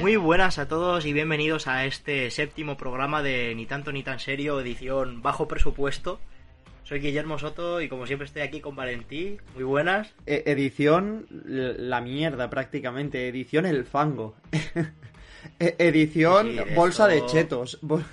Muy 0.00 0.16
buenas 0.16 0.58
a 0.58 0.66
todos 0.68 1.04
y 1.04 1.12
bienvenidos 1.12 1.66
a 1.66 1.84
este 1.84 2.30
séptimo 2.30 2.76
programa 2.76 3.22
de 3.22 3.54
Ni 3.54 3.66
tanto 3.66 3.92
ni 3.92 4.02
tan 4.02 4.18
serio, 4.18 4.60
edición 4.60 5.20
bajo 5.22 5.46
presupuesto. 5.46 6.20
Soy 6.84 7.00
Guillermo 7.00 7.38
Soto 7.38 7.80
y 7.80 7.88
como 7.88 8.06
siempre 8.06 8.26
estoy 8.26 8.42
aquí 8.42 8.60
con 8.60 8.74
Valentí. 8.74 9.36
Muy 9.54 9.64
buenas. 9.64 10.12
E- 10.26 10.42
edición 10.46 11.26
la 11.30 12.00
mierda 12.00 12.48
prácticamente, 12.50 13.28
edición 13.28 13.66
el 13.66 13.84
fango. 13.84 14.34
E- 15.58 15.76
edición 15.78 16.52
Sí, 16.52 16.74
bolsa 16.74 17.06
de 17.06 17.24
chetos. 17.26 17.78
Bol- 17.82 18.04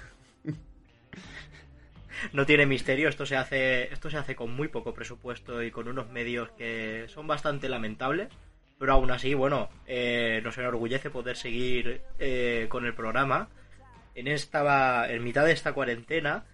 No 2.33 2.45
tiene 2.45 2.65
misterio, 2.65 3.09
esto 3.09 3.25
se 3.25 3.35
hace 3.35 3.91
esto 3.93 4.09
se 4.09 4.17
hace 4.17 4.35
con 4.35 4.53
muy 4.55 4.67
poco 4.69 4.93
presupuesto 4.93 5.61
y 5.63 5.71
con 5.71 5.87
unos 5.87 6.09
medios 6.09 6.49
que 6.57 7.05
son 7.09 7.27
bastante 7.27 7.67
lamentables. 7.69 8.29
Pero 8.79 8.93
aún 8.93 9.11
así, 9.11 9.33
bueno, 9.33 9.69
eh, 9.87 10.41
nos 10.43 10.57
enorgullece 10.57 11.09
poder 11.09 11.35
seguir 11.35 12.01
eh, 12.19 12.67
con 12.69 12.85
el 12.85 12.93
programa 12.93 13.49
en 14.13 14.27
esta 14.27 15.11
en 15.11 15.23
mitad 15.23 15.45
de 15.45 15.51
esta 15.51 15.73
cuarentena, 15.73 16.45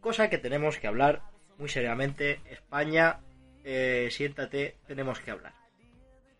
cosa 0.00 0.30
que 0.30 0.38
tenemos 0.38 0.78
que 0.78 0.86
hablar 0.86 1.22
muy 1.58 1.68
seriamente. 1.68 2.40
España, 2.50 3.20
eh, 3.64 4.08
siéntate, 4.10 4.76
tenemos 4.86 5.20
que 5.20 5.30
hablar. 5.30 5.52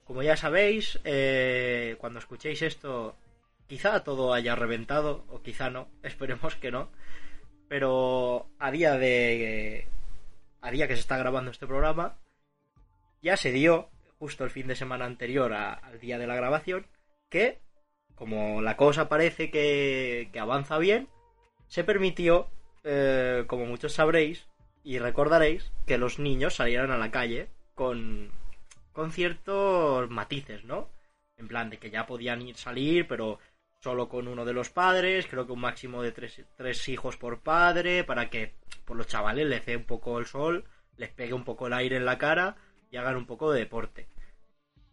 Como 0.05 0.23
ya 0.23 0.37
sabéis, 0.37 1.01
eh, 1.05 1.97
cuando 1.99 2.21
escuchéis 2.21 2.63
esto, 2.63 3.17
quizá 3.67 4.05
todo 4.05 4.33
haya 4.33 4.55
reventado, 4.55 5.25
o 5.29 5.43
quizá 5.43 5.69
no, 5.69 5.89
esperemos 6.03 6.55
que 6.57 6.71
no. 6.71 6.91
Pero 7.69 8.49
a 8.59 8.71
día 8.71 8.97
de. 8.97 9.89
A 10.61 10.71
día 10.71 10.89
que 10.89 10.95
se 10.95 11.01
está 11.01 11.19
grabando 11.19 11.51
este 11.51 11.67
programa, 11.67 12.17
ya 13.23 13.37
se 13.37 13.53
dio, 13.53 13.91
justo 14.19 14.45
el 14.45 14.51
fin 14.51 14.67
de 14.67 14.77
semana 14.77 15.05
anterior 15.05 15.53
a- 15.53 15.75
al 15.75 15.99
día 16.01 16.19
de 16.19 16.27
la 16.27 16.35
grabación, 16.37 16.87
que, 17.31 17.59
como 18.15 18.63
la 18.63 18.77
cosa 18.77 19.09
parece 19.09 19.51
que, 19.51 20.29
que 20.33 20.39
avanza 20.41 20.79
bien, 20.79 21.09
se 21.69 21.85
permitió, 21.85 22.49
eh, 22.85 23.45
como 23.47 23.67
muchos 23.67 23.93
sabréis 23.95 24.47
y 24.85 24.99
recordaréis, 24.99 25.73
que 25.87 25.99
los 25.99 26.19
niños 26.19 26.55
salieran 26.55 26.91
a 26.91 26.99
la 26.99 27.11
calle 27.11 27.49
con, 27.75 28.31
con 28.93 29.11
ciertos 29.13 30.09
matices, 30.11 30.65
¿no? 30.65 30.89
En 31.37 31.49
plan 31.49 31.69
de 31.69 31.79
que 31.79 31.91
ya 31.91 32.07
podían 32.07 32.41
ir 32.43 32.57
salir, 32.57 33.07
pero 33.07 33.39
solo 33.83 34.09
con 34.09 34.27
uno 34.29 34.45
de 34.45 34.55
los 34.55 34.71
padres, 34.71 35.27
creo 35.27 35.45
que 35.47 35.53
un 35.53 35.61
máximo 35.61 36.03
de 36.03 36.13
tres, 36.13 36.41
tres 36.57 36.89
hijos 36.89 37.17
por 37.17 37.41
padre, 37.41 38.05
para 38.05 38.31
que 38.31 38.55
por 38.85 38.97
los 38.97 39.07
chavales 39.09 39.47
les 39.47 39.67
dé 39.67 39.77
un 39.77 39.85
poco 39.85 40.19
el 40.19 40.27
sol, 40.27 40.65
les 40.97 41.11
pegue 41.11 41.35
un 41.35 41.45
poco 41.45 41.67
el 41.67 41.75
aire 41.75 41.97
en 41.97 42.07
la 42.07 42.17
cara 42.17 42.57
y 42.91 42.97
hagan 42.97 43.17
un 43.17 43.27
poco 43.27 43.53
de 43.53 43.59
deporte. 43.61 44.07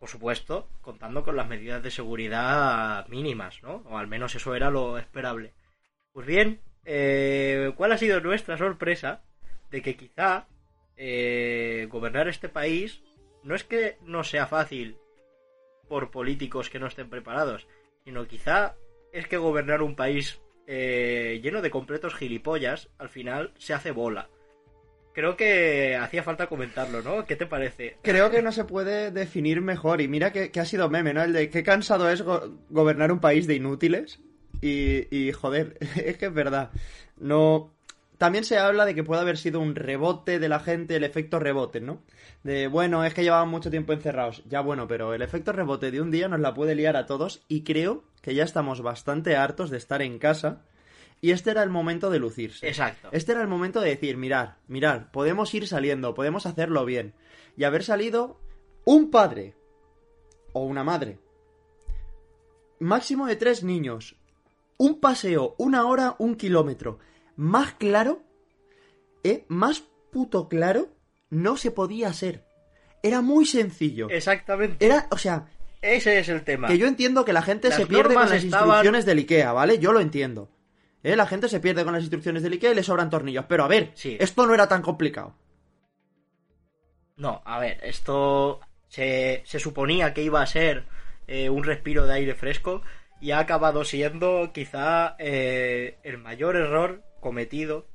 Por 0.04 0.09
supuesto, 0.09 0.68
contando 0.82 1.23
con 1.23 1.38
las 1.38 1.48
medidas 1.48 1.82
de 1.82 1.90
seguridad 1.90 3.08
mínimas, 3.08 3.64
¿no? 3.64 3.84
O 3.86 3.98
al 3.98 4.08
menos 4.08 4.36
eso 4.36 4.54
era 4.54 4.70
lo 4.70 4.98
esperable. 4.98 5.54
Pues 6.12 6.28
bien, 6.28 6.59
eh, 6.84 7.72
¿cuál 7.78 7.94
ha 7.94 7.98
sido 7.98 8.20
nuestra 8.20 8.58
sorpresa 8.58 9.24
de 9.72 9.81
que 9.81 9.96
quizá 9.96 10.46
eh, 10.98 11.88
gobernar 11.90 12.28
este 12.28 12.50
país 12.50 13.02
no 13.44 13.56
es 13.56 13.64
que 13.64 13.96
no 14.02 14.26
sea 14.26 14.46
fácil 14.46 14.98
por 15.88 16.12
políticos 16.12 16.70
que 16.70 16.80
no 16.80 16.88
estén 16.88 17.09
preparados, 17.09 17.66
sino 18.04 18.28
quizá 18.28 18.76
es 19.14 19.26
que 19.26 19.38
gobernar 19.38 19.81
un 19.81 19.96
país 19.96 20.42
eh, 20.68 21.40
lleno 21.42 21.62
de 21.62 21.72
completos 21.72 22.14
gilipollas 22.14 22.90
al 22.98 23.08
final 23.08 23.54
se 23.58 23.74
hace 23.74 23.92
bola. 23.92 24.28
Creo 25.14 25.38
que 25.38 25.95
hacía 25.95 26.23
falta 26.23 26.47
comentarlo, 26.47 27.02
¿no? 27.02 27.25
¿Qué 27.25 27.36
te 27.36 27.45
parece? 27.45 27.97
Creo 28.02 28.31
que 28.31 28.42
no 28.42 28.52
se 28.52 28.66
puede 28.66 29.11
definir 29.11 29.61
mejor. 29.61 30.02
Y 30.02 30.08
mira 30.08 30.31
que, 30.31 30.52
que 30.52 30.59
ha 30.59 30.66
sido 30.66 30.89
meme, 30.89 31.14
¿no? 31.14 31.22
El 31.23 31.33
de 31.33 31.50
qué 31.50 31.64
cansado 31.64 32.09
es 32.09 32.22
go- 32.23 32.58
gobernar 32.69 33.11
un 33.11 33.19
país 33.19 33.45
de 33.45 33.56
inútiles. 33.56 34.19
Y, 34.61 35.08
y, 35.16 35.31
joder, 35.31 35.78
es 36.03 36.18
que 36.18 36.25
es 36.28 36.34
verdad. 36.34 36.72
No. 37.18 37.72
También 38.18 38.44
se 38.46 38.57
habla 38.57 38.85
de 38.85 38.96
que 38.96 39.03
puede 39.03 39.22
haber 39.22 39.38
sido 39.38 39.59
un 39.59 39.75
rebote 39.75 40.40
de 40.40 40.47
la 40.50 40.59
gente, 40.59 40.96
el 40.96 41.03
efecto 41.03 41.40
rebote, 41.40 41.81
¿no? 41.81 42.01
De, 42.44 42.68
bueno, 42.68 43.03
es 43.03 43.13
que 43.13 43.24
llevaban 43.24 43.50
mucho 43.50 43.69
tiempo 43.69 43.91
encerrados. 43.91 44.44
Ya 44.47 44.62
bueno, 44.62 44.88
pero 44.88 45.13
el 45.13 45.22
efecto 45.22 45.51
rebote 45.51 45.91
de 45.91 46.00
un 46.01 46.09
día 46.12 46.28
nos 46.30 46.40
la 46.40 46.53
puede 46.53 46.74
liar 46.75 46.95
a 46.95 47.06
todos 47.06 47.44
y 47.50 47.63
creo 47.63 48.03
que 48.22 48.34
ya 48.34 48.44
estamos 48.45 48.81
bastante 48.81 49.35
hartos 49.35 49.69
de 49.69 49.78
estar 49.78 50.01
en 50.01 50.19
casa 50.19 50.62
y 51.23 51.31
este 51.31 51.51
era 51.51 51.63
el 51.63 51.69
momento 51.69 52.09
de 52.09 52.19
lucirse. 52.19 52.67
Exacto. 52.67 53.07
Este 53.13 53.31
era 53.31 53.41
el 53.41 53.47
momento 53.47 53.79
de 53.79 53.91
decir, 53.91 54.17
mirar, 54.17 54.57
mirar, 54.67 55.09
podemos 55.09 55.53
ir 55.53 55.67
saliendo, 55.69 56.13
podemos 56.13 56.45
hacerlo 56.45 56.84
bien. 56.84 57.13
Y 57.56 57.63
haber 57.63 57.84
salido 57.85 58.41
un 58.84 59.09
padre 59.09 59.56
o 60.51 60.66
una 60.66 60.83
madre. 60.83 61.19
Máximo 62.79 63.25
de 63.28 63.38
tres 63.38 63.63
niños. 63.63 64.17
Un 64.78 65.00
paseo, 65.00 65.56
una 65.57 65.85
hora, 65.85 66.16
un 66.19 66.35
kilómetro. 66.35 67.00
Más 67.38 67.73
claro, 67.75 68.22
¿eh? 69.23 69.45
Más 69.47 69.81
puto 70.12 70.50
claro, 70.50 70.89
no 71.29 71.56
se 71.56 71.72
podía 71.72 72.09
hacer. 72.09 72.44
Era 73.01 73.22
muy 73.22 73.45
sencillo. 73.45 74.09
Exactamente. 74.09 74.85
Era, 74.85 75.07
o 75.09 75.17
sea, 75.17 75.45
Ese 75.81 76.19
es 76.19 76.28
el 76.28 76.44
tema. 76.44 76.67
que 76.67 76.78
yo 76.78 76.88
entiendo 76.88 77.23
que 77.23 77.31
la 77.31 77.41
gente 77.44 77.69
Las 77.69 77.78
se 77.78 77.85
pierde 77.85 78.13
con 78.13 78.23
las 78.23 78.44
estaban- 78.44 78.67
instrucciones 78.67 79.06
del 79.06 79.19
IKEA, 79.19 79.53
¿vale? 79.53 79.79
Yo 79.79 79.94
lo 79.94 80.01
entiendo. 80.01 80.50
¿Eh? 81.03 81.16
La 81.16 81.28
gente 81.28 81.50
se 81.50 81.59
pierde 81.59 81.84
con 81.84 81.94
las 81.94 82.02
instrucciones 82.02 82.41
del 82.44 82.53
IKEA 82.53 82.72
y 82.72 82.75
le 82.75 82.84
sobran 82.84 83.09
tornillos. 83.09 83.46
Pero 83.47 83.64
a 83.66 83.68
ver, 83.68 83.91
Sí. 83.94 84.18
esto 84.19 84.47
no 84.47 84.53
era 84.53 84.68
tan 84.68 84.81
complicado. 84.81 85.36
No, 87.16 87.41
a 87.46 87.59
ver, 87.59 87.80
esto 87.84 88.59
se, 88.88 89.44
se 89.46 89.59
suponía 89.59 90.13
que 90.13 90.24
iba 90.24 90.42
a 90.42 90.47
ser 90.47 90.86
eh, 91.28 91.50
un 91.50 91.63
respiro 91.63 92.06
de 92.08 92.13
aire 92.16 92.36
fresco 92.36 92.81
y 93.22 93.31
ha 93.31 93.40
acabado 93.40 93.84
siendo 93.86 94.52
quizá 94.53 95.16
eh, 95.19 95.97
el 96.03 96.18
mayor 96.18 96.56
error 96.56 97.03
cometido 97.19 97.88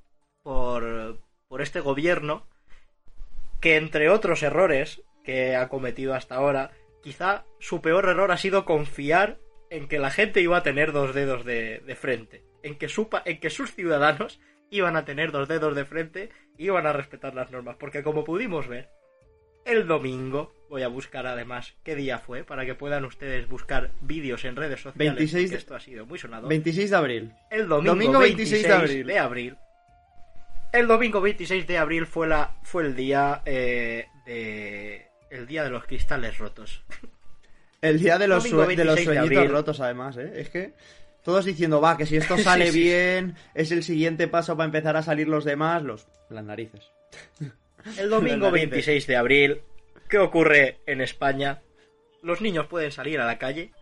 por, 0.43 1.21
por 1.49 1.61
este 1.63 1.81
gobierno 1.81 2.47
que 3.61 3.77
entre 3.77 4.09
otros 4.09 4.43
errores 4.43 5.03
que 5.25 5.57
ha 5.57 5.69
cometido 5.69 6.15
hasta 6.15 6.37
ahora, 6.37 6.71
quizá 7.03 7.45
su 7.59 7.83
peor 7.83 8.09
error 8.09 8.31
ha 8.31 8.39
sido 8.39 8.65
confiar 8.65 9.39
en 9.69 9.89
que 9.89 9.99
la 9.99 10.11
gente 10.11 10.41
iba 10.41 10.57
a 10.57 10.63
tener 10.63 10.93
dos 10.93 11.15
dedos 11.15 11.45
de, 11.45 11.81
de 11.81 11.97
frente, 11.97 12.45
en 12.63 12.77
que, 12.77 12.89
su, 12.89 13.09
pa- 13.09 13.23
en 13.25 13.41
que 13.41 13.51
sus 13.51 13.75
ciudadanos 13.75 14.41
iban 14.71 14.97
a 14.97 15.05
tener 15.05 15.33
dos 15.33 15.49
dedos 15.49 15.75
de 15.75 15.85
frente 15.85 16.31
y 16.57 16.67
iban 16.67 16.87
a 16.87 16.93
respetar 16.93 17.35
las 17.35 17.51
normas, 17.51 17.77
porque 17.79 18.03
como 18.03 18.25
pudimos 18.25 18.69
ver, 18.69 18.91
el 19.65 19.87
domingo, 19.87 20.53
voy 20.71 20.83
a 20.83 20.89
buscar 20.89 21.27
además 21.27 21.75
qué 21.85 21.95
día 21.95 22.19
fue, 22.19 22.43
para 22.45 22.65
que 22.67 22.75
puedan 22.75 23.05
ustedes 23.05 23.49
buscar 23.49 23.91
vídeos 24.01 24.45
en 24.45 24.57
redes 24.57 24.81
sociales, 24.81 25.15
26 25.15 25.33
porque 25.45 25.51
de- 25.51 25.57
esto 25.59 25.75
ha 25.75 25.81
sido 25.81 26.07
muy 26.07 26.19
sonado. 26.19 26.49
26 26.49 26.91
de 26.91 26.97
abril. 26.97 27.33
El 27.51 27.69
domingo, 27.69 27.93
Domingo 27.95 28.19
26, 28.21 28.63
26 28.63 28.67
de 28.67 28.73
abril. 28.75 29.07
de 29.07 29.19
abril. 29.19 29.57
El 30.73 30.87
domingo 30.87 31.21
26 31.21 31.67
de 31.67 31.79
abril 31.79 32.07
fue 32.07 32.27
la 32.29 32.57
fue 32.63 32.85
el 32.85 32.95
día 32.95 33.41
eh, 33.47 34.07
de 34.27 35.07
el 35.31 35.47
día 35.47 35.65
de 35.65 35.71
los 35.71 35.85
cristales 35.85 36.39
rotos. 36.39 36.83
El 37.81 37.99
día 38.01 38.19
de 38.19 38.27
los, 38.29 38.43
Domingo 38.45 38.67
de 38.67 38.85
los 38.85 38.95
26 38.97 39.09
de 39.09 39.15
sueñitos 39.29 39.51
rotos, 39.53 39.81
además, 39.81 40.17
¿eh? 40.17 40.33
Es 40.35 40.51
que 40.51 40.75
todos 41.29 41.45
diciendo, 41.45 41.79
va, 41.83 41.99
que 41.99 42.07
si 42.07 42.17
esto 42.17 42.39
sale 42.39 42.73
sí. 42.73 42.81
bien, 42.81 43.37
es 43.53 43.71
el 43.71 43.83
siguiente 43.83 44.29
paso 44.29 44.57
para 44.57 44.65
empezar 44.65 44.97
a 44.97 45.03
salir 45.03 45.29
los 45.29 45.45
demás, 45.45 45.83
los... 45.83 46.09
Las 46.31 46.43
narices. 46.43 46.91
El 47.99 48.09
domingo 48.09 48.47
Las 48.47 48.53
narices. 48.53 48.71
26 48.71 49.07
de 49.07 49.17
abril, 49.17 49.61
¿qué 50.09 50.17
ocurre 50.19 50.79
en 50.87 51.03
España? 51.03 51.61
Los 52.23 52.41
niños 52.41 52.67
pueden 52.67 52.93
salir 52.93 53.21
a 53.21 53.27
la 53.27 53.37
calle 53.37 53.73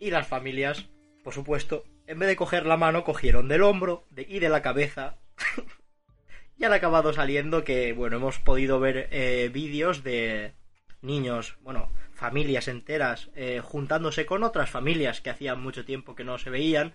y 0.00 0.10
las 0.10 0.26
familias, 0.26 0.86
por 1.22 1.32
supuesto, 1.32 1.84
en 2.08 2.18
vez 2.18 2.28
de 2.28 2.34
coger 2.34 2.66
la 2.66 2.76
mano, 2.76 3.04
cogieron 3.04 3.46
del 3.46 3.62
hombro 3.62 4.04
de- 4.10 4.26
y 4.28 4.40
de 4.40 4.48
la 4.48 4.60
cabeza. 4.60 5.14
y 6.58 6.64
han 6.64 6.72
acabado 6.72 7.12
saliendo 7.12 7.62
que, 7.62 7.92
bueno, 7.92 8.16
hemos 8.16 8.40
podido 8.40 8.80
ver 8.80 9.06
eh, 9.12 9.48
vídeos 9.52 10.02
de 10.02 10.54
niños, 11.02 11.56
bueno, 11.62 11.88
familias 12.18 12.66
enteras 12.66 13.30
eh, 13.36 13.60
juntándose 13.62 14.26
con 14.26 14.42
otras 14.42 14.68
familias 14.68 15.20
que 15.20 15.30
hacían 15.30 15.62
mucho 15.62 15.84
tiempo 15.84 16.16
que 16.16 16.24
no 16.24 16.36
se 16.36 16.50
veían, 16.50 16.92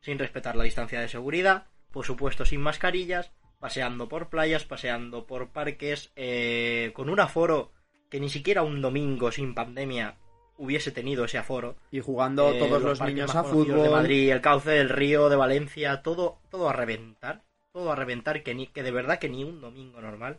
sin 0.00 0.16
respetar 0.16 0.54
la 0.54 0.62
distancia 0.62 1.00
de 1.00 1.08
seguridad, 1.08 1.66
por 1.90 2.06
supuesto 2.06 2.44
sin 2.44 2.60
mascarillas, 2.60 3.32
paseando 3.58 4.08
por 4.08 4.28
playas, 4.28 4.64
paseando 4.64 5.26
por 5.26 5.50
parques, 5.50 6.12
eh, 6.14 6.92
con 6.94 7.10
un 7.10 7.18
aforo 7.18 7.72
que 8.08 8.20
ni 8.20 8.28
siquiera 8.28 8.62
un 8.62 8.80
domingo 8.80 9.32
sin 9.32 9.56
pandemia 9.56 10.18
hubiese 10.56 10.92
tenido 10.92 11.24
ese 11.24 11.38
aforo. 11.38 11.74
Y 11.90 11.98
jugando 11.98 12.52
Eh, 12.52 12.58
todos 12.60 12.80
los, 12.80 13.00
niños 13.00 13.34
a 13.34 13.42
fútbol. 13.42 13.82
de 13.82 13.90
Madrid, 13.90 14.30
el 14.30 14.40
cauce 14.40 14.70
del 14.70 14.88
río, 14.88 15.28
de 15.28 15.36
Valencia, 15.36 16.00
todo, 16.02 16.38
todo 16.48 16.68
a 16.68 16.72
reventar, 16.72 17.42
todo 17.72 17.90
a 17.90 17.96
reventar, 17.96 18.44
que, 18.44 18.54
ni, 18.54 18.68
que 18.68 18.84
de 18.84 18.92
verdad 18.92 19.18
que 19.18 19.28
ni 19.28 19.42
un 19.42 19.60
domingo 19.60 20.00
normal. 20.00 20.38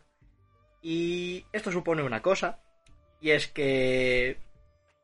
Y 0.82 1.46
esto 1.52 1.70
supone 1.70 2.02
una 2.02 2.22
cosa, 2.22 2.62
y 3.22 3.32
es 3.32 3.48
que 3.48 4.38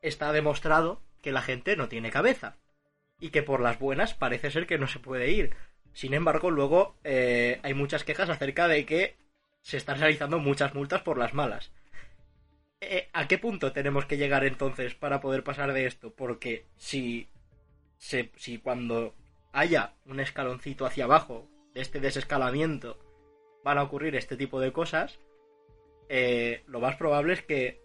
está 0.02 0.32
demostrado 0.32 1.00
que 1.22 1.32
la 1.32 1.42
gente 1.42 1.76
no 1.76 1.88
tiene 1.88 2.10
cabeza, 2.10 2.56
y 3.20 3.30
que 3.30 3.42
por 3.42 3.60
las 3.60 3.78
buenas 3.78 4.14
parece 4.14 4.50
ser 4.50 4.66
que 4.66 4.78
no 4.78 4.86
se 4.86 4.98
puede 5.00 5.30
ir. 5.30 5.54
Sin 5.92 6.14
embargo, 6.14 6.50
luego 6.50 6.94
eh, 7.04 7.58
hay 7.62 7.74
muchas 7.74 8.04
quejas 8.04 8.28
acerca 8.28 8.68
de 8.68 8.84
que 8.86 9.16
se 9.62 9.76
están 9.76 9.98
realizando 9.98 10.38
muchas 10.38 10.74
multas 10.74 11.02
por 11.02 11.18
las 11.18 11.34
malas. 11.34 11.72
Eh, 12.80 13.08
¿A 13.12 13.26
qué 13.26 13.38
punto 13.38 13.72
tenemos 13.72 14.06
que 14.06 14.16
llegar 14.16 14.44
entonces 14.44 14.94
para 14.94 15.20
poder 15.20 15.42
pasar 15.42 15.72
de 15.72 15.86
esto? 15.86 16.12
Porque 16.14 16.64
si 16.76 17.28
se- 17.96 18.30
si 18.36 18.58
cuando 18.58 19.14
haya 19.52 19.94
un 20.06 20.20
escaloncito 20.20 20.86
hacia 20.86 21.04
abajo 21.04 21.48
de 21.74 21.80
este 21.80 21.98
desescalamiento 21.98 22.96
van 23.64 23.78
a 23.78 23.82
ocurrir 23.82 24.14
este 24.14 24.36
tipo 24.36 24.60
de 24.60 24.72
cosas, 24.72 25.18
eh, 26.08 26.62
lo 26.68 26.78
más 26.78 26.94
probable 26.94 27.32
es 27.32 27.42
que 27.42 27.80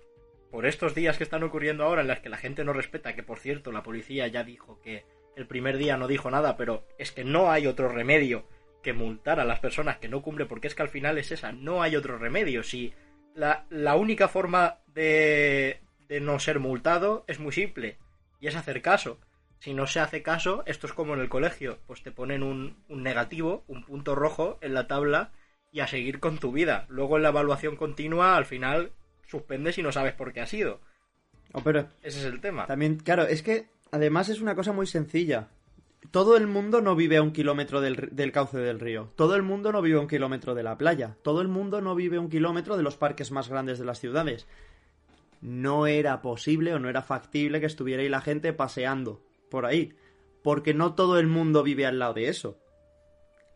por 0.53 0.67
estos 0.67 0.93
días 0.93 1.17
que 1.17 1.23
están 1.23 1.41
ocurriendo 1.41 1.83
ahora 1.83 2.01
en 2.01 2.07
las 2.07 2.19
que 2.19 2.29
la 2.29 2.37
gente 2.37 2.63
no 2.63 2.73
respeta, 2.73 3.15
que 3.15 3.23
por 3.23 3.39
cierto 3.39 3.71
la 3.71 3.81
policía 3.81 4.27
ya 4.27 4.43
dijo 4.43 4.79
que 4.83 5.03
el 5.35 5.47
primer 5.47 5.79
día 5.79 5.97
no 5.97 6.07
dijo 6.07 6.29
nada, 6.29 6.57
pero 6.57 6.85
es 6.99 7.11
que 7.11 7.23
no 7.23 7.51
hay 7.51 7.65
otro 7.65 7.89
remedio 7.89 8.45
que 8.83 8.93
multar 8.93 9.39
a 9.39 9.45
las 9.45 9.59
personas 9.59 9.97
que 9.97 10.09
no 10.09 10.21
cumplen, 10.21 10.47
porque 10.47 10.67
es 10.67 10.75
que 10.75 10.83
al 10.83 10.89
final 10.89 11.17
es 11.17 11.31
esa, 11.31 11.53
no 11.53 11.81
hay 11.81 11.95
otro 11.95 12.19
remedio. 12.19 12.61
Si 12.61 12.93
la, 13.33 13.65
la 13.71 13.95
única 13.95 14.27
forma 14.27 14.77
de, 14.85 15.79
de 16.07 16.19
no 16.19 16.37
ser 16.37 16.59
multado 16.59 17.25
es 17.25 17.39
muy 17.39 17.51
simple, 17.51 17.97
y 18.39 18.45
es 18.45 18.55
hacer 18.55 18.83
caso. 18.83 19.19
Si 19.57 19.73
no 19.73 19.87
se 19.87 20.01
hace 20.01 20.21
caso, 20.21 20.61
esto 20.67 20.85
es 20.85 20.93
como 20.93 21.15
en 21.15 21.21
el 21.21 21.29
colegio, 21.29 21.79
pues 21.87 22.03
te 22.03 22.11
ponen 22.11 22.43
un, 22.43 22.83
un 22.89 23.01
negativo, 23.01 23.63
un 23.67 23.83
punto 23.85 24.13
rojo 24.13 24.59
en 24.61 24.75
la 24.75 24.85
tabla 24.85 25.31
y 25.71 25.79
a 25.79 25.87
seguir 25.87 26.19
con 26.19 26.37
tu 26.37 26.51
vida. 26.51 26.85
Luego 26.89 27.17
en 27.17 27.23
la 27.23 27.29
evaluación 27.29 27.75
continua, 27.75 28.37
al 28.37 28.45
final, 28.45 28.91
suspendes 29.33 29.77
y 29.77 29.83
no 29.83 29.91
sabes 29.91 30.13
por 30.13 30.31
qué 30.31 30.41
ha 30.41 30.45
sido. 30.45 30.79
Oh, 31.53 31.61
pero 31.61 31.87
Ese 32.01 32.19
es 32.19 32.25
el 32.25 32.39
tema. 32.39 32.65
también, 32.65 32.97
claro, 32.97 33.23
es 33.23 33.41
que 33.43 33.67
además 33.91 34.29
es 34.29 34.41
una 34.41 34.55
cosa 34.55 34.71
muy 34.71 34.87
sencilla. 34.87 35.49
Todo 36.11 36.37
el 36.37 36.47
mundo 36.47 36.81
no 36.81 36.95
vive 36.95 37.17
a 37.17 37.21
un 37.23 37.31
kilómetro 37.31 37.79
del, 37.81 38.09
del 38.11 38.31
cauce 38.31 38.57
del 38.57 38.79
río. 38.79 39.09
Todo 39.15 39.35
el 39.35 39.41
mundo 39.41 39.71
no 39.71 39.81
vive 39.81 39.97
a 39.97 40.01
un 40.01 40.07
kilómetro 40.07 40.53
de 40.53 40.63
la 40.63 40.77
playa. 40.77 41.15
Todo 41.23 41.41
el 41.41 41.47
mundo 41.47 41.81
no 41.81 41.95
vive 41.95 42.17
a 42.17 42.21
un 42.21 42.29
kilómetro 42.29 42.77
de 42.77 42.83
los 42.83 42.97
parques 42.97 43.31
más 43.31 43.49
grandes 43.49 43.79
de 43.79 43.85
las 43.85 43.99
ciudades. 43.99 44.45
No 45.41 45.87
era 45.87 46.21
posible 46.21 46.73
o 46.73 46.79
no 46.79 46.89
era 46.89 47.01
factible 47.01 47.59
que 47.59 47.65
estuviera 47.65 48.01
ahí 48.03 48.09
la 48.09 48.21
gente 48.21 48.53
paseando 48.53 49.21
por 49.49 49.65
ahí. 49.65 49.93
Porque 50.43 50.73
no 50.73 50.93
todo 50.93 51.19
el 51.19 51.27
mundo 51.27 51.63
vive 51.63 51.85
al 51.85 51.99
lado 51.99 52.13
de 52.15 52.27
eso. 52.27 52.57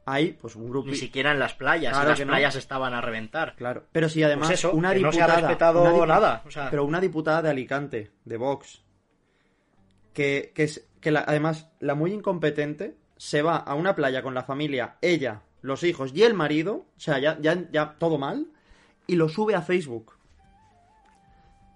Hay, 0.10 0.32
pues, 0.40 0.56
un 0.56 0.70
grupo. 0.70 0.90
Ni 0.90 0.96
siquiera 0.96 1.32
en 1.34 1.40
las 1.40 1.54
playas, 1.54 1.92
Claro 1.92 2.08
y 2.08 2.10
las 2.12 2.20
que 2.20 2.26
no. 2.26 2.32
playas 2.32 2.56
estaban 2.56 2.94
a 2.94 3.02
reventar. 3.02 3.56
Claro. 3.58 3.84
Pero 3.92 4.08
sí, 4.08 4.24
además, 4.24 4.48
Pues 4.48 4.60
eso, 4.60 4.72
una 4.72 4.94
que 4.94 5.02
no 5.02 5.12
se 5.12 5.22
ha 5.22 5.26
diputada. 5.26 5.48
respetado 5.48 6.06
nada, 6.06 6.44
o 6.48 6.50
sea- 6.52 6.70
Pero 6.70 6.86
una 6.86 7.02
diputada 7.02 7.42
de 7.42 7.50
Alicante, 7.50 8.12
de 8.24 8.38
Vox, 8.38 8.84
que, 10.14 10.52
que, 10.56 10.64
es, 10.64 10.88
que 11.02 11.12
la- 11.12 11.26
además 11.28 11.70
la 11.80 11.94
muy 11.94 12.14
incompetente 12.14 12.96
se 13.18 13.42
va 13.42 13.58
a 13.58 13.76
una 13.76 13.96
playa 13.96 14.22
con 14.22 14.34
la 14.34 14.44
familia, 14.44 14.96
ella, 15.02 15.42
los 15.62 15.84
hijos 15.84 16.12
y 16.16 16.24
el 16.24 16.34
marido, 16.34 16.86
o 16.96 17.00
sea, 17.00 17.20
ya, 17.20 17.38
ya, 17.42 17.66
ya 17.72 17.96
todo 18.00 18.18
mal, 18.18 18.48
y 19.08 19.16
lo 19.18 19.28
sube 19.28 19.56
a 19.56 19.62
Facebook. 19.62 20.14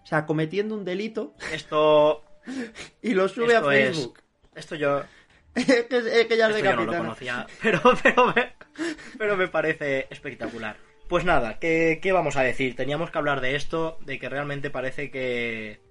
O 0.03 0.05
sea, 0.05 0.25
cometiendo 0.25 0.75
un 0.75 0.85
delito 0.85 1.33
Esto, 1.53 2.23
y 3.01 3.13
lo 3.13 3.27
sube 3.27 3.53
Esto 3.55 3.69
a 3.69 3.75
es- 3.75 3.87
Facebook. 3.97 4.19
esto 4.55 4.75
yo, 4.75 5.01
es, 5.55 5.65
que, 5.65 5.97
es 5.97 6.27
que 6.27 6.37
ya 6.37 6.49
es 6.49 6.55
de 6.55 6.63
no 6.63 6.85
lo 6.85 6.97
conocía, 6.97 7.47
pero, 7.61 7.81
pero, 8.03 8.33
me, 8.33 8.53
pero 9.17 9.37
me 9.37 9.47
parece 9.47 10.07
espectacular. 10.09 10.77
Pues 11.07 11.25
nada, 11.25 11.59
¿qué, 11.59 11.99
¿qué 12.01 12.13
vamos 12.13 12.37
a 12.37 12.43
decir? 12.43 12.75
Teníamos 12.75 13.11
que 13.11 13.17
hablar 13.17 13.41
de 13.41 13.55
esto, 13.55 13.97
de 14.05 14.17
que 14.17 14.29
realmente 14.29 14.69
parece 14.69 15.11
que, 15.11 15.81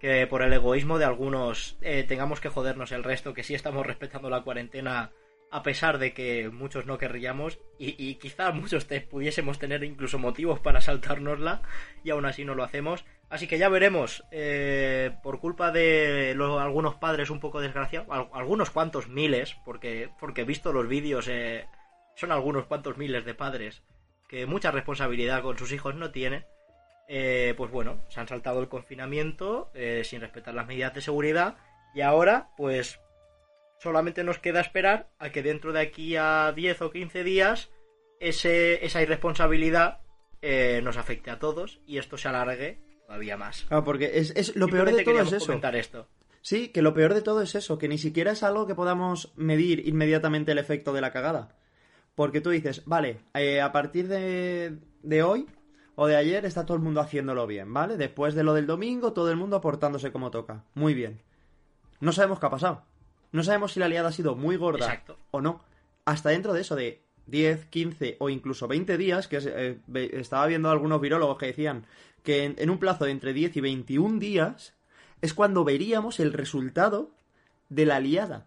que 0.00 0.26
por 0.26 0.42
el 0.42 0.52
egoísmo 0.52 0.98
de 0.98 1.04
algunos 1.04 1.78
eh, 1.82 2.04
tengamos 2.06 2.40
que 2.40 2.48
jodernos 2.48 2.90
el 2.90 3.04
resto, 3.04 3.32
que 3.32 3.44
sí 3.44 3.54
estamos 3.54 3.86
respetando 3.86 4.28
la 4.28 4.42
cuarentena 4.42 5.12
a 5.50 5.62
pesar 5.62 5.98
de 5.98 6.12
que 6.12 6.50
muchos 6.50 6.86
no 6.86 6.98
querríamos 6.98 7.60
y, 7.78 7.94
y 7.96 8.16
quizá 8.16 8.50
muchos 8.50 8.86
te, 8.88 9.00
pudiésemos 9.00 9.58
tener 9.58 9.84
incluso 9.84 10.18
motivos 10.18 10.58
para 10.58 10.80
saltárnosla 10.80 11.62
y 12.02 12.10
aún 12.10 12.26
así 12.26 12.44
no 12.44 12.54
lo 12.54 12.64
hacemos. 12.64 13.04
Así 13.28 13.48
que 13.48 13.58
ya 13.58 13.68
veremos, 13.68 14.24
eh, 14.30 15.16
por 15.22 15.40
culpa 15.40 15.72
de 15.72 16.34
lo- 16.36 16.60
algunos 16.60 16.94
padres 16.94 17.28
un 17.30 17.40
poco 17.40 17.60
desgraciados, 17.60 18.08
al- 18.10 18.28
algunos 18.32 18.70
cuantos 18.70 19.08
miles, 19.08 19.56
porque, 19.64 20.10
porque 20.20 20.42
he 20.42 20.44
visto 20.44 20.72
los 20.72 20.86
vídeos, 20.86 21.26
eh, 21.28 21.66
son 22.14 22.30
algunos 22.30 22.66
cuantos 22.66 22.96
miles 22.96 23.24
de 23.24 23.34
padres 23.34 23.82
que 24.28 24.46
mucha 24.46 24.70
responsabilidad 24.70 25.42
con 25.42 25.58
sus 25.58 25.72
hijos 25.72 25.94
no 25.96 26.10
tienen. 26.12 26.44
Eh, 27.08 27.54
pues 27.56 27.70
bueno, 27.70 28.00
se 28.08 28.18
han 28.20 28.26
saltado 28.28 28.60
el 28.60 28.68
confinamiento 28.68 29.70
eh, 29.74 30.02
sin 30.04 30.20
respetar 30.20 30.54
las 30.54 30.66
medidas 30.66 30.92
de 30.94 31.00
seguridad 31.00 31.56
y 31.94 32.00
ahora 32.00 32.48
pues 32.56 33.00
solamente 33.78 34.24
nos 34.24 34.38
queda 34.40 34.60
esperar 34.60 35.08
a 35.20 35.30
que 35.30 35.42
dentro 35.42 35.72
de 35.72 35.80
aquí 35.80 36.16
a 36.16 36.52
10 36.52 36.82
o 36.82 36.90
15 36.90 37.22
días 37.22 37.70
ese, 38.18 38.84
esa 38.84 39.02
irresponsabilidad 39.02 40.00
eh, 40.42 40.80
nos 40.82 40.96
afecte 40.96 41.30
a 41.30 41.38
todos 41.38 41.80
y 41.86 41.98
esto 41.98 42.16
se 42.18 42.26
alargue 42.28 42.80
todavía 43.06 43.36
más. 43.36 43.64
Claro, 43.68 43.84
porque 43.84 44.18
es, 44.18 44.32
es- 44.36 44.56
lo 44.56 44.68
peor 44.68 44.90
de 44.92 45.04
todo 45.04 45.20
es 45.20 45.32
eso. 45.32 45.46
comentar 45.46 45.76
esto. 45.76 46.08
Sí, 46.42 46.68
que 46.68 46.82
lo 46.82 46.94
peor 46.94 47.14
de 47.14 47.22
todo 47.22 47.42
es 47.42 47.54
eso, 47.54 47.78
que 47.78 47.88
ni 47.88 47.98
siquiera 47.98 48.32
es 48.32 48.42
algo 48.42 48.66
que 48.66 48.74
podamos 48.74 49.32
medir 49.36 49.86
inmediatamente 49.88 50.52
el 50.52 50.58
efecto 50.58 50.92
de 50.92 51.00
la 51.00 51.12
cagada. 51.12 51.56
Porque 52.14 52.40
tú 52.40 52.50
dices, 52.50 52.82
vale, 52.86 53.20
eh, 53.34 53.60
a 53.60 53.72
partir 53.72 54.08
de, 54.08 54.78
de 55.02 55.22
hoy 55.22 55.46
o 55.96 56.06
de 56.06 56.16
ayer 56.16 56.44
está 56.44 56.64
todo 56.64 56.76
el 56.76 56.82
mundo 56.82 57.00
haciéndolo 57.00 57.46
bien, 57.46 57.72
¿vale? 57.72 57.96
Después 57.96 58.34
de 58.34 58.44
lo 58.44 58.54
del 58.54 58.66
domingo, 58.66 59.12
todo 59.12 59.30
el 59.30 59.36
mundo 59.36 59.56
aportándose 59.56 60.12
como 60.12 60.30
toca. 60.30 60.64
Muy 60.74 60.94
bien. 60.94 61.20
No 62.00 62.12
sabemos 62.12 62.38
qué 62.38 62.46
ha 62.46 62.50
pasado. 62.50 62.84
No 63.32 63.42
sabemos 63.42 63.72
si 63.72 63.80
la 63.80 63.88
liada 63.88 64.10
ha 64.10 64.12
sido 64.12 64.34
muy 64.36 64.56
gorda 64.56 64.86
Exacto. 64.86 65.18
o 65.30 65.40
no. 65.40 65.62
Hasta 66.04 66.30
dentro 66.30 66.52
de 66.52 66.60
eso 66.60 66.76
de 66.76 67.02
10, 67.26 67.66
15 67.66 68.16
o 68.20 68.30
incluso 68.30 68.68
20 68.68 68.96
días, 68.96 69.28
que 69.28 69.38
eh, 69.42 69.78
estaba 70.14 70.46
viendo 70.46 70.70
algunos 70.70 71.00
virólogos 71.00 71.38
que 71.38 71.46
decían 71.46 71.84
que 72.22 72.44
en, 72.44 72.54
en 72.58 72.70
un 72.70 72.78
plazo 72.78 73.04
de 73.04 73.10
entre 73.12 73.32
10 73.32 73.56
y 73.56 73.60
21 73.60 74.18
días 74.18 74.74
es 75.22 75.34
cuando 75.34 75.64
veríamos 75.64 76.20
el 76.20 76.32
resultado 76.32 77.10
de 77.68 77.86
la 77.86 78.00
liada. 78.00 78.46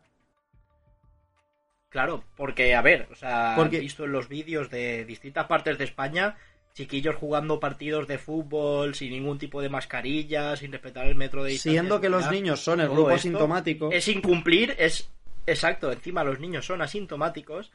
Claro, 1.90 2.24
porque, 2.36 2.76
a 2.76 2.82
ver, 2.82 3.08
o 3.12 3.16
sea, 3.16 3.54
Porque- 3.56 3.78
he 3.78 3.82
visto 3.82 4.06
en 4.06 4.12
los 4.12 4.30
vídeos 4.30 4.70
de 4.70 5.06
distintas 5.06 5.48
partes 5.48 5.78
de 5.78 5.86
España 5.86 6.38
chiquillos 6.74 7.16
jugando 7.16 7.60
partidos 7.60 8.08
de 8.08 8.18
fútbol 8.20 8.96
sin 8.96 9.10
ningún 9.10 9.38
tipo 9.40 9.62
de 9.62 9.70
mascarilla, 9.70 10.56
sin 10.56 10.72
respetar 10.72 11.08
el 11.08 11.16
metro 11.16 11.44
de 11.44 11.52
distancia. 11.52 11.82
Siendo 11.82 12.00
que 12.00 12.10
los 12.10 12.30
niños 12.32 12.64
son 12.64 12.80
el 12.80 12.90
grupo 12.90 13.10
asintomático. 13.10 13.92
Es 13.92 14.08
incumplir, 14.08 14.76
es 14.78 15.10
exacto, 15.46 15.92
encima 15.92 16.24
los 16.24 16.40
niños 16.40 16.66
son 16.66 16.82
asintomáticos. 16.82 17.72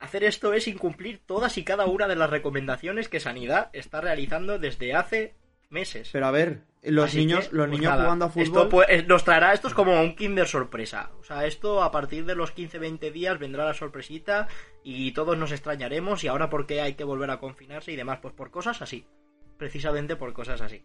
Hacer 0.00 0.24
esto 0.24 0.52
es 0.52 0.68
incumplir 0.68 1.20
todas 1.26 1.58
y 1.58 1.64
cada 1.64 1.86
una 1.86 2.06
de 2.06 2.16
las 2.16 2.30
recomendaciones 2.30 3.08
que 3.08 3.20
Sanidad 3.20 3.70
está 3.72 4.00
realizando 4.00 4.58
desde 4.58 4.94
hace 4.94 5.34
meses. 5.70 6.10
Pero 6.12 6.26
a 6.26 6.30
ver, 6.30 6.62
los 6.82 7.06
Así 7.06 7.18
niños, 7.18 7.48
que, 7.48 7.56
los 7.56 7.66
pues 7.66 7.78
niños 7.78 7.90
nada, 7.90 8.04
jugando 8.04 8.24
a 8.26 8.28
fútbol. 8.28 8.44
Esto 8.44 8.68
pues, 8.68 9.08
nos 9.08 9.24
traerá, 9.24 9.52
esto 9.52 9.68
es 9.68 9.74
como 9.74 10.00
un 10.00 10.14
Kinder 10.14 10.46
sorpresa. 10.46 11.10
O 11.20 11.24
sea, 11.24 11.46
esto 11.46 11.82
a 11.82 11.90
partir 11.90 12.24
de 12.24 12.34
los 12.34 12.54
15-20 12.54 13.12
días 13.12 13.38
vendrá 13.38 13.64
la 13.64 13.74
sorpresita 13.74 14.48
y 14.84 15.12
todos 15.12 15.36
nos 15.36 15.52
extrañaremos. 15.52 16.22
Y 16.24 16.28
ahora, 16.28 16.48
¿por 16.48 16.66
qué 16.66 16.80
hay 16.80 16.94
que 16.94 17.04
volver 17.04 17.30
a 17.30 17.38
confinarse 17.38 17.92
y 17.92 17.96
demás? 17.96 18.20
Pues 18.22 18.34
por 18.34 18.50
cosas 18.50 18.80
así. 18.82 19.06
Precisamente 19.56 20.14
por 20.14 20.32
cosas 20.32 20.60
así. 20.60 20.84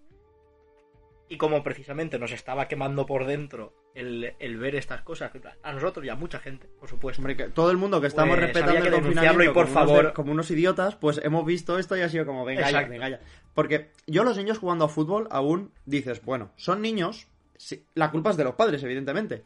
Y 1.34 1.38
como 1.38 1.64
precisamente 1.64 2.20
nos 2.20 2.32
estaba 2.32 2.68
quemando 2.68 3.06
por 3.06 3.26
dentro 3.26 3.74
el, 3.96 4.34
el 4.40 4.58
ver 4.58 4.76
estas 4.76 5.02
cosas, 5.02 5.32
a 5.64 5.74
nosotros 5.74 6.06
y 6.06 6.10
a 6.10 6.16
mucha 6.16 6.40
gente, 6.40 6.68
por 6.80 6.88
supuesto. 6.90 7.22
Hombre, 7.22 7.36
que 7.36 7.46
todo 7.50 7.72
el 7.72 7.78
mundo 7.78 8.00
que 8.00 8.08
estamos 8.08 8.36
Pues 8.38 8.42
respetando 8.54 8.82
que 8.82 8.88
el 8.88 8.94
confinamiento 8.94 9.44
y, 9.44 9.48
por 9.48 9.54
como 9.54 9.72
unos 9.72 9.74
favor- 9.90 10.06
de- 10.08 10.14
como 10.14 10.32
unos 10.32 10.52
idiotas, 10.52 10.96
pues 10.96 11.20
hemos 11.24 11.46
visto 11.46 11.78
esto 11.80 11.98
y 11.98 12.02
ha 12.02 12.10
sido 12.10 12.26
como, 12.26 12.46
venga 12.46 12.70
ya, 12.70 12.82
venga 12.88 13.10
ya. 13.10 13.20
Porque 13.54 13.92
yo 14.08 14.24
los 14.24 14.38
niños 14.38 14.60
jugando 14.60 14.86
a 14.86 14.90
fútbol 14.90 15.28
aún 15.32 15.72
dices, 15.86 16.24
bueno, 16.24 16.52
son 16.56 16.82
niños, 16.82 17.28
sí, 17.58 17.86
la 17.96 18.12
culpa 18.12 18.30
es 18.32 18.38
de 18.38 18.44
los 18.44 18.56
padres, 18.56 18.84
evidentemente. 18.84 19.44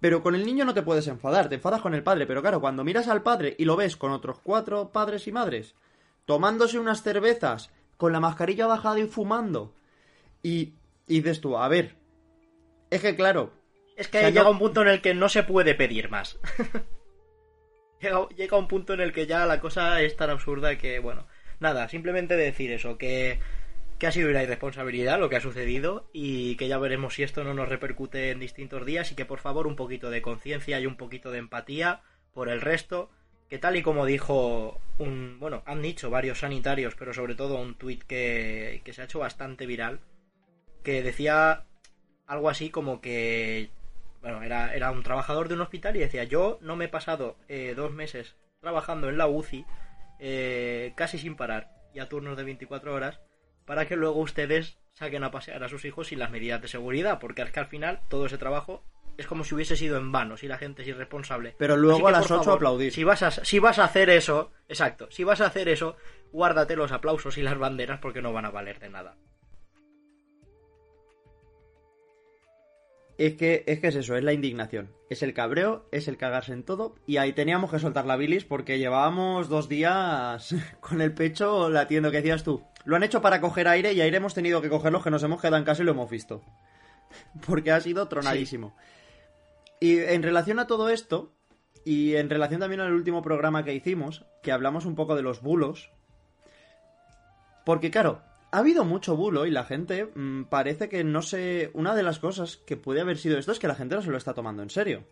Pero 0.00 0.22
con 0.22 0.34
el 0.34 0.44
niño 0.46 0.64
no 0.64 0.74
te 0.74 0.82
puedes 0.82 1.06
enfadar, 1.08 1.48
te 1.48 1.56
enfadas 1.56 1.80
con 1.80 1.94
el 1.94 2.02
padre. 2.04 2.26
Pero 2.26 2.40
claro, 2.40 2.60
cuando 2.60 2.84
miras 2.84 3.08
al 3.08 3.22
padre 3.22 3.54
y 3.58 3.64
lo 3.64 3.76
ves 3.76 3.96
con 3.96 4.12
otros 4.12 4.38
cuatro 4.42 4.90
padres 4.90 5.26
y 5.26 5.32
madres, 5.32 5.74
tomándose 6.24 6.78
unas 6.78 7.02
cervezas, 7.02 7.70
con 7.96 8.12
la 8.12 8.20
mascarilla 8.20 8.66
bajada 8.66 9.00
y 9.00 9.06
fumando, 9.06 9.74
y, 10.40 10.74
y 11.08 11.16
dices 11.20 11.40
tú, 11.40 11.56
a 11.58 11.68
ver, 11.68 11.94
es 12.90 13.00
que 13.02 13.16
claro, 13.16 13.52
Es 13.96 14.08
que 14.08 14.18
O 14.18 14.20
sea, 14.20 14.30
llega 14.30 14.44
no- 14.44 14.50
un 14.50 14.58
punto 14.58 14.82
en 14.82 14.88
el 14.88 15.00
que 15.00 15.14
no 15.14 15.28
se 15.28 15.42
puede 15.42 15.74
pedir 15.74 16.08
más. 16.10 16.38
llega, 18.00 18.28
llega 18.36 18.56
un 18.58 18.68
punto 18.68 18.94
en 18.94 19.00
el 19.00 19.12
que 19.12 19.26
ya 19.26 19.46
la 19.46 19.60
cosa 19.60 20.00
es 20.02 20.16
tan 20.16 20.30
absurda 20.30 20.76
que, 20.78 20.98
bueno, 21.00 21.26
nada, 21.60 21.88
simplemente 21.88 22.36
decir 22.36 22.70
eso, 22.72 22.96
que, 22.98 23.40
que 23.98 24.06
ha 24.06 24.12
sido 24.12 24.30
una 24.30 24.42
irresponsabilidad 24.42 25.18
lo 25.18 25.28
que 25.28 25.36
ha 25.36 25.40
sucedido 25.40 26.08
y 26.12 26.56
que 26.56 26.68
ya 26.68 26.78
veremos 26.78 27.14
si 27.14 27.22
esto 27.24 27.42
no 27.44 27.54
nos 27.54 27.68
repercute 27.68 28.30
en 28.30 28.40
distintos 28.40 28.86
días 28.86 29.10
y 29.10 29.14
que 29.16 29.24
por 29.24 29.40
favor 29.40 29.66
un 29.66 29.76
poquito 29.76 30.10
de 30.10 30.22
conciencia 30.22 30.78
y 30.80 30.86
un 30.86 30.96
poquito 30.96 31.30
de 31.30 31.38
empatía 31.38 32.02
por 32.32 32.48
el 32.48 32.60
resto, 32.60 33.10
que 33.48 33.58
tal 33.58 33.76
y 33.76 33.82
como 33.82 34.06
dijo 34.06 34.80
un, 34.98 35.38
bueno, 35.40 35.62
han 35.66 35.82
dicho 35.82 36.10
varios 36.10 36.40
sanitarios, 36.40 36.94
pero 36.94 37.12
sobre 37.12 37.34
todo 37.34 37.56
un 37.60 37.74
tuit 37.74 38.04
que, 38.04 38.80
que 38.84 38.92
se 38.92 39.00
ha 39.02 39.04
hecho 39.06 39.18
bastante 39.18 39.66
viral, 39.66 40.00
que 40.88 41.02
decía 41.02 41.64
algo 42.26 42.48
así 42.48 42.70
como 42.70 43.02
que 43.02 43.68
bueno, 44.22 44.42
era, 44.42 44.74
era 44.74 44.90
un 44.90 45.02
trabajador 45.02 45.46
de 45.48 45.54
un 45.54 45.60
hospital 45.60 45.94
y 45.96 46.00
decía, 46.00 46.24
yo 46.24 46.58
no 46.62 46.76
me 46.76 46.86
he 46.86 46.88
pasado 46.88 47.36
eh, 47.46 47.74
dos 47.76 47.92
meses 47.92 48.36
trabajando 48.60 49.10
en 49.10 49.18
la 49.18 49.26
UCI 49.26 49.66
eh, 50.18 50.94
casi 50.96 51.18
sin 51.18 51.36
parar 51.36 51.70
y 51.92 51.98
a 51.98 52.08
turnos 52.08 52.38
de 52.38 52.44
24 52.44 52.94
horas 52.94 53.20
para 53.66 53.86
que 53.86 53.96
luego 53.96 54.18
ustedes 54.20 54.78
saquen 54.94 55.24
a 55.24 55.30
pasear 55.30 55.62
a 55.62 55.68
sus 55.68 55.84
hijos 55.84 56.06
sin 56.06 56.20
las 56.20 56.30
medidas 56.30 56.62
de 56.62 56.68
seguridad, 56.68 57.18
porque 57.18 57.42
es 57.42 57.50
que 57.50 57.60
al 57.60 57.66
final 57.66 58.00
todo 58.08 58.24
ese 58.24 58.38
trabajo 58.38 58.82
es 59.18 59.26
como 59.26 59.44
si 59.44 59.54
hubiese 59.54 59.76
sido 59.76 59.98
en 59.98 60.10
vano, 60.10 60.38
si 60.38 60.48
la 60.48 60.56
gente 60.56 60.80
es 60.80 60.88
irresponsable. 60.88 61.54
Pero 61.58 61.76
luego 61.76 62.04
que, 62.04 62.08
a 62.08 62.12
las 62.12 62.28
por 62.28 62.38
8 62.38 62.44
favor, 62.44 62.56
aplaudir. 62.56 62.92
Si 62.94 63.04
vas, 63.04 63.22
a, 63.22 63.30
si 63.30 63.58
vas 63.58 63.78
a 63.78 63.84
hacer 63.84 64.08
eso, 64.08 64.52
exacto, 64.68 65.10
si 65.10 65.22
vas 65.22 65.42
a 65.42 65.46
hacer 65.48 65.68
eso, 65.68 65.96
guárdate 66.32 66.76
los 66.76 66.92
aplausos 66.92 67.36
y 67.36 67.42
las 67.42 67.58
banderas 67.58 68.00
porque 68.00 68.22
no 68.22 68.32
van 68.32 68.46
a 68.46 68.50
valer 68.50 68.80
de 68.80 68.88
nada. 68.88 69.16
Es 73.18 73.34
que, 73.34 73.64
es 73.66 73.80
que 73.80 73.88
es 73.88 73.96
eso, 73.96 74.16
es 74.16 74.22
la 74.22 74.32
indignación. 74.32 74.92
Es 75.10 75.24
el 75.24 75.34
cabreo, 75.34 75.88
es 75.90 76.06
el 76.06 76.16
cagarse 76.16 76.52
en 76.52 76.62
todo. 76.62 76.94
Y 77.04 77.16
ahí 77.16 77.32
teníamos 77.32 77.68
que 77.68 77.80
soltar 77.80 78.06
la 78.06 78.16
bilis 78.16 78.44
porque 78.44 78.78
llevábamos 78.78 79.48
dos 79.48 79.68
días 79.68 80.54
con 80.80 81.00
el 81.00 81.12
pecho 81.12 81.68
latiendo, 81.68 82.12
que 82.12 82.18
decías 82.18 82.44
tú. 82.44 82.62
Lo 82.84 82.94
han 82.94 83.02
hecho 83.02 83.20
para 83.20 83.40
coger 83.40 83.66
aire 83.66 83.92
y 83.92 84.00
aire 84.00 84.18
hemos 84.18 84.34
tenido 84.34 84.62
que 84.62 84.68
cogerlo, 84.68 85.02
que 85.02 85.10
nos 85.10 85.24
hemos 85.24 85.40
quedado 85.40 85.56
en 85.56 85.64
casa 85.64 85.82
y 85.82 85.84
lo 85.84 85.92
hemos 85.92 86.08
visto. 86.08 86.42
Porque 87.46 87.72
ha 87.72 87.80
sido 87.80 88.06
tronadísimo. 88.06 88.76
Y 89.80 89.98
en 89.98 90.22
relación 90.22 90.60
a 90.60 90.68
todo 90.68 90.88
esto, 90.88 91.34
y 91.84 92.14
en 92.14 92.30
relación 92.30 92.60
también 92.60 92.80
al 92.80 92.92
último 92.92 93.22
programa 93.22 93.64
que 93.64 93.74
hicimos, 93.74 94.26
que 94.44 94.52
hablamos 94.52 94.86
un 94.86 94.94
poco 94.94 95.16
de 95.16 95.22
los 95.22 95.42
bulos. 95.42 95.90
Porque 97.64 97.90
claro, 97.90 98.22
ha 98.50 98.58
habido 98.58 98.84
mucho 98.84 99.16
bulo 99.16 99.46
y 99.46 99.50
la 99.50 99.64
gente 99.64 100.10
mm, 100.14 100.44
parece 100.44 100.88
que 100.88 101.04
no 101.04 101.22
sé. 101.22 101.70
Una 101.74 101.94
de 101.94 102.02
las 102.02 102.18
cosas 102.18 102.56
que 102.56 102.76
puede 102.76 103.00
haber 103.00 103.18
sido 103.18 103.38
esto 103.38 103.52
es 103.52 103.58
que 103.58 103.68
la 103.68 103.74
gente 103.74 103.94
no 103.94 104.02
se 104.02 104.10
lo 104.10 104.16
está 104.16 104.34
tomando 104.34 104.62
en 104.62 104.70
serio. 104.70 105.04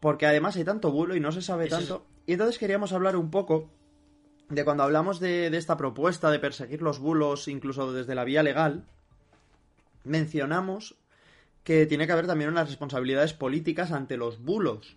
Porque 0.00 0.26
además 0.26 0.56
hay 0.56 0.64
tanto 0.64 0.90
bulo 0.92 1.16
y 1.16 1.20
no 1.20 1.32
se 1.32 1.42
sabe 1.42 1.66
Eso 1.66 1.78
es- 1.78 1.88
tanto. 1.88 2.06
Y 2.26 2.32
entonces 2.32 2.58
queríamos 2.58 2.92
hablar 2.92 3.16
un 3.16 3.30
poco 3.30 3.70
de 4.48 4.64
cuando 4.64 4.82
hablamos 4.82 5.18
de, 5.20 5.50
de 5.50 5.56
esta 5.58 5.76
propuesta 5.76 6.30
de 6.30 6.38
perseguir 6.38 6.82
los 6.82 6.98
bulos, 6.98 7.48
incluso 7.48 7.92
desde 7.92 8.14
la 8.14 8.24
vía 8.24 8.42
legal. 8.42 8.84
Mencionamos 10.04 10.94
que 11.64 11.86
tiene 11.86 12.06
que 12.06 12.12
haber 12.12 12.26
también 12.26 12.50
unas 12.50 12.68
responsabilidades 12.68 13.32
políticas 13.32 13.90
ante 13.90 14.16
los 14.16 14.40
bulos. 14.42 14.96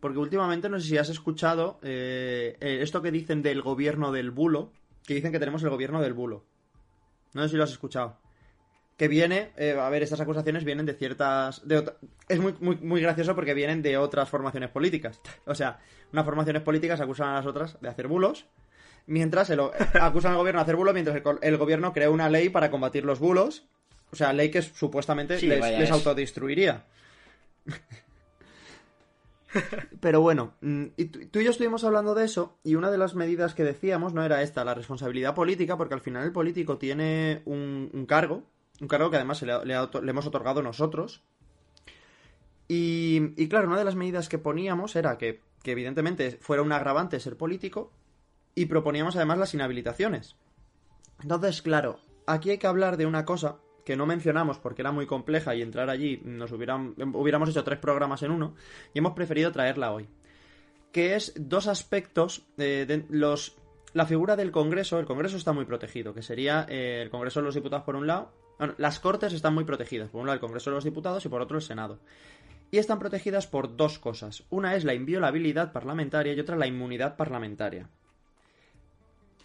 Porque 0.00 0.18
últimamente 0.18 0.68
no 0.68 0.78
sé 0.78 0.88
si 0.88 0.98
has 0.98 1.08
escuchado 1.08 1.78
eh, 1.82 2.56
eh, 2.60 2.80
esto 2.82 3.00
que 3.00 3.10
dicen 3.10 3.42
del 3.42 3.62
gobierno 3.62 4.12
del 4.12 4.30
bulo, 4.30 4.72
que 5.06 5.14
dicen 5.14 5.32
que 5.32 5.38
tenemos 5.38 5.62
el 5.62 5.70
gobierno 5.70 6.00
del 6.02 6.12
bulo. 6.12 6.44
No 7.34 7.42
sé 7.42 7.50
si 7.50 7.56
lo 7.56 7.64
has 7.64 7.70
escuchado. 7.70 8.18
Que 8.96 9.08
viene, 9.08 9.52
eh, 9.56 9.76
a 9.78 9.88
ver, 9.90 10.02
estas 10.02 10.20
acusaciones 10.20 10.64
vienen 10.64 10.86
de 10.86 10.94
ciertas... 10.94 11.66
De 11.68 11.78
otra- 11.78 11.96
es 12.28 12.40
muy, 12.40 12.54
muy, 12.60 12.76
muy 12.76 13.00
gracioso 13.02 13.34
porque 13.34 13.52
vienen 13.54 13.82
de 13.82 13.98
otras 13.98 14.28
formaciones 14.28 14.70
políticas. 14.70 15.20
O 15.44 15.54
sea, 15.54 15.78
unas 16.12 16.24
formaciones 16.24 16.62
políticas 16.62 17.00
acusan 17.00 17.28
a 17.28 17.34
las 17.34 17.46
otras 17.46 17.78
de 17.80 17.88
hacer 17.88 18.08
bulos, 18.08 18.46
mientras 19.06 19.50
el, 19.50 19.60
acusan 20.00 20.32
al 20.32 20.38
gobierno 20.38 20.60
de 20.60 20.62
hacer 20.62 20.76
bulos, 20.76 20.94
mientras 20.94 21.22
el, 21.42 21.56
gobierno 21.58 21.92
crea 21.92 22.10
una 22.10 22.30
ley 22.30 22.48
para 22.48 22.70
combatir 22.70 23.04
los 23.04 23.18
bulos. 23.18 23.66
O 24.12 24.16
sea, 24.16 24.32
ley 24.32 24.50
que 24.50 24.62
supuestamente 24.62 25.38
Sí, 25.38 25.46
les, 25.46 25.90
autodestruiría. 25.90 26.84
Pero 30.00 30.20
bueno, 30.20 30.54
mm, 30.60 30.84
y 30.96 31.04
tú, 31.06 31.38
y 31.40 31.44
yo 31.44 31.50
estuvimos 31.50 31.84
hablando 31.84 32.14
de 32.14 32.24
eso 32.24 32.58
y 32.64 32.74
una 32.74 32.90
de 32.90 32.98
las 32.98 33.14
medidas 33.14 33.54
que 33.54 33.64
decíamos 33.64 34.14
no 34.14 34.24
era 34.24 34.42
esta, 34.42 34.64
la 34.64 34.74
responsabilidad 34.74 35.34
política, 35.34 35.76
porque 35.76 35.94
al 35.94 36.00
final 36.00 36.24
el 36.24 36.32
político 36.32 36.78
tiene 36.78 37.42
un, 37.44 38.06
cargo, 38.08 38.44
un 38.80 38.88
cargo 38.88 39.10
que 39.10 39.16
además 39.16 39.42
le 39.42 40.10
hemos 40.10 40.26
otorgado 40.26 40.62
nosotros. 40.62 41.22
Y, 42.68 43.32
y 43.36 43.48
claro, 43.48 43.68
una 43.68 43.78
de 43.78 43.84
las 43.84 43.94
medidas 43.94 44.28
que 44.28 44.38
poníamos 44.38 44.96
era 44.96 45.18
que, 45.18 45.40
que 45.62 45.72
evidentemente 45.72 46.38
fuera 46.40 46.62
un 46.62 46.72
agravante 46.72 47.20
ser 47.20 47.36
político 47.36 47.92
y 48.54 48.66
proponíamos 48.66 49.16
además 49.16 49.38
las 49.38 49.54
inhabilitaciones. 49.54 50.36
Entonces, 51.22 51.62
claro, 51.62 52.00
aquí 52.26 52.50
hay 52.50 52.58
que 52.58 52.66
hablar 52.66 52.96
de 52.96 53.06
una 53.06 53.24
cosa 53.24 53.58
que 53.86 53.96
no 53.96 54.04
mencionamos 54.04 54.58
porque 54.58 54.82
era 54.82 54.90
muy 54.90 55.06
compleja 55.06 55.54
y 55.54 55.62
entrar 55.62 55.88
allí 55.88 56.20
nos 56.24 56.50
hubieran, 56.50 56.94
hubiéramos 57.14 57.48
hecho 57.48 57.62
tres 57.62 57.78
programas 57.78 58.20
en 58.24 58.32
uno 58.32 58.56
y 58.92 58.98
hemos 58.98 59.12
preferido 59.12 59.52
traerla 59.52 59.92
hoy. 59.92 60.08
Que 60.90 61.14
es 61.14 61.32
dos 61.36 61.68
aspectos 61.68 62.44
eh, 62.58 63.04
los... 63.08 63.56
La 63.92 64.04
figura 64.04 64.34
del 64.34 64.50
Congreso, 64.50 64.98
el 64.98 65.06
Congreso 65.06 65.36
está 65.36 65.52
muy 65.52 65.66
protegido, 65.66 66.12
que 66.12 66.22
sería 66.22 66.66
eh, 66.68 67.00
el 67.00 67.10
Congreso 67.10 67.38
de 67.38 67.46
los 67.46 67.54
Diputados 67.54 67.84
por 67.84 67.94
un 67.94 68.08
lado. 68.08 68.32
Bueno, 68.58 68.74
las 68.76 68.98
Cortes 68.98 69.32
están 69.32 69.54
muy 69.54 69.64
protegidas, 69.64 70.10
por 70.10 70.20
un 70.20 70.26
lado 70.26 70.34
el 70.34 70.40
Congreso 70.40 70.70
de 70.70 70.74
los 70.74 70.84
Diputados 70.84 71.24
y 71.24 71.28
por 71.28 71.40
otro 71.40 71.56
el 71.56 71.62
Senado. 71.62 72.00
Y 72.72 72.78
están 72.78 72.98
protegidas 72.98 73.46
por 73.46 73.76
dos 73.76 74.00
cosas. 74.00 74.42
Una 74.50 74.74
es 74.74 74.84
la 74.84 74.94
inviolabilidad 74.94 75.72
parlamentaria 75.72 76.32
y 76.32 76.40
otra 76.40 76.56
la 76.56 76.66
inmunidad 76.66 77.16
parlamentaria. 77.16 77.88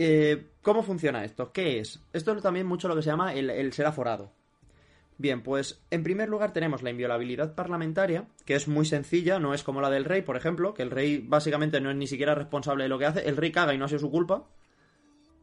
Eh, 0.03 0.45
¿Cómo 0.63 0.81
funciona 0.83 1.23
esto? 1.23 1.51
¿Qué 1.51 1.79
es? 1.79 1.99
Esto 2.13 2.31
es 2.33 2.41
también 2.41 2.65
mucho 2.65 2.87
lo 2.87 2.95
que 2.95 3.01
se 3.03 3.09
llama 3.09 3.33
el, 3.33 3.49
el 3.49 3.71
ser 3.73 3.85
aforado. 3.85 4.31
Bien, 5.17 5.43
pues 5.43 5.79
en 5.91 6.01
primer 6.01 6.27
lugar 6.29 6.53
tenemos 6.53 6.81
la 6.81 6.89
inviolabilidad 6.89 7.53
parlamentaria, 7.53 8.25
que 8.45 8.55
es 8.55 8.67
muy 8.67 8.85
sencilla, 8.85 9.37
no 9.37 9.53
es 9.53 9.61
como 9.61 9.79
la 9.81 9.91
del 9.91 10.05
rey, 10.05 10.23
por 10.23 10.37
ejemplo, 10.37 10.73
que 10.73 10.81
el 10.81 10.89
rey 10.89 11.19
básicamente 11.23 11.79
no 11.79 11.91
es 11.91 11.95
ni 11.97 12.07
siquiera 12.07 12.33
responsable 12.33 12.83
de 12.85 12.89
lo 12.89 12.97
que 12.97 13.05
hace, 13.05 13.27
el 13.29 13.37
rey 13.37 13.51
caga 13.51 13.73
y 13.73 13.77
no 13.77 13.85
ha 13.85 13.87
sido 13.87 13.99
su 13.99 14.09
culpa. 14.09 14.43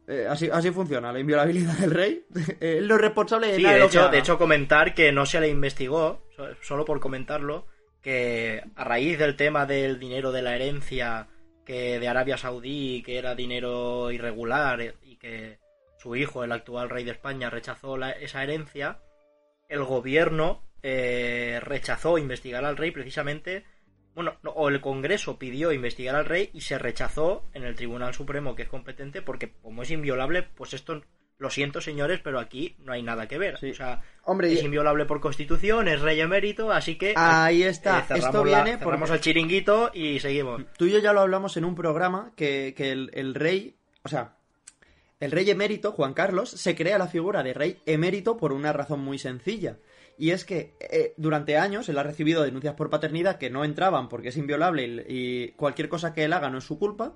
Eh, 0.07 0.25
así, 0.29 0.49
así 0.51 0.71
funciona 0.71 1.13
la 1.13 1.19
inviolabilidad 1.19 1.77
del 1.77 1.91
rey. 1.91 2.25
Él 2.59 2.87
no 2.87 2.95
es 2.95 3.01
responsable 3.01 3.47
de 3.47 3.55
Sí, 3.57 3.63
nada 3.63 3.75
de 3.75 3.79
de 3.79 3.85
lo 3.85 3.89
que 3.91 3.97
hecho, 3.97 4.09
de 4.09 4.17
hecho, 4.17 4.37
comentar 4.37 4.93
que 4.93 5.11
no 5.13 5.25
se 5.25 5.39
le 5.39 5.47
investigó, 5.47 6.25
so- 6.35 6.47
solo 6.61 6.83
por 6.83 6.99
comentarlo, 6.99 7.65
que 8.01 8.61
a 8.75 8.83
raíz 8.83 9.17
del 9.19 9.35
tema 9.37 9.65
del 9.65 9.99
dinero 9.99 10.31
de 10.33 10.41
la 10.41 10.55
herencia 10.55 11.27
que 11.69 11.99
de 11.99 12.07
Arabia 12.07 12.35
Saudí, 12.35 13.03
que 13.05 13.19
era 13.19 13.35
dinero 13.35 14.09
irregular 14.11 14.81
eh, 14.81 14.95
y 15.03 15.17
que 15.17 15.59
su 15.99 16.15
hijo, 16.15 16.43
el 16.43 16.51
actual 16.51 16.89
rey 16.89 17.03
de 17.03 17.11
España, 17.11 17.51
rechazó 17.51 17.95
la- 17.95 18.09
esa 18.09 18.41
herencia, 18.41 18.97
el 19.67 19.83
gobierno 19.83 20.63
eh, 20.81 21.59
rechazó 21.61 22.17
investigar 22.17 22.65
al 22.65 22.75
rey 22.75 22.89
precisamente, 22.89 23.65
bueno, 24.15 24.39
no, 24.41 24.49
o 24.49 24.67
el 24.69 24.81
Congreso 24.81 25.37
pidió 25.37 25.71
investigar 25.71 26.15
al 26.15 26.25
rey 26.25 26.49
y 26.53 26.61
se 26.61 26.79
rechazó 26.79 27.45
en 27.53 27.65
el 27.65 27.75
Tribunal 27.75 28.15
Supremo 28.15 28.55
que 28.55 28.63
es 28.63 28.69
competente 28.69 29.21
porque 29.21 29.51
como 29.61 29.83
es 29.83 29.91
inviolable, 29.91 30.41
pues 30.41 30.73
esto 30.73 31.03
lo 31.39 31.49
siento 31.49 31.81
señores, 31.81 32.19
pero 32.23 32.37
aquí 32.39 32.75
no 32.83 32.91
hay 32.93 33.01
nada 33.01 33.27
que 33.27 33.37
ver. 33.37 33.57
Sí. 33.57 33.71
O 33.71 33.75
sea, 33.75 34.01
Hombre, 34.23 34.53
es 34.53 34.61
inviolable 34.61 35.05
por 35.05 35.19
constitución, 35.21 35.87
es 35.87 36.01
rey 36.01 36.19
emérito, 36.19 36.71
así 36.71 36.97
que 36.97 37.13
ahí 37.15 37.63
está. 37.63 38.01
eh, 38.09 38.15
Esto 38.17 38.45
la- 38.45 38.63
viene 38.63 38.77
porque 38.77 39.11
el 39.13 39.21
chiringuito 39.21 39.89
y 39.93 40.19
seguimos. 40.19 40.61
Tú 40.77 40.85
y 40.85 40.91
yo 40.91 40.99
ya 40.99 41.13
lo 41.13 41.21
hablamos 41.21 41.57
en 41.57 41.65
un 41.65 41.73
programa 41.75 42.31
que, 42.35 42.73
que 42.77 42.91
el, 42.91 43.09
el 43.13 43.33
rey, 43.33 43.75
o 44.03 44.09
sea, 44.09 44.35
el 45.19 45.31
rey 45.31 45.49
emérito, 45.49 45.91
Juan 45.93 46.13
Carlos, 46.13 46.49
se 46.49 46.75
crea 46.75 46.97
la 46.97 47.07
figura 47.07 47.41
de 47.43 47.53
rey 47.53 47.81
emérito 47.85 48.37
por 48.37 48.53
una 48.53 48.71
razón 48.71 48.99
muy 48.99 49.17
sencilla. 49.17 49.77
Y 50.17 50.31
es 50.31 50.43
que 50.43 50.73
eh, 50.81 51.13
durante 51.15 51.57
años 51.57 51.87
él 51.87 51.97
ha 51.97 52.03
recibido 52.03 52.43
denuncias 52.43 52.75
por 52.75 52.89
paternidad 52.89 53.37
que 53.37 53.49
no 53.49 53.63
entraban 53.63 54.09
porque 54.09 54.29
es 54.29 54.37
inviolable 54.37 54.83
y, 55.07 55.43
y 55.43 55.47
cualquier 55.53 55.87
cosa 55.87 56.13
que 56.13 56.25
él 56.25 56.33
haga 56.33 56.49
no 56.49 56.57
es 56.57 56.65
su 56.65 56.77
culpa. 56.77 57.15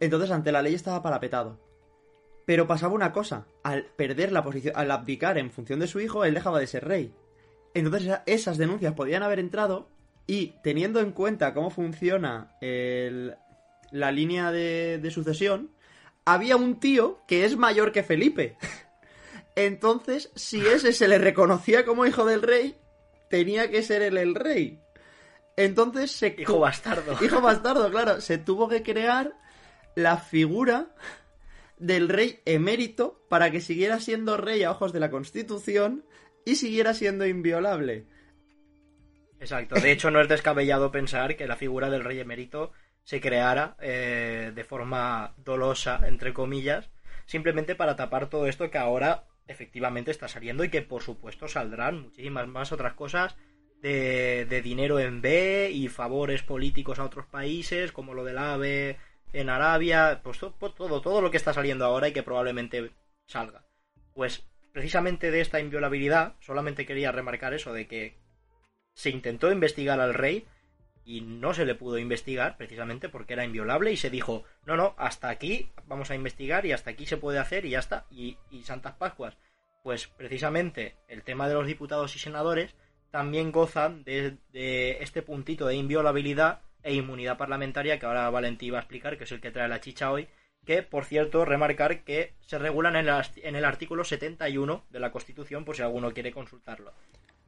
Entonces 0.00 0.30
ante 0.30 0.52
la 0.52 0.62
ley 0.62 0.74
estaba 0.74 1.02
parapetado. 1.02 1.58
Pero 2.46 2.66
pasaba 2.66 2.92
una 2.94 3.12
cosa, 3.12 3.46
al 3.62 3.84
perder 3.84 4.30
la 4.32 4.42
posición, 4.44 4.74
al 4.76 4.90
abdicar 4.90 5.38
en 5.38 5.50
función 5.50 5.80
de 5.80 5.86
su 5.86 6.00
hijo, 6.00 6.24
él 6.24 6.34
dejaba 6.34 6.60
de 6.60 6.66
ser 6.66 6.84
rey. 6.86 7.14
Entonces 7.72 8.02
esa- 8.02 8.22
esas 8.26 8.58
denuncias 8.58 8.94
podían 8.94 9.22
haber 9.22 9.38
entrado 9.38 9.88
y 10.26 10.54
teniendo 10.62 11.00
en 11.00 11.12
cuenta 11.12 11.54
cómo 11.54 11.70
funciona 11.70 12.56
el- 12.60 13.34
la 13.90 14.12
línea 14.12 14.50
de, 14.52 14.98
de 14.98 15.10
sucesión, 15.10 15.70
había 16.24 16.56
un 16.56 16.80
tío 16.80 17.20
que 17.26 17.44
es 17.44 17.56
mayor 17.56 17.92
que 17.92 18.02
Felipe. 18.02 18.56
Entonces, 19.56 20.30
si 20.34 20.66
ese 20.66 20.92
se 20.92 21.08
le 21.08 21.18
reconocía 21.18 21.84
como 21.84 22.06
hijo 22.06 22.24
del 22.24 22.42
rey, 22.42 22.76
tenía 23.30 23.70
que 23.70 23.82
ser 23.82 24.02
él 24.02 24.16
el 24.18 24.34
rey. 24.34 24.80
Entonces 25.56 26.10
se... 26.10 26.34
Hijo 26.38 26.58
bastardo. 26.58 27.16
Hijo 27.24 27.40
bastardo, 27.40 27.88
claro. 27.90 28.20
Se 28.20 28.38
tuvo 28.38 28.68
que 28.68 28.82
crear 28.82 29.32
la 29.94 30.16
figura 30.16 30.86
del 31.78 32.08
rey 32.08 32.40
emérito 32.44 33.24
para 33.28 33.50
que 33.50 33.60
siguiera 33.60 34.00
siendo 34.00 34.36
rey 34.36 34.62
a 34.62 34.70
ojos 34.70 34.92
de 34.92 35.00
la 35.00 35.10
Constitución 35.10 36.04
y 36.44 36.56
siguiera 36.56 36.94
siendo 36.94 37.26
inviolable. 37.26 38.06
Exacto. 39.40 39.74
De 39.74 39.92
hecho, 39.92 40.10
no 40.10 40.20
es 40.20 40.28
descabellado 40.28 40.90
pensar 40.90 41.36
que 41.36 41.46
la 41.46 41.56
figura 41.56 41.90
del 41.90 42.04
rey 42.04 42.20
emérito 42.20 42.72
se 43.02 43.20
creara 43.20 43.76
eh, 43.80 44.52
de 44.54 44.64
forma 44.64 45.34
dolosa, 45.36 46.00
entre 46.06 46.32
comillas, 46.32 46.90
simplemente 47.26 47.74
para 47.74 47.96
tapar 47.96 48.30
todo 48.30 48.46
esto 48.46 48.70
que 48.70 48.78
ahora 48.78 49.24
efectivamente 49.46 50.10
está 50.10 50.28
saliendo 50.28 50.64
y 50.64 50.70
que 50.70 50.80
por 50.80 51.02
supuesto 51.02 51.48
saldrán 51.48 52.00
muchísimas 52.00 52.48
más 52.48 52.72
otras 52.72 52.94
cosas 52.94 53.36
de, 53.82 54.46
de 54.46 54.62
dinero 54.62 54.98
en 54.98 55.20
B 55.20 55.70
y 55.70 55.88
favores 55.88 56.42
políticos 56.42 56.98
a 56.98 57.04
otros 57.04 57.26
países, 57.26 57.92
como 57.92 58.14
lo 58.14 58.24
del 58.24 58.38
AVE 58.38 58.96
en 59.34 59.50
Arabia, 59.50 60.20
pues 60.22 60.38
to- 60.38 60.54
pues 60.58 60.74
todo, 60.74 61.00
todo 61.00 61.20
lo 61.20 61.30
que 61.30 61.36
está 61.36 61.52
saliendo 61.52 61.84
ahora 61.84 62.08
y 62.08 62.12
que 62.12 62.22
probablemente 62.22 62.90
salga. 63.26 63.64
Pues 64.14 64.46
precisamente 64.72 65.30
de 65.30 65.40
esta 65.40 65.60
inviolabilidad, 65.60 66.34
solamente 66.40 66.86
quería 66.86 67.12
remarcar 67.12 67.52
eso 67.54 67.72
de 67.72 67.86
que 67.86 68.16
se 68.94 69.10
intentó 69.10 69.50
investigar 69.52 70.00
al 70.00 70.14
rey 70.14 70.46
y 71.04 71.20
no 71.20 71.52
se 71.52 71.66
le 71.66 71.74
pudo 71.74 71.98
investigar 71.98 72.56
precisamente 72.56 73.08
porque 73.08 73.34
era 73.34 73.44
inviolable 73.44 73.92
y 73.92 73.96
se 73.96 74.08
dijo, 74.08 74.44
no, 74.64 74.76
no, 74.76 74.94
hasta 74.96 75.28
aquí 75.28 75.70
vamos 75.86 76.10
a 76.10 76.14
investigar 76.14 76.64
y 76.64 76.72
hasta 76.72 76.90
aquí 76.90 77.04
se 77.04 77.16
puede 77.18 77.38
hacer 77.38 77.64
y 77.66 77.70
ya 77.70 77.80
está. 77.80 78.06
Y, 78.10 78.38
y 78.50 78.62
Santas 78.62 78.94
Pascuas, 78.94 79.36
pues 79.82 80.06
precisamente 80.06 80.96
el 81.08 81.22
tema 81.22 81.46
de 81.48 81.54
los 81.54 81.66
diputados 81.66 82.16
y 82.16 82.18
senadores 82.18 82.74
también 83.10 83.52
gozan 83.52 84.02
de, 84.04 84.38
de 84.52 84.98
este 85.02 85.22
puntito 85.22 85.66
de 85.66 85.74
inviolabilidad 85.76 86.62
e 86.84 86.94
inmunidad 86.94 87.36
parlamentaria 87.36 87.98
que 87.98 88.06
ahora 88.06 88.30
Valentí 88.30 88.70
va 88.70 88.78
a 88.78 88.82
explicar, 88.82 89.18
que 89.18 89.24
es 89.24 89.32
el 89.32 89.40
que 89.40 89.50
trae 89.50 89.68
la 89.68 89.80
chicha 89.80 90.12
hoy, 90.12 90.28
que, 90.64 90.82
por 90.82 91.04
cierto, 91.04 91.44
remarcar 91.44 92.04
que 92.04 92.34
se 92.46 92.58
regulan 92.58 92.96
en 92.96 93.08
el, 93.08 93.22
en 93.42 93.56
el 93.56 93.64
artículo 93.64 94.04
71 94.04 94.84
de 94.90 95.00
la 95.00 95.10
Constitución, 95.10 95.64
por 95.64 95.76
si 95.76 95.82
alguno 95.82 96.12
quiere 96.12 96.32
consultarlo. 96.32 96.92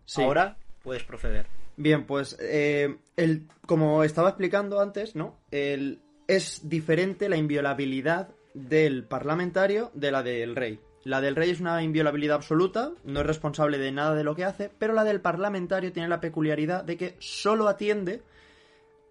Sí. 0.05 0.23
Ahora 0.23 0.57
puedes 0.83 1.05
proceder. 1.05 1.47
Bien, 1.77 2.05
pues 2.07 2.37
eh, 2.41 2.97
el, 3.17 3.47
como 3.67 4.03
estaba 4.03 4.31
explicando 4.31 4.81
antes, 4.81 5.15
¿no? 5.15 5.37
El, 5.51 6.01
es 6.27 6.69
diferente 6.69 7.29
la 7.29 7.37
inviolabilidad 7.37 8.31
del 8.55 9.05
parlamentario 9.05 9.91
de 9.95 10.11
la 10.11 10.23
del 10.23 10.57
rey. 10.57 10.81
La 11.05 11.21
del 11.21 11.37
rey 11.37 11.51
es 11.51 11.61
una 11.61 11.83
inviolabilidad 11.83 12.37
absoluta, 12.37 12.91
no 13.05 13.21
es 13.21 13.27
responsable 13.27 13.79
de 13.79 13.93
nada 13.93 14.15
de 14.15 14.25
lo 14.25 14.35
que 14.35 14.45
hace, 14.45 14.71
pero 14.77 14.93
la 14.93 15.05
del 15.05 15.21
parlamentario 15.21 15.93
tiene 15.93 16.09
la 16.09 16.21
peculiaridad 16.21 16.83
de 16.83 16.97
que 16.97 17.17
solo 17.21 17.69
atiende 17.69 18.23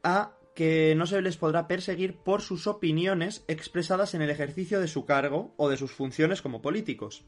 a 0.06 0.32
que 0.54 0.96
no 0.96 1.06
se 1.06 1.22
les 1.22 1.36
podrá 1.36 1.68
perseguir 1.68 2.16
por 2.16 2.42
sus 2.42 2.68
opiniones 2.68 3.44
expresadas 3.50 4.14
en 4.14 4.22
el 4.22 4.30
ejercicio 4.30 4.80
de 4.80 4.88
su 4.88 5.06
cargo 5.06 5.54
o 5.58 5.68
de 5.68 5.76
sus 5.76 5.92
funciones 5.92 6.42
como 6.42 6.62
políticos. 6.62 7.26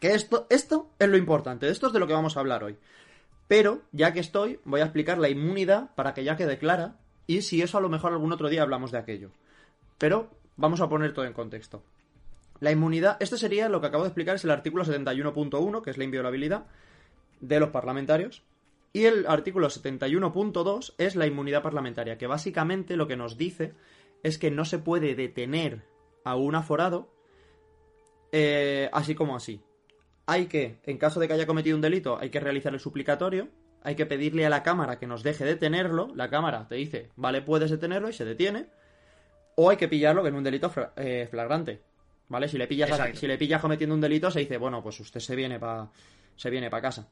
Que 0.00 0.14
esto, 0.14 0.46
esto 0.50 0.90
es 0.98 1.08
lo 1.08 1.16
importante, 1.16 1.68
esto 1.68 1.86
es 1.86 1.92
de 1.92 2.00
lo 2.00 2.08
que 2.08 2.14
vamos 2.14 2.36
a 2.36 2.40
hablar 2.40 2.64
hoy. 2.64 2.76
Pero, 3.46 3.82
ya 3.92 4.12
que 4.12 4.20
estoy, 4.20 4.58
voy 4.64 4.80
a 4.80 4.84
explicar 4.84 5.18
la 5.18 5.28
inmunidad 5.28 5.94
para 5.94 6.14
que 6.14 6.24
ya 6.24 6.36
quede 6.36 6.58
clara 6.58 6.96
y 7.26 7.42
si 7.42 7.62
eso 7.62 7.78
a 7.78 7.80
lo 7.80 7.88
mejor 7.88 8.12
algún 8.12 8.32
otro 8.32 8.48
día 8.48 8.62
hablamos 8.62 8.90
de 8.90 8.98
aquello. 8.98 9.30
Pero 9.98 10.30
vamos 10.56 10.80
a 10.80 10.88
poner 10.88 11.12
todo 11.12 11.26
en 11.26 11.32
contexto. 11.32 11.84
La 12.58 12.72
inmunidad, 12.72 13.16
este 13.20 13.36
sería 13.36 13.68
lo 13.68 13.80
que 13.80 13.86
acabo 13.86 14.04
de 14.04 14.08
explicar, 14.08 14.36
es 14.36 14.44
el 14.44 14.50
artículo 14.50 14.84
71.1, 14.84 15.82
que 15.82 15.90
es 15.90 15.98
la 15.98 16.04
inviolabilidad 16.04 16.66
de 17.40 17.60
los 17.60 17.70
parlamentarios. 17.70 18.42
Y 18.92 19.04
el 19.04 19.26
artículo 19.26 19.68
71.2 19.68 20.94
es 20.98 21.14
la 21.14 21.26
inmunidad 21.26 21.62
parlamentaria, 21.62 22.18
que 22.18 22.26
básicamente 22.26 22.96
lo 22.96 23.06
que 23.06 23.16
nos 23.16 23.36
dice 23.36 23.74
es 24.22 24.38
que 24.38 24.50
no 24.50 24.64
se 24.64 24.78
puede 24.78 25.14
detener 25.14 25.84
a 26.24 26.36
un 26.36 26.54
aforado 26.54 27.12
eh, 28.32 28.88
así 28.92 29.14
como 29.14 29.36
así. 29.36 29.62
Hay 30.26 30.46
que, 30.46 30.78
en 30.84 30.98
caso 30.98 31.20
de 31.20 31.28
que 31.28 31.34
haya 31.34 31.46
cometido 31.46 31.76
un 31.76 31.82
delito, 31.82 32.18
hay 32.18 32.30
que 32.30 32.40
realizar 32.40 32.72
el 32.72 32.80
suplicatorio, 32.80 33.48
hay 33.82 33.94
que 33.94 34.06
pedirle 34.06 34.46
a 34.46 34.50
la 34.50 34.62
cámara 34.62 34.98
que 34.98 35.06
nos 35.06 35.22
deje 35.22 35.44
detenerlo, 35.44 36.12
la 36.14 36.28
cámara 36.28 36.68
te 36.68 36.74
dice, 36.76 37.10
vale, 37.16 37.42
puedes 37.42 37.70
detenerlo 37.70 38.08
y 38.08 38.12
se 38.12 38.24
detiene, 38.24 38.66
o 39.56 39.70
hay 39.70 39.76
que 39.76 39.88
pillarlo 39.88 40.26
en 40.26 40.34
un 40.34 40.44
delito 40.44 40.70
eh, 40.96 41.26
flagrante, 41.30 41.82
¿vale? 42.28 42.48
Si 42.48 42.58
le 42.58 42.66
pillas, 42.66 42.90
a, 42.92 43.12
si 43.14 43.26
le 43.26 43.38
pillas 43.38 43.60
cometiendo 43.60 43.94
un 43.94 44.00
delito, 44.00 44.30
se 44.30 44.40
dice, 44.40 44.58
bueno, 44.58 44.82
pues 44.82 45.00
usted 45.00 45.20
se 45.20 45.34
viene 45.34 45.58
para 45.58 45.90
se 46.36 46.48
viene 46.48 46.70
para 46.70 46.82
casa. 46.82 47.08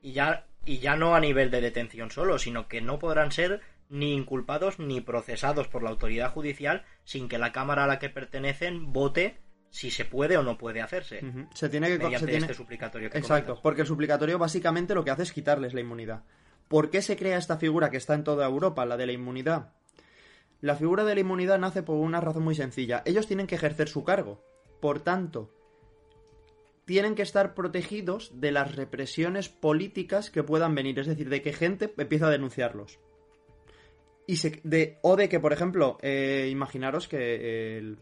Y 0.00 0.12
ya, 0.12 0.46
y 0.64 0.78
ya 0.78 0.96
no 0.96 1.14
a 1.14 1.20
nivel 1.20 1.50
de 1.50 1.60
detención 1.60 2.10
solo, 2.10 2.38
sino 2.38 2.68
que 2.68 2.80
no 2.80 2.98
podrán 2.98 3.32
ser 3.32 3.60
ni 3.88 4.14
inculpados 4.14 4.78
ni 4.78 5.00
procesados 5.00 5.68
por 5.68 5.82
la 5.82 5.90
autoridad 5.90 6.32
judicial 6.32 6.84
sin 7.04 7.28
que 7.28 7.38
la 7.38 7.52
Cámara 7.52 7.84
a 7.84 7.86
la 7.86 7.98
que 7.98 8.08
pertenecen 8.08 8.92
vote 8.92 9.40
si 9.70 9.90
se 9.90 10.04
puede 10.04 10.36
o 10.36 10.42
no 10.42 10.58
puede 10.58 10.80
hacerse. 10.80 11.20
Uh 11.22 11.28
-huh. 11.28 11.48
Se 11.54 11.68
tiene 11.68 11.88
que 11.88 11.98
mediante 11.98 12.18
se 12.18 12.26
tiene... 12.26 12.38
este 12.40 12.54
suplicatorio 12.54 13.10
que 13.10 13.18
Exacto, 13.18 13.46
comentas. 13.46 13.62
porque 13.62 13.80
el 13.82 13.86
suplicatorio 13.86 14.38
básicamente 14.38 14.94
lo 14.94 15.04
que 15.04 15.10
hace 15.10 15.22
es 15.22 15.32
quitarles 15.32 15.74
la 15.74 15.80
inmunidad. 15.80 16.24
¿Por 16.68 16.90
qué 16.90 17.02
se 17.02 17.16
crea 17.16 17.38
esta 17.38 17.56
figura 17.56 17.90
que 17.90 17.96
está 17.96 18.14
en 18.14 18.24
toda 18.24 18.46
Europa, 18.46 18.86
la 18.86 18.96
de 18.96 19.06
la 19.06 19.12
inmunidad? 19.12 19.72
La 20.60 20.76
figura 20.76 21.04
de 21.04 21.14
la 21.14 21.20
inmunidad 21.20 21.58
nace 21.58 21.82
por 21.82 21.96
una 21.96 22.20
razón 22.20 22.44
muy 22.44 22.54
sencilla. 22.54 23.02
Ellos 23.06 23.26
tienen 23.26 23.46
que 23.46 23.54
ejercer 23.56 23.88
su 23.88 24.04
cargo. 24.04 24.44
Por 24.80 25.00
tanto, 25.00 25.52
tienen 26.90 27.14
que 27.14 27.22
estar 27.22 27.54
protegidos 27.54 28.32
de 28.40 28.50
las 28.50 28.74
represiones 28.74 29.48
políticas 29.48 30.28
que 30.28 30.42
puedan 30.42 30.74
venir. 30.74 30.98
Es 30.98 31.06
decir, 31.06 31.28
de 31.28 31.40
que 31.40 31.52
gente 31.52 31.94
empieza 31.96 32.26
a 32.26 32.30
denunciarlos. 32.30 32.98
Y 34.26 34.36
de, 34.64 34.98
o 35.00 35.14
de 35.14 35.28
que, 35.28 35.38
por 35.38 35.52
ejemplo, 35.52 35.98
eh, 36.02 36.48
imaginaros 36.50 37.06
que 37.06 37.94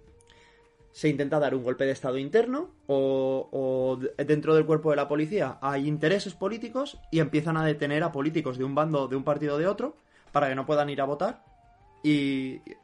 se 0.92 1.08
intenta 1.10 1.38
dar 1.38 1.54
un 1.54 1.64
golpe 1.64 1.84
de 1.84 1.92
Estado 1.92 2.16
interno 2.16 2.70
o, 2.86 4.00
dentro 4.16 4.54
del 4.54 4.64
cuerpo 4.64 4.88
de 4.88 4.96
la 4.96 5.06
policía 5.06 5.58
hay 5.60 5.86
intereses 5.86 6.32
políticos 6.32 6.98
y 7.12 7.20
empiezan 7.20 7.58
a 7.58 7.66
detener 7.66 8.02
a 8.02 8.10
políticos 8.10 8.56
de 8.56 8.64
un 8.64 8.74
bando, 8.74 9.06
de 9.06 9.16
un 9.16 9.22
partido 9.22 9.56
o 9.56 9.58
de 9.58 9.66
otro, 9.66 9.98
para 10.32 10.48
que 10.48 10.54
no 10.54 10.64
puedan 10.64 10.88
ir 10.88 11.02
a 11.02 11.04
votar 11.04 11.44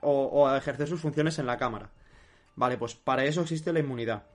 o 0.02 0.46
a 0.46 0.59
ejercer 0.59 0.87
sus 0.87 1.00
funciones 1.00 1.38
en 1.38 1.46
la 1.46 1.57
Cámara. 1.57 1.92
Vale, 2.57 2.76
pues 2.76 2.94
para 2.94 3.24
eso 3.24 3.40
existe 3.40 3.72
la 3.72 3.81
inmunidad. 3.81 4.34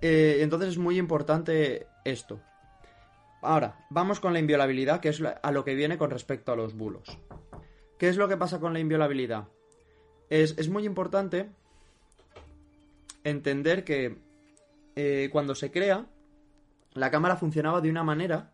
Eh, 0.00 0.38
entonces 0.40 0.70
es 0.70 0.78
muy 0.78 0.98
importante 0.98 1.86
esto. 2.04 2.40
Ahora, 3.42 3.86
vamos 3.90 4.20
con 4.20 4.32
la 4.32 4.38
inviolabilidad, 4.38 5.00
que 5.00 5.10
es 5.10 5.22
a 5.22 5.52
lo 5.52 5.64
que 5.64 5.74
viene 5.74 5.98
con 5.98 6.10
respecto 6.10 6.52
a 6.52 6.56
los 6.56 6.74
bulos. 6.74 7.18
¿Qué 7.98 8.08
es 8.08 8.16
lo 8.16 8.28
que 8.28 8.36
pasa 8.36 8.60
con 8.60 8.72
la 8.72 8.80
inviolabilidad? 8.80 9.48
Es, 10.28 10.56
es 10.58 10.68
muy 10.68 10.84
importante 10.84 11.48
entender 13.24 13.84
que 13.84 14.18
eh, 14.96 15.28
cuando 15.30 15.54
se 15.54 15.70
crea, 15.70 16.06
la 16.94 17.10
cámara 17.10 17.36
funcionaba 17.36 17.80
de 17.80 17.90
una 17.90 18.02
manera 18.02 18.52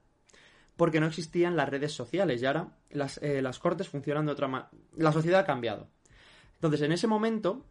porque 0.77 1.01
no 1.01 1.07
existían 1.07 1.57
las 1.57 1.69
redes 1.69 1.93
sociales 1.93 2.43
y 2.43 2.47
ahora 2.47 2.77
las, 2.91 3.19
eh, 3.23 3.41
las 3.41 3.59
cortes 3.59 3.89
funcionan 3.89 4.27
de 4.27 4.33
otra 4.33 4.49
manera. 4.49 4.71
La 4.97 5.13
sociedad 5.13 5.41
ha 5.41 5.47
cambiado. 5.47 5.89
Entonces, 6.55 6.83
en 6.83 6.93
ese 6.93 7.07
momento, 7.07 7.65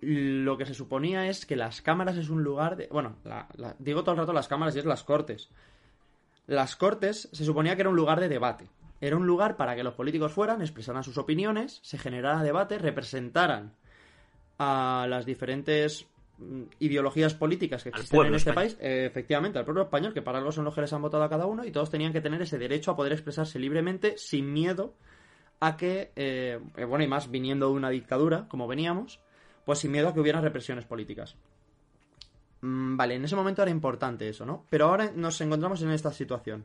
lo 0.00 0.56
que 0.56 0.66
se 0.66 0.74
suponía 0.74 1.28
es 1.28 1.46
que 1.46 1.56
las 1.56 1.82
cámaras 1.82 2.16
es 2.16 2.28
un 2.28 2.42
lugar 2.42 2.76
de... 2.76 2.88
Bueno, 2.88 3.16
la, 3.24 3.48
la, 3.56 3.74
digo 3.78 4.02
todo 4.02 4.12
el 4.12 4.18
rato 4.18 4.32
las 4.32 4.48
cámaras 4.48 4.76
y 4.76 4.78
es 4.78 4.84
las 4.84 5.04
cortes. 5.04 5.50
Las 6.46 6.76
cortes 6.76 7.28
se 7.32 7.44
suponía 7.44 7.74
que 7.74 7.82
era 7.82 7.90
un 7.90 7.96
lugar 7.96 8.20
de 8.20 8.28
debate. 8.28 8.68
Era 9.00 9.16
un 9.16 9.26
lugar 9.26 9.56
para 9.56 9.76
que 9.76 9.82
los 9.82 9.94
políticos 9.94 10.32
fueran, 10.32 10.60
expresaran 10.60 11.04
sus 11.04 11.18
opiniones, 11.18 11.78
se 11.82 11.98
generara 11.98 12.42
debate, 12.42 12.78
representaran 12.78 13.72
a 14.58 15.06
las 15.08 15.24
diferentes 15.24 16.06
mm, 16.38 16.62
ideologías 16.80 17.34
políticas 17.34 17.82
que 17.82 17.90
existen 17.90 18.26
en 18.26 18.34
este 18.34 18.50
español. 18.50 18.72
país, 18.72 18.78
eh, 18.80 19.06
efectivamente, 19.06 19.58
al 19.58 19.64
pueblo 19.64 19.82
español, 19.82 20.12
que 20.12 20.22
para 20.22 20.38
algo 20.38 20.50
son 20.50 20.64
los 20.64 20.74
que 20.74 20.80
les 20.80 20.92
han 20.92 21.02
votado 21.02 21.22
a 21.22 21.30
cada 21.30 21.46
uno, 21.46 21.64
y 21.64 21.70
todos 21.70 21.90
tenían 21.90 22.12
que 22.12 22.20
tener 22.20 22.42
ese 22.42 22.58
derecho 22.58 22.90
a 22.90 22.96
poder 22.96 23.12
expresarse 23.12 23.58
libremente, 23.58 24.18
sin 24.18 24.52
miedo 24.52 24.94
a 25.60 25.76
que, 25.76 26.12
eh, 26.16 26.58
bueno, 26.88 27.04
y 27.04 27.08
más 27.08 27.30
viniendo 27.30 27.68
de 27.68 27.74
una 27.74 27.90
dictadura, 27.90 28.46
como 28.48 28.66
veníamos, 28.66 29.20
pues 29.68 29.80
sin 29.80 29.92
miedo 29.92 30.08
a 30.08 30.14
que 30.14 30.20
hubiera 30.20 30.40
represiones 30.40 30.86
políticas. 30.86 31.36
Mm, 32.62 32.96
vale, 32.96 33.16
en 33.16 33.24
ese 33.26 33.36
momento 33.36 33.60
era 33.60 33.70
importante 33.70 34.26
eso, 34.26 34.46
¿no? 34.46 34.64
Pero 34.70 34.86
ahora 34.86 35.12
nos 35.14 35.38
encontramos 35.42 35.82
en 35.82 35.90
esta 35.90 36.10
situación. 36.10 36.64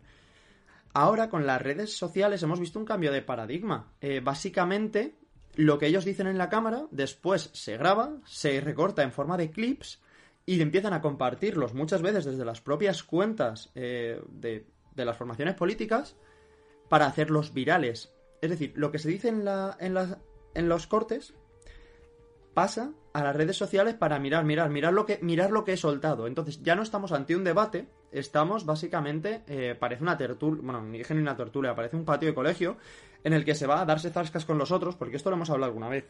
Ahora 0.94 1.30
con 1.30 1.46
las 1.46 1.62
redes 1.62 1.98
sociales 1.98 2.42
hemos 2.44 2.62
visto 2.62 2.80
un 2.80 2.86
cambio 2.86 3.12
de 3.12 3.22
paradigma. 3.22 3.92
Eh, 4.00 4.22
básicamente, 4.24 5.18
lo 5.56 5.78
que 5.80 5.88
ellos 5.88 6.06
dicen 6.06 6.28
en 6.28 6.38
la 6.38 6.48
cámara, 6.48 6.88
después 6.92 7.50
se 7.52 7.76
graba, 7.76 8.20
se 8.24 8.62
recorta 8.62 9.04
en 9.04 9.12
forma 9.12 9.36
de 9.36 9.52
clips 9.52 10.00
y 10.46 10.62
empiezan 10.62 10.94
a 10.94 11.02
compartirlos 11.02 11.74
muchas 11.74 12.02
veces 12.02 12.24
desde 12.24 12.46
las 12.46 12.62
propias 12.62 13.04
cuentas 13.04 13.70
eh, 13.76 14.22
de, 14.30 14.66
las 14.96 15.18
formaciones 15.18 15.56
políticas 15.56 16.16
para 16.88 17.08
hacerlos 17.08 17.54
virales. 17.54 18.13
Es 18.42 18.50
decir, 18.50 18.72
lo 18.78 18.94
que 18.94 19.00
se 19.00 19.10
dice 19.10 19.28
en, 19.28 19.46
en 20.56 20.70
los 20.70 20.88
cortes 20.88 21.34
pasa 22.54 22.92
a 23.13 23.24
las 23.24 23.36
redes 23.36 23.58
sociales 23.58 23.94
para 23.94 24.20
mirar, 24.20 24.44
mirar, 24.44 24.70
mirar 24.70 24.94
lo 24.94 25.06
que, 25.06 25.20
mirar 25.22 25.52
lo 25.52 25.63
que 25.63 25.74
he 25.74 25.78
soltado. 25.78 26.28
Entonces 26.28 26.62
ya 26.63 26.76
no 26.76 26.82
estamos 26.82 27.12
ante 27.12 27.36
un 27.36 27.44
debate, 27.44 27.88
estamos 28.12 28.66
básicamente, 28.66 29.44
eh, 29.48 29.76
parece 29.80 30.04
una 30.04 30.18
tertulia, 30.18 30.62
bueno, 30.63 30.82
ni 30.82 30.98
dije 30.98 31.13
ni 31.13 31.22
una 31.22 31.36
tertulia, 31.36 31.76
parece 31.76 31.96
un 31.96 32.06
patio 32.06 32.30
de 32.30 32.36
colegio 32.36 32.78
en 33.24 33.34
el 33.34 33.46
que 33.46 33.56
se 33.56 33.68
va 33.68 33.82
a 33.82 33.86
darse 33.86 34.10
zascas 34.10 34.46
con 34.46 34.58
los 34.58 34.72
otros, 34.72 34.96
porque 34.96 35.18
esto 35.18 35.30
lo 35.30 35.36
hemos 35.36 35.50
hablado 35.50 35.72
alguna 35.72 35.89
vez. 35.89 36.06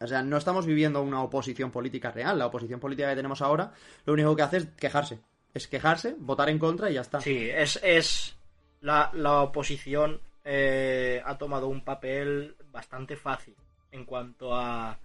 O 0.00 0.06
sea, 0.06 0.22
no 0.22 0.36
estamos 0.36 0.66
viviendo 0.66 1.00
una 1.00 1.22
oposición 1.22 1.70
política 1.70 2.10
real. 2.10 2.36
La 2.36 2.46
oposición 2.46 2.80
política 2.80 3.08
que 3.10 3.16
tenemos 3.16 3.40
ahora, 3.40 3.72
lo 4.04 4.12
único 4.14 4.34
que 4.34 4.42
hace 4.42 4.56
es 4.56 4.66
quejarse. 4.76 5.20
Es 5.54 5.68
quejarse, 5.68 6.16
votar 6.18 6.48
en 6.48 6.58
contra 6.58 6.90
y 6.90 6.94
ya 6.94 7.02
está. 7.02 7.20
Sí, 7.20 7.48
es, 7.48 7.78
es 7.84 8.36
la, 8.80 9.10
la 9.14 9.42
oposición 9.42 10.20
eh, 10.44 11.22
ha 11.24 11.38
tomado 11.38 11.68
un 11.68 11.84
papel 11.84 12.56
bastante 12.72 13.16
fácil 13.16 13.54
en 13.92 14.04
cuanto 14.04 14.56
a 14.56 14.98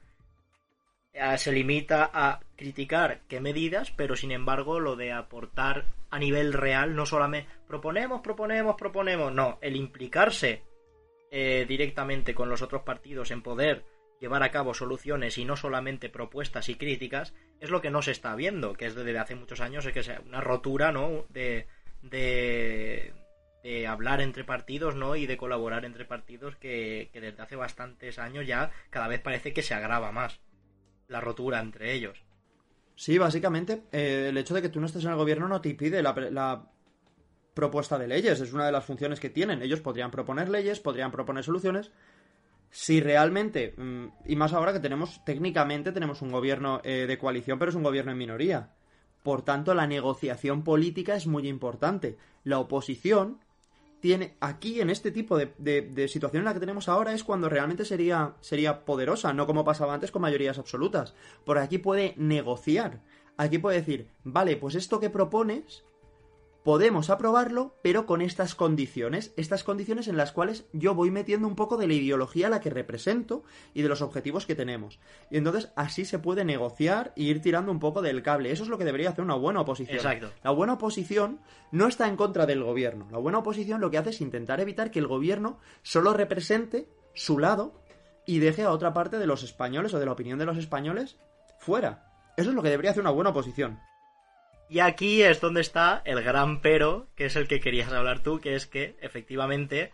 se 1.37 1.51
limita 1.51 2.09
a 2.13 2.39
criticar 2.55 3.21
qué 3.27 3.39
medidas, 3.39 3.91
pero 3.91 4.15
sin 4.15 4.31
embargo 4.31 4.79
lo 4.79 4.95
de 4.95 5.11
aportar 5.11 5.85
a 6.09 6.19
nivel 6.19 6.53
real 6.53 6.95
no 6.95 7.05
solamente 7.05 7.49
proponemos, 7.67 8.21
proponemos, 8.21 8.75
proponemos, 8.77 9.33
no, 9.33 9.57
el 9.61 9.75
implicarse 9.75 10.63
eh, 11.31 11.65
directamente 11.67 12.33
con 12.33 12.49
los 12.49 12.61
otros 12.61 12.83
partidos 12.83 13.31
en 13.31 13.41
poder 13.41 13.83
llevar 14.19 14.43
a 14.43 14.51
cabo 14.51 14.73
soluciones 14.73 15.37
y 15.37 15.45
no 15.45 15.55
solamente 15.55 16.09
propuestas 16.09 16.69
y 16.69 16.75
críticas 16.75 17.33
es 17.59 17.69
lo 17.69 17.81
que 17.81 17.91
no 17.91 18.01
se 18.01 18.11
está 18.11 18.35
viendo, 18.35 18.73
que 18.73 18.85
es 18.85 18.95
desde 18.95 19.17
hace 19.17 19.35
muchos 19.35 19.59
años 19.61 19.85
es 19.85 19.93
que 19.93 20.03
sea 20.03 20.21
una 20.25 20.41
rotura, 20.41 20.91
¿no? 20.91 21.25
De, 21.29 21.67
de, 22.01 23.13
de 23.63 23.87
hablar 23.87 24.21
entre 24.21 24.43
partidos, 24.43 24.95
¿no? 24.95 25.15
Y 25.15 25.27
de 25.27 25.37
colaborar 25.37 25.85
entre 25.85 26.05
partidos 26.05 26.55
que, 26.55 27.09
que 27.11 27.21
desde 27.21 27.41
hace 27.41 27.55
bastantes 27.55 28.17
años 28.17 28.47
ya 28.47 28.71
cada 28.89 29.07
vez 29.07 29.19
parece 29.21 29.53
que 29.53 29.61
se 29.61 29.73
agrava 29.73 30.11
más 30.11 30.39
la 31.07 31.21
rotura 31.21 31.59
entre 31.59 31.93
ellos. 31.93 32.23
Sí, 32.95 33.17
básicamente, 33.17 33.83
eh, 33.91 34.27
el 34.29 34.37
hecho 34.37 34.55
de 34.55 34.61
que 34.61 34.69
tú 34.69 34.79
no 34.79 34.87
estés 34.87 35.03
en 35.03 35.11
el 35.11 35.17
gobierno 35.17 35.47
no 35.47 35.61
te 35.61 35.69
impide 35.69 36.01
la, 36.01 36.13
la, 36.31 36.71
propuesta 37.53 37.97
de 37.97 38.07
leyes, 38.07 38.39
es 38.39 38.53
una 38.53 38.67
de 38.67 38.71
las 38.71 38.85
funciones 38.85 39.19
que 39.19 39.31
tienen. 39.31 39.63
Ellos 39.63 39.81
podrían 39.81 40.11
proponer 40.11 40.47
leyes, 40.47 40.79
podrían 40.79 41.11
proponer 41.11 41.43
soluciones. 41.43 41.91
Si 42.69 42.99
realmente, 43.01 43.73
mm, 43.75 44.05
y 44.25 44.35
más 44.35 44.53
ahora 44.53 44.73
que 44.73 44.79
tenemos, 44.79 45.23
técnicamente 45.25 45.91
tenemos 45.91 46.21
un 46.21 46.31
gobierno 46.31 46.81
eh, 46.83 47.05
de 47.07 47.17
coalición, 47.17 47.57
pero 47.57 47.69
es 47.69 47.75
un 47.75 47.83
gobierno 47.83 48.11
en 48.11 48.17
minoría. 48.17 48.73
Por 49.23 49.41
tanto, 49.41 49.73
la 49.73 49.87
negociación 49.87 50.63
política 50.63 51.15
es 51.15 51.25
muy 51.27 51.47
importante. 51.47 52.17
La 52.43 52.59
oposición 52.59 53.39
tiene 53.99 54.35
aquí 54.39 54.81
en 54.81 54.89
este 54.89 55.11
tipo 55.11 55.37
de, 55.37 55.53
de, 55.57 56.07
situación 56.07 56.41
en 56.41 56.45
la 56.45 56.53
que 56.53 56.59
tenemos 56.59 56.87
ahora 56.87 57.13
es 57.13 57.23
cuando 57.23 57.49
realmente 57.49 57.85
sería, 57.85 58.35
sería 58.41 58.85
poderosa, 58.85 59.33
no 59.33 59.47
como 59.47 59.65
pasaba 59.65 59.93
antes 59.93 60.11
con 60.11 60.21
mayorías 60.21 60.59
absolutas. 60.59 61.15
Por 61.45 61.57
aquí 61.57 61.77
puede 61.77 62.13
negociar. 62.17 63.01
Aquí 63.37 63.57
puede 63.57 63.77
decir, 63.77 64.09
vale, 64.23 64.55
pues 64.55 64.75
esto 64.75 64.99
que 64.99 65.09
propones 65.09 65.83
podemos 66.67 67.09
aprobarlo, 67.09 67.77
pero 67.81 68.05
con 68.05 68.21
estas 68.21 68.53
condiciones, 68.53 69.33
estas 69.37 69.63
condiciones 69.63 70.09
en 70.09 70.17
las 70.17 70.33
cuales 70.33 70.65
yo 70.73 70.95
voy 70.95 71.11
metiendo 71.11 71.47
un 71.47 71.55
poco 71.55 71.77
de 71.77 71.87
la 71.87 71.93
ideología 71.93 72.47
a 72.47 72.49
la 72.49 72.59
que 72.59 72.69
represento 72.69 73.45
y 73.73 73.83
de 73.83 73.87
los 73.87 74.01
objetivos 74.01 74.45
que 74.45 74.53
tenemos. 74.53 74.99
Y 75.31 75.37
entonces 75.37 75.71
así 75.77 76.03
se 76.03 76.19
puede 76.19 76.43
negociar 76.43 77.13
e 77.15 77.21
ir 77.21 77.41
tirando 77.41 77.71
un 77.71 77.79
poco 77.79 78.01
del 78.01 78.21
cable. 78.21 78.51
Eso 78.51 78.63
es 78.63 78.69
lo 78.69 78.77
que 78.77 78.83
debería 78.83 79.11
hacer 79.11 79.23
una 79.23 79.35
buena 79.35 79.61
oposición. 79.61 79.95
Exacto. 79.95 80.29
La 80.43 80.51
buena 80.51 80.73
oposición 80.73 81.39
no 81.71 81.87
está 81.87 82.05
en 82.09 82.17
contra 82.17 82.45
del 82.45 82.61
gobierno. 82.61 83.07
La 83.13 83.17
buena 83.17 83.37
oposición 83.37 83.79
lo 83.79 83.89
que 83.89 83.99
hace 83.99 84.09
es 84.09 84.19
intentar 84.19 84.59
evitar 84.59 84.91
que 84.91 84.99
el 84.99 85.07
gobierno 85.07 85.59
solo 85.83 86.11
represente 86.11 86.89
su 87.13 87.39
lado 87.39 87.81
y 88.25 88.39
deje 88.39 88.63
a 88.63 88.71
otra 88.71 88.93
parte 88.93 89.19
de 89.19 89.25
los 89.25 89.41
españoles 89.43 89.93
o 89.93 89.99
de 89.99 90.05
la 90.05 90.11
opinión 90.11 90.37
de 90.37 90.45
los 90.45 90.57
españoles 90.57 91.17
fuera. 91.61 92.11
Eso 92.35 92.49
es 92.49 92.55
lo 92.57 92.61
que 92.61 92.71
debería 92.71 92.91
hacer 92.91 93.03
una 93.03 93.11
buena 93.11 93.29
oposición. 93.29 93.79
Y 94.69 94.79
aquí 94.79 95.23
es 95.23 95.39
donde 95.39 95.61
está 95.61 96.01
el 96.05 96.21
gran 96.21 96.61
pero, 96.61 97.07
que 97.15 97.25
es 97.25 97.35
el 97.35 97.47
que 97.47 97.61
querías 97.61 97.91
hablar 97.91 98.21
tú, 98.21 98.39
que 98.39 98.55
es 98.55 98.67
que 98.67 98.95
efectivamente 99.01 99.91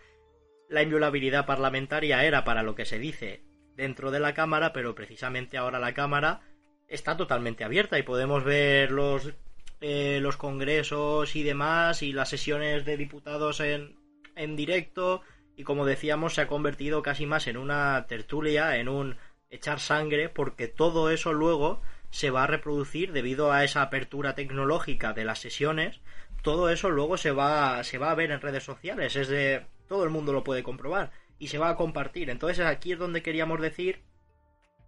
la 0.69 0.81
inviolabilidad 0.81 1.45
parlamentaria 1.45 2.25
era 2.25 2.43
para 2.43 2.63
lo 2.63 2.73
que 2.73 2.85
se 2.85 2.97
dice 2.97 3.43
dentro 3.75 4.09
de 4.09 4.19
la 4.19 4.33
Cámara, 4.33 4.73
pero 4.73 4.95
precisamente 4.95 5.57
ahora 5.57 5.79
la 5.79 5.93
Cámara 5.93 6.41
está 6.87 7.15
totalmente 7.17 7.63
abierta 7.63 7.99
y 7.99 8.03
podemos 8.03 8.43
ver 8.43 8.91
los, 8.91 9.33
eh, 9.81 10.19
los 10.21 10.37
congresos 10.37 11.35
y 11.35 11.43
demás 11.43 12.01
y 12.01 12.11
las 12.11 12.29
sesiones 12.29 12.85
de 12.85 12.97
diputados 12.97 13.59
en, 13.59 13.95
en 14.35 14.55
directo 14.55 15.21
y 15.55 15.63
como 15.63 15.85
decíamos 15.85 16.33
se 16.33 16.41
ha 16.41 16.47
convertido 16.47 17.03
casi 17.03 17.25
más 17.25 17.47
en 17.47 17.57
una 17.57 18.05
tertulia, 18.07 18.77
en 18.77 18.89
un 18.89 19.17
echar 19.49 19.79
sangre, 19.79 20.29
porque 20.29 20.67
todo 20.67 21.11
eso 21.11 21.31
luego 21.31 21.81
se 22.13 22.29
va 22.29 22.43
a 22.43 22.47
reproducir 22.47 23.11
debido 23.11 23.51
a 23.51 23.63
esa 23.63 23.81
apertura 23.81 24.35
tecnológica 24.35 25.13
de 25.13 25.25
las 25.25 25.39
sesiones. 25.39 25.99
Todo 26.43 26.69
eso 26.69 26.91
luego 26.91 27.17
se 27.17 27.31
va, 27.31 27.83
se 27.83 27.97
va 27.97 28.11
a 28.11 28.15
ver 28.15 28.29
en 28.29 28.39
redes 28.39 28.63
sociales, 28.63 29.15
es 29.15 29.29
de 29.29 29.65
todo 29.87 30.03
el 30.03 30.11
mundo 30.11 30.31
lo 30.31 30.43
puede 30.43 30.61
comprobar 30.61 31.11
y 31.39 31.47
se 31.47 31.57
va 31.57 31.69
a 31.69 31.75
compartir. 31.75 32.29
Entonces 32.29 32.67
aquí 32.67 32.91
es 32.91 32.99
donde 32.99 33.23
queríamos 33.23 33.59
decir, 33.59 34.03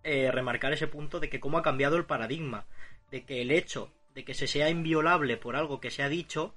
eh, 0.03 0.29
remarcar 0.31 0.71
ese 0.71 0.85
punto 0.85 1.19
de 1.19 1.27
que 1.27 1.39
cómo 1.39 1.57
ha 1.57 1.63
cambiado 1.63 1.97
el 1.97 2.05
paradigma, 2.05 2.67
de 3.09 3.25
que 3.25 3.41
el 3.41 3.49
hecho 3.49 3.91
de 4.13 4.23
que 4.23 4.35
se 4.35 4.45
sea 4.45 4.69
inviolable 4.69 5.35
por 5.35 5.55
algo 5.55 5.79
que 5.79 5.89
se 5.89 6.03
ha 6.03 6.09
dicho, 6.09 6.53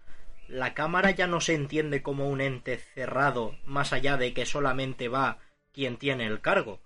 la 0.49 0.75
cámara 0.75 1.13
ya 1.13 1.27
no 1.27 1.41
se 1.41 1.55
entiende 1.55 2.03
como 2.03 2.29
un 2.29 2.43
ente 2.43 2.77
cerrado 2.77 3.57
más 3.65 3.95
allá 3.95 4.19
de 4.19 4.35
que 4.35 4.45
solamente 4.45 5.09
va 5.09 5.39
quien 5.73 5.97
tiene 5.97 6.27
el 6.27 6.43
cargo. 6.43 6.83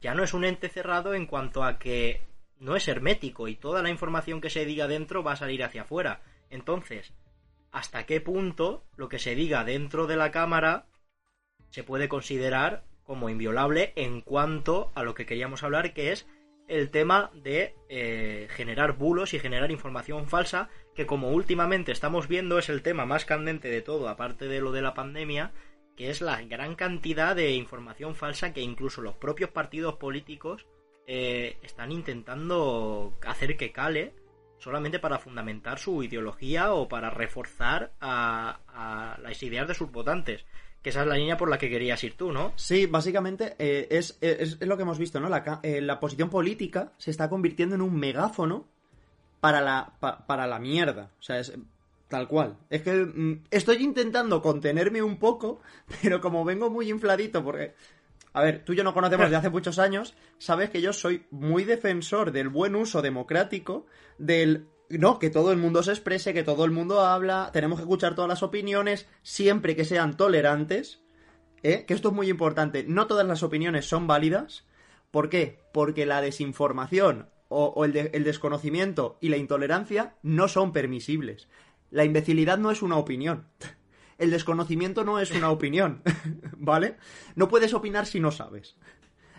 Ya 0.00 0.14
no 0.14 0.22
es 0.22 0.32
un 0.32 0.44
ente 0.44 0.68
cerrado 0.68 1.12
en 1.14 1.26
cuanto 1.26 1.64
a 1.64 1.80
que 1.80 2.29
no 2.60 2.76
es 2.76 2.86
hermético 2.86 3.48
y 3.48 3.56
toda 3.56 3.82
la 3.82 3.90
información 3.90 4.40
que 4.40 4.50
se 4.50 4.64
diga 4.64 4.86
dentro 4.86 5.24
va 5.24 5.32
a 5.32 5.36
salir 5.36 5.64
hacia 5.64 5.82
afuera. 5.82 6.22
Entonces, 6.50 7.12
¿hasta 7.72 8.06
qué 8.06 8.20
punto 8.20 8.84
lo 8.96 9.08
que 9.08 9.18
se 9.18 9.34
diga 9.34 9.64
dentro 9.64 10.06
de 10.06 10.16
la 10.16 10.30
cámara 10.30 10.86
se 11.70 11.82
puede 11.82 12.08
considerar 12.08 12.84
como 13.02 13.28
inviolable 13.28 13.92
en 13.96 14.20
cuanto 14.20 14.92
a 14.94 15.02
lo 15.02 15.14
que 15.14 15.26
queríamos 15.26 15.62
hablar, 15.62 15.94
que 15.94 16.12
es 16.12 16.28
el 16.68 16.90
tema 16.90 17.32
de 17.34 17.74
eh, 17.88 18.46
generar 18.50 18.96
bulos 18.96 19.34
y 19.34 19.40
generar 19.40 19.72
información 19.72 20.28
falsa, 20.28 20.68
que 20.94 21.06
como 21.06 21.30
últimamente 21.30 21.90
estamos 21.90 22.28
viendo 22.28 22.58
es 22.58 22.68
el 22.68 22.82
tema 22.82 23.06
más 23.06 23.24
candente 23.24 23.68
de 23.68 23.82
todo, 23.82 24.08
aparte 24.08 24.46
de 24.46 24.60
lo 24.60 24.70
de 24.70 24.82
la 24.82 24.94
pandemia, 24.94 25.52
que 25.96 26.10
es 26.10 26.20
la 26.20 26.40
gran 26.42 26.76
cantidad 26.76 27.34
de 27.34 27.52
información 27.52 28.14
falsa 28.14 28.52
que 28.52 28.60
incluso 28.60 29.02
los 29.02 29.16
propios 29.16 29.50
partidos 29.50 29.96
políticos 29.96 30.66
eh, 31.06 31.58
están 31.62 31.92
intentando 31.92 33.14
hacer 33.26 33.56
que 33.56 33.72
cale 33.72 34.14
solamente 34.58 34.98
para 34.98 35.18
fundamentar 35.18 35.78
su 35.78 36.02
ideología 36.02 36.72
o 36.72 36.88
para 36.88 37.10
reforzar 37.10 37.92
a, 38.00 39.16
las 39.22 39.42
ideas 39.42 39.66
de 39.66 39.74
sus 39.74 39.90
votantes. 39.90 40.44
Que 40.82 40.90
esa 40.90 41.02
es 41.02 41.08
la 41.08 41.16
línea 41.16 41.36
por 41.36 41.50
la 41.50 41.58
que 41.58 41.68
querías 41.68 42.02
ir 42.04 42.16
tú, 42.16 42.32
¿no? 42.32 42.52
Sí, 42.56 42.86
básicamente 42.86 43.54
eh, 43.58 43.88
es, 43.90 44.16
es, 44.20 44.60
lo 44.60 44.76
que 44.76 44.82
hemos 44.82 44.98
visto, 44.98 45.20
¿no? 45.20 45.28
La, 45.28 45.60
eh, 45.62 45.80
la, 45.80 46.00
posición 46.00 46.30
política 46.30 46.92
se 46.96 47.10
está 47.10 47.28
convirtiendo 47.28 47.74
en 47.74 47.82
un 47.82 47.96
megáfono 47.96 48.66
para 49.40 49.60
la, 49.60 49.92
para 50.26 50.46
la 50.46 50.58
mierda. 50.58 51.10
O 51.18 51.22
sea, 51.22 51.38
es 51.38 51.52
tal 52.08 52.28
cual. 52.28 52.56
Es 52.68 52.82
que 52.82 52.92
mm, 52.92 53.44
estoy 53.50 53.82
intentando 53.82 54.42
contenerme 54.42 55.02
un 55.02 55.18
poco, 55.18 55.60
pero 56.02 56.20
como 56.20 56.44
vengo 56.44 56.68
muy 56.68 56.90
infladito 56.90 57.42
porque 57.42 57.74
a 58.32 58.42
ver, 58.42 58.64
tú 58.64 58.72
y 58.72 58.76
yo 58.76 58.84
nos 58.84 58.94
conocemos 58.94 59.30
de 59.30 59.36
hace 59.36 59.50
muchos 59.50 59.78
años, 59.78 60.14
sabes 60.38 60.70
que 60.70 60.80
yo 60.80 60.92
soy 60.92 61.26
muy 61.30 61.64
defensor 61.64 62.32
del 62.32 62.48
buen 62.48 62.74
uso 62.74 63.02
democrático, 63.02 63.86
del 64.18 64.68
no, 64.88 65.18
que 65.20 65.30
todo 65.30 65.52
el 65.52 65.58
mundo 65.58 65.82
se 65.82 65.92
exprese, 65.92 66.34
que 66.34 66.42
todo 66.42 66.64
el 66.64 66.72
mundo 66.72 67.00
habla, 67.00 67.50
tenemos 67.52 67.78
que 67.78 67.84
escuchar 67.84 68.14
todas 68.14 68.28
las 68.28 68.42
opiniones, 68.42 69.06
siempre 69.22 69.76
que 69.76 69.84
sean 69.84 70.16
tolerantes, 70.16 71.00
¿eh? 71.62 71.84
que 71.86 71.94
esto 71.94 72.08
es 72.08 72.14
muy 72.14 72.28
importante, 72.28 72.84
no 72.86 73.06
todas 73.06 73.26
las 73.26 73.42
opiniones 73.42 73.88
son 73.88 74.08
válidas, 74.08 74.66
¿por 75.12 75.28
qué? 75.28 75.60
Porque 75.72 76.06
la 76.06 76.20
desinformación 76.20 77.28
o, 77.48 77.84
el, 77.84 77.96
el 77.96 78.24
desconocimiento 78.24 79.16
y 79.20 79.28
la 79.28 79.36
intolerancia 79.36 80.14
no 80.22 80.48
son 80.48 80.72
permisibles. 80.72 81.48
La 81.90 82.04
imbecilidad 82.04 82.58
no 82.58 82.70
es 82.70 82.82
una 82.82 82.96
opinión 82.96 83.48
el 84.20 84.30
desconocimiento 84.30 85.02
no 85.02 85.18
es 85.18 85.30
una 85.32 85.50
opinión, 85.50 86.02
¿vale? 86.56 86.96
No 87.34 87.48
puedes 87.48 87.74
opinar 87.74 88.06
si 88.06 88.20
no 88.20 88.30
sabes. 88.30 88.76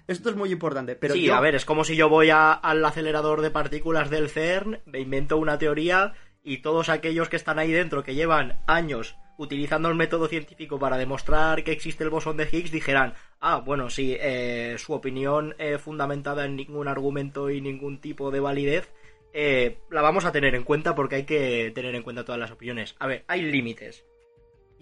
Esto 0.08 0.30
es 0.32 0.36
muy 0.36 0.52
importante. 0.52 0.96
Pero 0.96 1.14
sí, 1.14 1.30
a 1.30 1.40
ver, 1.40 1.56
es 1.56 1.66
como 1.66 1.84
si 1.84 1.96
yo 1.96 2.10
voy 2.10 2.32
al 2.32 2.84
acelerador 2.84 3.42
de 3.42 3.52
partículas 3.52 4.10
del 4.10 4.30
CERN, 4.30 4.82
me 4.86 5.00
invento 5.00 5.38
una 5.38 5.58
teoría 5.58 6.14
y 6.44 6.58
todos 6.58 6.90
aquellos 6.90 7.30
que 7.30 7.36
están 7.36 7.60
ahí 7.60 7.72
dentro, 7.72 8.04
que 8.04 8.16
llevan 8.16 8.60
años 8.66 9.16
utilizando 9.38 9.90
el 9.90 9.96
método 9.96 10.28
científico 10.28 10.80
para 10.80 10.98
demostrar 10.98 11.64
que 11.64 11.72
existe 11.72 12.04
el 12.04 12.10
bosón 12.10 12.38
de 12.38 12.50
Higgs, 12.52 12.72
dijeran, 12.72 13.14
ah, 13.40 13.58
bueno, 13.58 13.90
sí, 13.90 14.18
eh, 14.20 14.76
su 14.78 14.94
opinión 14.94 15.56
eh, 15.58 15.78
fundamentada 15.78 16.46
en 16.46 16.56
ningún 16.56 16.88
argumento 16.88 17.50
y 17.50 17.62
ningún 17.62 18.02
tipo 18.02 18.32
de 18.32 18.40
validez, 18.40 18.92
eh, 19.34 19.78
la 19.90 20.02
vamos 20.02 20.26
a 20.26 20.32
tener 20.32 20.56
en 20.56 20.64
cuenta 20.64 20.94
porque 20.94 21.16
hay 21.16 21.24
que 21.24 21.72
tener 21.74 21.96
en 21.96 22.04
cuenta 22.04 22.26
todas 22.26 22.40
las 22.40 22.52
opiniones. 22.52 22.96
A 23.00 23.08
ver, 23.08 23.24
hay 23.28 23.44
límites. 23.44 24.06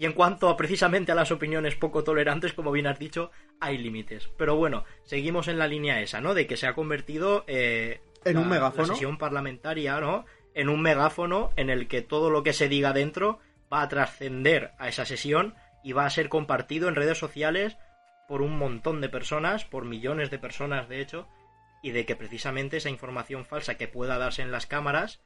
Y 0.00 0.06
en 0.06 0.14
cuanto 0.14 0.48
a 0.48 0.56
precisamente 0.56 1.12
a 1.12 1.14
las 1.14 1.30
opiniones 1.30 1.76
poco 1.76 2.02
tolerantes, 2.02 2.54
como 2.54 2.72
bien 2.72 2.86
has 2.86 2.98
dicho, 2.98 3.30
hay 3.60 3.76
límites. 3.76 4.30
Pero 4.38 4.56
bueno, 4.56 4.84
seguimos 5.04 5.46
en 5.46 5.58
la 5.58 5.68
línea 5.68 6.00
esa, 6.00 6.22
¿no? 6.22 6.32
De 6.32 6.46
que 6.46 6.56
se 6.56 6.66
ha 6.66 6.72
convertido 6.72 7.44
eh, 7.46 8.00
en 8.24 8.38
un 8.38 8.48
megáfono. 8.48 8.88
La 8.88 8.94
sesión 8.94 9.18
parlamentaria, 9.18 10.00
¿no? 10.00 10.24
En 10.54 10.70
un 10.70 10.80
megáfono 10.80 11.50
en 11.56 11.68
el 11.68 11.86
que 11.86 12.00
todo 12.00 12.30
lo 12.30 12.42
que 12.42 12.54
se 12.54 12.70
diga 12.70 12.94
dentro 12.94 13.40
va 13.70 13.82
a 13.82 13.88
trascender 13.88 14.70
a 14.78 14.88
esa 14.88 15.04
sesión 15.04 15.54
y 15.84 15.92
va 15.92 16.06
a 16.06 16.10
ser 16.10 16.30
compartido 16.30 16.88
en 16.88 16.94
redes 16.94 17.18
sociales 17.18 17.76
por 18.26 18.40
un 18.40 18.56
montón 18.56 19.02
de 19.02 19.10
personas, 19.10 19.66
por 19.66 19.84
millones 19.84 20.30
de 20.30 20.38
personas 20.38 20.88
de 20.88 21.02
hecho, 21.02 21.28
y 21.82 21.90
de 21.90 22.06
que 22.06 22.16
precisamente 22.16 22.78
esa 22.78 22.88
información 22.88 23.44
falsa 23.44 23.76
que 23.76 23.86
pueda 23.86 24.16
darse 24.16 24.40
en 24.40 24.50
las 24.50 24.64
cámaras 24.64 25.20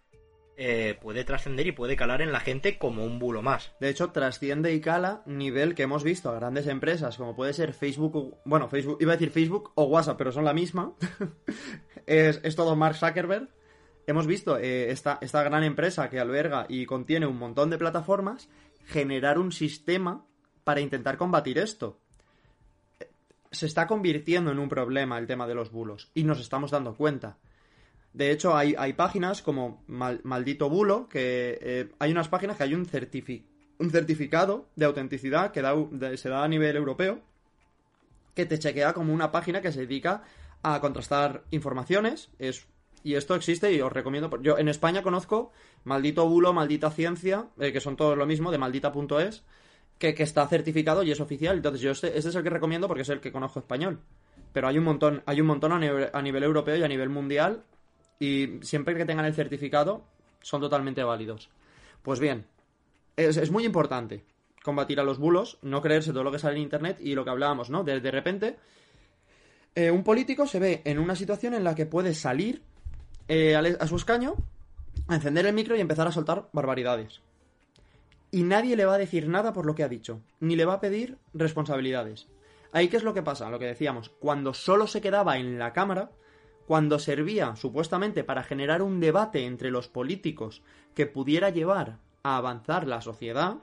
eh, 0.56 0.96
puede 1.00 1.24
trascender 1.24 1.66
y 1.66 1.72
puede 1.72 1.96
calar 1.96 2.22
en 2.22 2.30
la 2.30 2.40
gente 2.40 2.78
como 2.78 3.04
un 3.04 3.18
bulo 3.18 3.42
más. 3.42 3.72
De 3.80 3.88
hecho, 3.88 4.10
trasciende 4.10 4.72
y 4.72 4.80
cala 4.80 5.22
nivel 5.26 5.74
que 5.74 5.82
hemos 5.82 6.04
visto 6.04 6.30
a 6.30 6.34
grandes 6.34 6.68
empresas, 6.68 7.16
como 7.16 7.34
puede 7.34 7.52
ser 7.52 7.72
Facebook, 7.72 8.38
bueno, 8.44 8.68
Facebook, 8.68 8.98
iba 9.00 9.12
a 9.12 9.16
decir 9.16 9.30
Facebook 9.30 9.72
o 9.74 9.84
WhatsApp, 9.84 10.16
pero 10.16 10.32
son 10.32 10.44
la 10.44 10.54
misma. 10.54 10.94
es, 12.06 12.54
todo 12.54 12.76
Mark 12.76 12.96
Zuckerberg. 12.96 13.48
Hemos 14.06 14.26
visto 14.26 14.58
eh, 14.58 14.90
esta, 14.90 15.18
esta 15.22 15.42
gran 15.42 15.64
empresa 15.64 16.08
que 16.10 16.20
alberga 16.20 16.66
y 16.68 16.86
contiene 16.86 17.26
un 17.26 17.38
montón 17.38 17.70
de 17.70 17.78
plataformas 17.78 18.48
generar 18.86 19.38
un 19.38 19.50
sistema 19.50 20.24
para 20.62 20.80
intentar 20.80 21.16
combatir 21.16 21.58
esto. 21.58 21.98
Se 23.50 23.66
está 23.66 23.86
convirtiendo 23.86 24.52
en 24.52 24.58
un 24.58 24.68
problema 24.68 25.18
el 25.18 25.26
tema 25.26 25.46
de 25.46 25.54
los 25.54 25.70
bulos 25.70 26.10
y 26.14 26.24
nos 26.24 26.40
estamos 26.40 26.70
dando 26.70 26.94
cuenta. 26.94 27.38
De 28.14 28.31
hecho, 28.31 28.57
hay, 28.57 28.92
páginas 28.92 29.42
como 29.42 29.83
Maldito 29.88 30.70
Bulo, 30.70 31.09
que 31.09 31.59
eh, 31.61 31.88
hay 31.98 32.12
unas 32.12 32.29
páginas 32.29 32.57
que 32.57 32.62
hay 32.62 32.72
un, 32.72 32.88
un 33.79 33.90
certificado 33.90 34.68
de 34.77 34.85
autenticidad 34.85 35.50
que 35.50 36.16
se 36.16 36.29
da 36.29 36.44
a 36.44 36.48
nivel 36.48 36.77
europeo, 36.77 37.20
que 38.35 38.46
te 38.46 38.61
chequea 38.61 38.92
como 38.92 39.12
una 39.12 39.33
página 39.33 39.61
que 39.61 39.72
se 39.72 39.81
dedica 39.81 40.22
a 40.62 40.81
contrastar 40.81 41.42
informaciones. 41.50 42.31
Es 42.38 42.68
Y 43.03 43.16
esto 43.16 43.35
existe 43.35 43.72
y 43.72 43.81
os 43.81 43.92
recomiendo. 43.92 44.31
Yo 44.40 44.59
en 44.59 44.68
España 44.68 45.03
conozco 45.03 45.50
Maldito 45.83 46.29
Bulo, 46.29 46.53
Maldita 46.53 46.92
Ciencia, 46.92 47.48
eh, 47.59 47.72
que 47.72 47.81
son 47.81 47.96
todos 47.96 48.16
lo 48.16 48.27
mismo, 48.27 48.53
de 48.53 48.59
maldita.es, 48.59 49.42
que, 49.98 50.14
que 50.14 50.22
está 50.22 50.46
certificado 50.46 51.03
y 51.03 51.11
es 51.11 51.18
oficial. 51.18 51.57
Entonces 51.57 51.81
yo 51.81 51.90
este, 51.90 52.16
este 52.16 52.29
es 52.29 52.35
el 52.37 52.44
que 52.44 52.50
recomiendo 52.50 52.87
porque 52.87 53.03
es 53.03 53.09
el 53.09 53.20
que 53.20 53.33
conozco 53.33 53.59
español. 53.59 53.98
Pero 54.53 54.68
hay 54.68 54.79
un 54.79 54.85
montón, 54.85 55.24
hay 55.27 55.40
un 55.40 55.48
montón 55.48 55.72
a 55.72 55.81
nivel, 55.81 56.11
a 56.12 56.22
nivel 56.22 56.44
europeo 56.44 56.77
y 56.77 56.83
a 56.85 56.88
nivel 56.88 57.09
mundial. 57.09 57.64
Y 58.18 58.59
siempre 58.62 58.94
que 58.94 59.05
tengan 59.05 59.24
el 59.24 59.35
certificado, 59.35 60.05
son 60.40 60.61
totalmente 60.61 61.03
válidos. 61.03 61.50
Pues 62.03 62.20
bien, 62.20 62.46
es, 63.16 63.50
muy 63.50 63.64
importante 63.64 64.24
combatir 64.62 65.00
a 65.00 65.05
los 65.05 65.18
bulos, 65.18 65.59
no 65.62 65.83
creerse 65.83 66.12
todo 66.12 66.24
lo 66.24 66.33
que 66.33 66.38
sale 66.38 66.57
en 66.57 66.62
internet 66.62 66.98
y 67.00 67.14
lo 67.14 67.24
que 67.24 67.31
hablábamos, 67.31 67.70
¿no? 67.70 67.85
De, 67.85 67.98
repente, 68.11 68.57
eh, 69.74 69.90
un 69.90 70.05
político 70.05 70.46
se 70.46 70.59
ve 70.59 70.83
en 70.85 70.98
una 70.98 71.16
situación 71.16 71.55
en 71.55 71.64
la 71.64 71.74
que 71.74 71.87
puede 71.87 72.14
salir 72.14 72.62
eh, 73.29 73.57
a 73.57 73.87
su 73.87 73.96
escaño, 73.96 74.37
a 75.09 75.14
encender 75.14 75.46
el 75.46 75.55
micro 75.55 75.77
y 75.77 75.81
empezar 75.81 76.07
a 76.07 76.12
soltar 76.12 76.48
barbaridades. 76.53 77.20
Y 78.31 78.42
nadie 78.42 78.74
le 78.77 78.85
va 78.85 78.94
a 78.94 78.98
decir 78.98 79.29
nada 79.29 79.53
por 79.53 79.64
lo 79.64 79.74
que 79.74 79.85
ha 79.85 79.88
dicho, 79.88 80.20
ni 80.40 80.57
le 80.57 80.64
va 80.64 80.74
a 80.74 80.81
pedir 80.81 81.18
responsabilidades. 81.35 82.27
Ahí 82.72 82.88
qué 82.88 82.96
es 82.96 83.05
lo 83.05 83.14
que 83.14 83.22
pasa, 83.22 83.50
lo 83.50 83.59
que 83.59 83.66
decíamos, 83.66 84.09
cuando 84.09 84.53
solo 84.53 84.87
se 84.88 85.00
quedaba 85.00 85.38
en 85.38 85.59
la 85.59 85.72
cámara, 85.72 86.11
cuando 86.66 86.98
servía 86.98 87.57
supuestamente 87.57 88.24
para 88.24 88.42
generar 88.42 88.83
un 88.83 89.00
debate 89.00 89.44
entre 89.44 89.70
los 89.70 89.88
políticos 89.88 90.62
que 90.94 91.07
pudiera 91.07 91.50
llevar 91.50 91.98
a 92.22 92.37
avanzar 92.37 92.87
la 92.87 93.03
sociedad, 93.03 93.59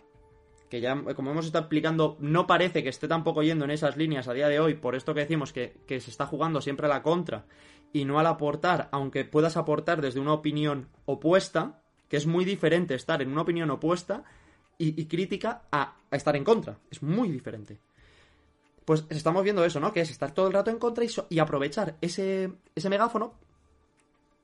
que 0.69 0.81
ya, 0.81 1.01
como 1.15 1.31
hemos 1.31 1.45
estado 1.45 1.63
explicando, 1.63 2.17
no 2.19 2.47
parece 2.47 2.83
que 2.83 2.89
esté 2.89 3.07
tampoco 3.07 3.43
yendo 3.43 3.65
en 3.65 3.71
esas 3.71 3.97
líneas 3.97 4.27
a 4.27 4.33
día 4.33 4.47
de 4.47 4.59
hoy, 4.59 4.75
por 4.75 4.95
esto 4.95 5.13
que 5.13 5.21
decimos 5.21 5.51
que, 5.51 5.73
se 5.87 5.95
está 5.95 6.25
jugando 6.25 6.61
siempre 6.61 6.85
a 6.85 6.89
la 6.89 7.03
contra 7.03 7.45
y 7.91 8.05
no 8.05 8.19
al 8.19 8.27
aportar, 8.27 8.87
aunque 8.91 9.25
puedas 9.25 9.57
aportar 9.57 10.01
desde 10.01 10.19
una 10.19 10.33
opinión 10.33 10.87
opuesta, 11.05 11.81
que 12.07 12.17
es 12.17 12.27
muy 12.27 12.45
diferente 12.45 12.95
estar 12.95 13.21
en 13.21 13.31
una 13.31 13.41
opinión 13.41 13.69
opuesta 13.71 14.23
y, 14.77 15.05
crítica 15.05 15.63
a 15.71 15.95
estar 16.11 16.35
en 16.35 16.43
contra. 16.43 16.77
Es 16.89 17.03
muy 17.03 17.29
diferente. 17.29 17.79
Pues 18.85 19.05
estamos 19.09 19.43
viendo 19.43 19.63
eso, 19.63 19.79
¿no? 19.79 19.93
Que 19.93 20.01
es 20.01 20.09
estar 20.09 20.31
todo 20.31 20.47
el 20.47 20.53
rato 20.53 20.71
en 20.71 20.79
contra 20.79 21.05
y, 21.29 21.39
aprovechar 21.39 21.95
ese, 22.01 22.51
ese 22.75 22.89
megáfono 22.89 23.35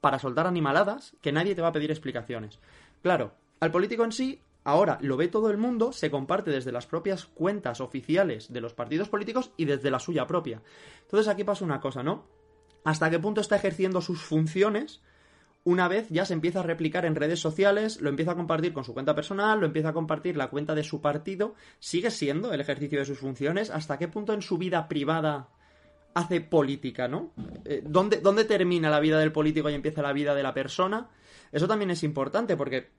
para 0.01 0.19
soltar 0.19 0.47
animaladas 0.47 1.15
que 1.21 1.31
nadie 1.31 1.55
te 1.55 1.61
va 1.61 1.69
a 1.69 1.71
pedir 1.71 1.91
explicaciones. 1.91 2.59
Claro, 3.01 3.33
al 3.59 3.71
político 3.71 4.03
en 4.03 4.11
sí, 4.11 4.39
ahora 4.63 4.99
lo 5.01 5.17
ve 5.17 5.27
todo 5.27 5.49
el 5.49 5.57
mundo, 5.57 5.91
se 5.91 6.11
comparte 6.11 6.51
desde 6.51 6.71
las 6.71 6.85
propias 6.85 7.25
cuentas 7.25 7.81
oficiales 7.81 8.51
de 8.53 8.61
los 8.61 8.73
partidos 8.73 9.09
políticos 9.09 9.51
y 9.57 9.65
desde 9.65 9.91
la 9.91 9.99
suya 9.99 10.27
propia. 10.27 10.61
Entonces 11.01 11.27
aquí 11.27 11.43
pasa 11.43 11.65
una 11.65 11.81
cosa, 11.81 12.03
¿no? 12.03 12.25
Hasta 12.83 13.09
qué 13.09 13.19
punto 13.19 13.41
está 13.41 13.55
ejerciendo 13.55 14.01
sus 14.01 14.21
funciones 14.21 15.01
una 15.67 15.89
vez 15.89 16.07
ya 16.09 16.23
se 16.23 16.33
empieza 16.33 16.61
a 16.61 16.63
replicar 16.63 17.03
en 17.03 17.13
redes 17.13 17.41
sociales, 17.41 17.99
lo 17.99 18.09
empieza 18.09 18.31
a 18.31 18.35
compartir 18.35 18.71
con 18.71 18.85
su 18.85 18.93
cuenta 18.93 19.13
personal, 19.13 19.59
lo 19.59 19.65
empieza 19.65 19.89
a 19.89 19.93
compartir 19.93 20.37
la 20.37 20.47
cuenta 20.47 20.73
de 20.73 20.83
su 20.83 21.01
partido, 21.01 21.55
sigue 21.79 22.09
siendo 22.09 22.53
el 22.53 22.61
ejercicio 22.61 22.99
de 22.99 23.05
sus 23.05 23.19
funciones, 23.19 23.69
hasta 23.69 23.97
qué 23.97 24.07
punto 24.07 24.31
en 24.33 24.41
su 24.41 24.57
vida 24.57 24.87
privada 24.87 25.49
hace 26.13 26.39
política, 26.39 27.09
¿no? 27.09 27.33
Eh, 27.65 27.83
¿dónde, 27.85 28.21
¿Dónde 28.21 28.45
termina 28.45 28.89
la 28.89 29.01
vida 29.01 29.19
del 29.19 29.33
político 29.33 29.69
y 29.69 29.73
empieza 29.73 30.01
la 30.01 30.13
vida 30.13 30.33
de 30.33 30.41
la 30.41 30.53
persona? 30.53 31.09
Eso 31.51 31.67
también 31.67 31.91
es 31.91 32.01
importante 32.01 32.55
porque 32.55 32.89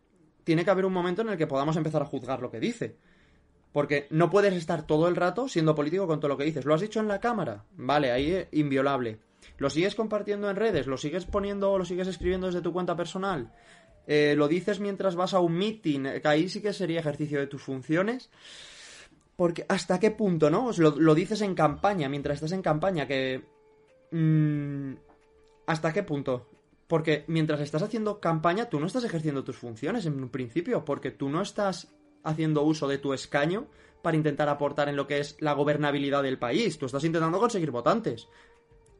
tiene 0.44 0.62
que 0.62 0.70
haber 0.70 0.84
un 0.84 0.92
momento 0.92 1.22
en 1.22 1.30
el 1.30 1.38
que 1.38 1.46
podamos 1.46 1.74
empezar 1.78 2.02
a 2.02 2.04
juzgar 2.04 2.42
lo 2.42 2.50
que 2.50 2.60
dice. 2.60 2.98
Porque 3.72 4.08
no 4.10 4.28
puedes 4.28 4.52
estar 4.52 4.86
todo 4.86 5.08
el 5.08 5.16
rato 5.16 5.48
siendo 5.48 5.74
político 5.74 6.06
con 6.06 6.20
todo 6.20 6.28
lo 6.28 6.36
que 6.36 6.44
dices. 6.44 6.66
¿Lo 6.66 6.74
has 6.74 6.82
dicho 6.82 7.00
en 7.00 7.08
la 7.08 7.18
cámara? 7.18 7.64
Vale, 7.78 8.12
ahí 8.12 8.30
eh, 8.30 8.48
inviolable. 8.52 9.20
¿Lo 9.58 9.70
sigues 9.70 9.94
compartiendo 9.94 10.48
en 10.48 10.56
redes? 10.56 10.86
¿Lo 10.86 10.96
sigues 10.96 11.24
poniendo 11.26 11.72
o 11.72 11.78
lo 11.78 11.84
sigues 11.84 12.08
escribiendo 12.08 12.46
desde 12.46 12.62
tu 12.62 12.72
cuenta 12.72 12.96
personal? 12.96 13.52
Eh, 14.06 14.34
¿Lo 14.36 14.48
dices 14.48 14.80
mientras 14.80 15.16
vas 15.16 15.34
a 15.34 15.40
un 15.40 15.54
meeting? 15.58 16.06
Eh, 16.06 16.20
Que 16.22 16.28
ahí 16.28 16.48
sí 16.48 16.62
que 16.62 16.72
sería 16.72 17.00
ejercicio 17.00 17.38
de 17.40 17.46
tus 17.46 17.62
funciones. 17.62 18.30
Porque 19.36 19.64
hasta 19.68 20.00
qué 20.00 20.10
punto, 20.10 20.50
¿no? 20.50 20.70
Lo, 20.78 20.96
lo 20.96 21.14
dices 21.14 21.42
en 21.42 21.54
campaña, 21.54 22.08
mientras 22.08 22.36
estás 22.36 22.52
en 22.52 22.62
campaña, 22.62 23.06
que... 23.06 23.44
mm, 24.10 24.94
¿Hasta 25.66 25.92
qué 25.92 26.02
punto? 26.02 26.48
Porque 26.86 27.24
mientras 27.28 27.60
estás 27.60 27.82
haciendo 27.82 28.18
campaña, 28.20 28.68
tú 28.70 28.80
no 28.80 28.86
estás 28.86 29.04
ejerciendo 29.04 29.44
tus 29.44 29.56
funciones 29.58 30.06
en 30.06 30.14
un 30.22 30.30
principio, 30.30 30.84
porque 30.84 31.10
tú 31.10 31.28
no 31.28 31.42
estás 31.42 31.92
haciendo 32.24 32.62
uso 32.62 32.88
de 32.88 32.98
tu 32.98 33.12
escaño 33.12 33.66
para 34.02 34.16
intentar 34.16 34.48
aportar 34.48 34.88
en 34.88 34.96
lo 34.96 35.06
que 35.06 35.18
es 35.18 35.36
la 35.40 35.52
gobernabilidad 35.52 36.22
del 36.22 36.38
país. 36.38 36.78
Tú 36.78 36.86
estás 36.86 37.04
intentando 37.04 37.38
conseguir 37.38 37.70
votantes. 37.70 38.28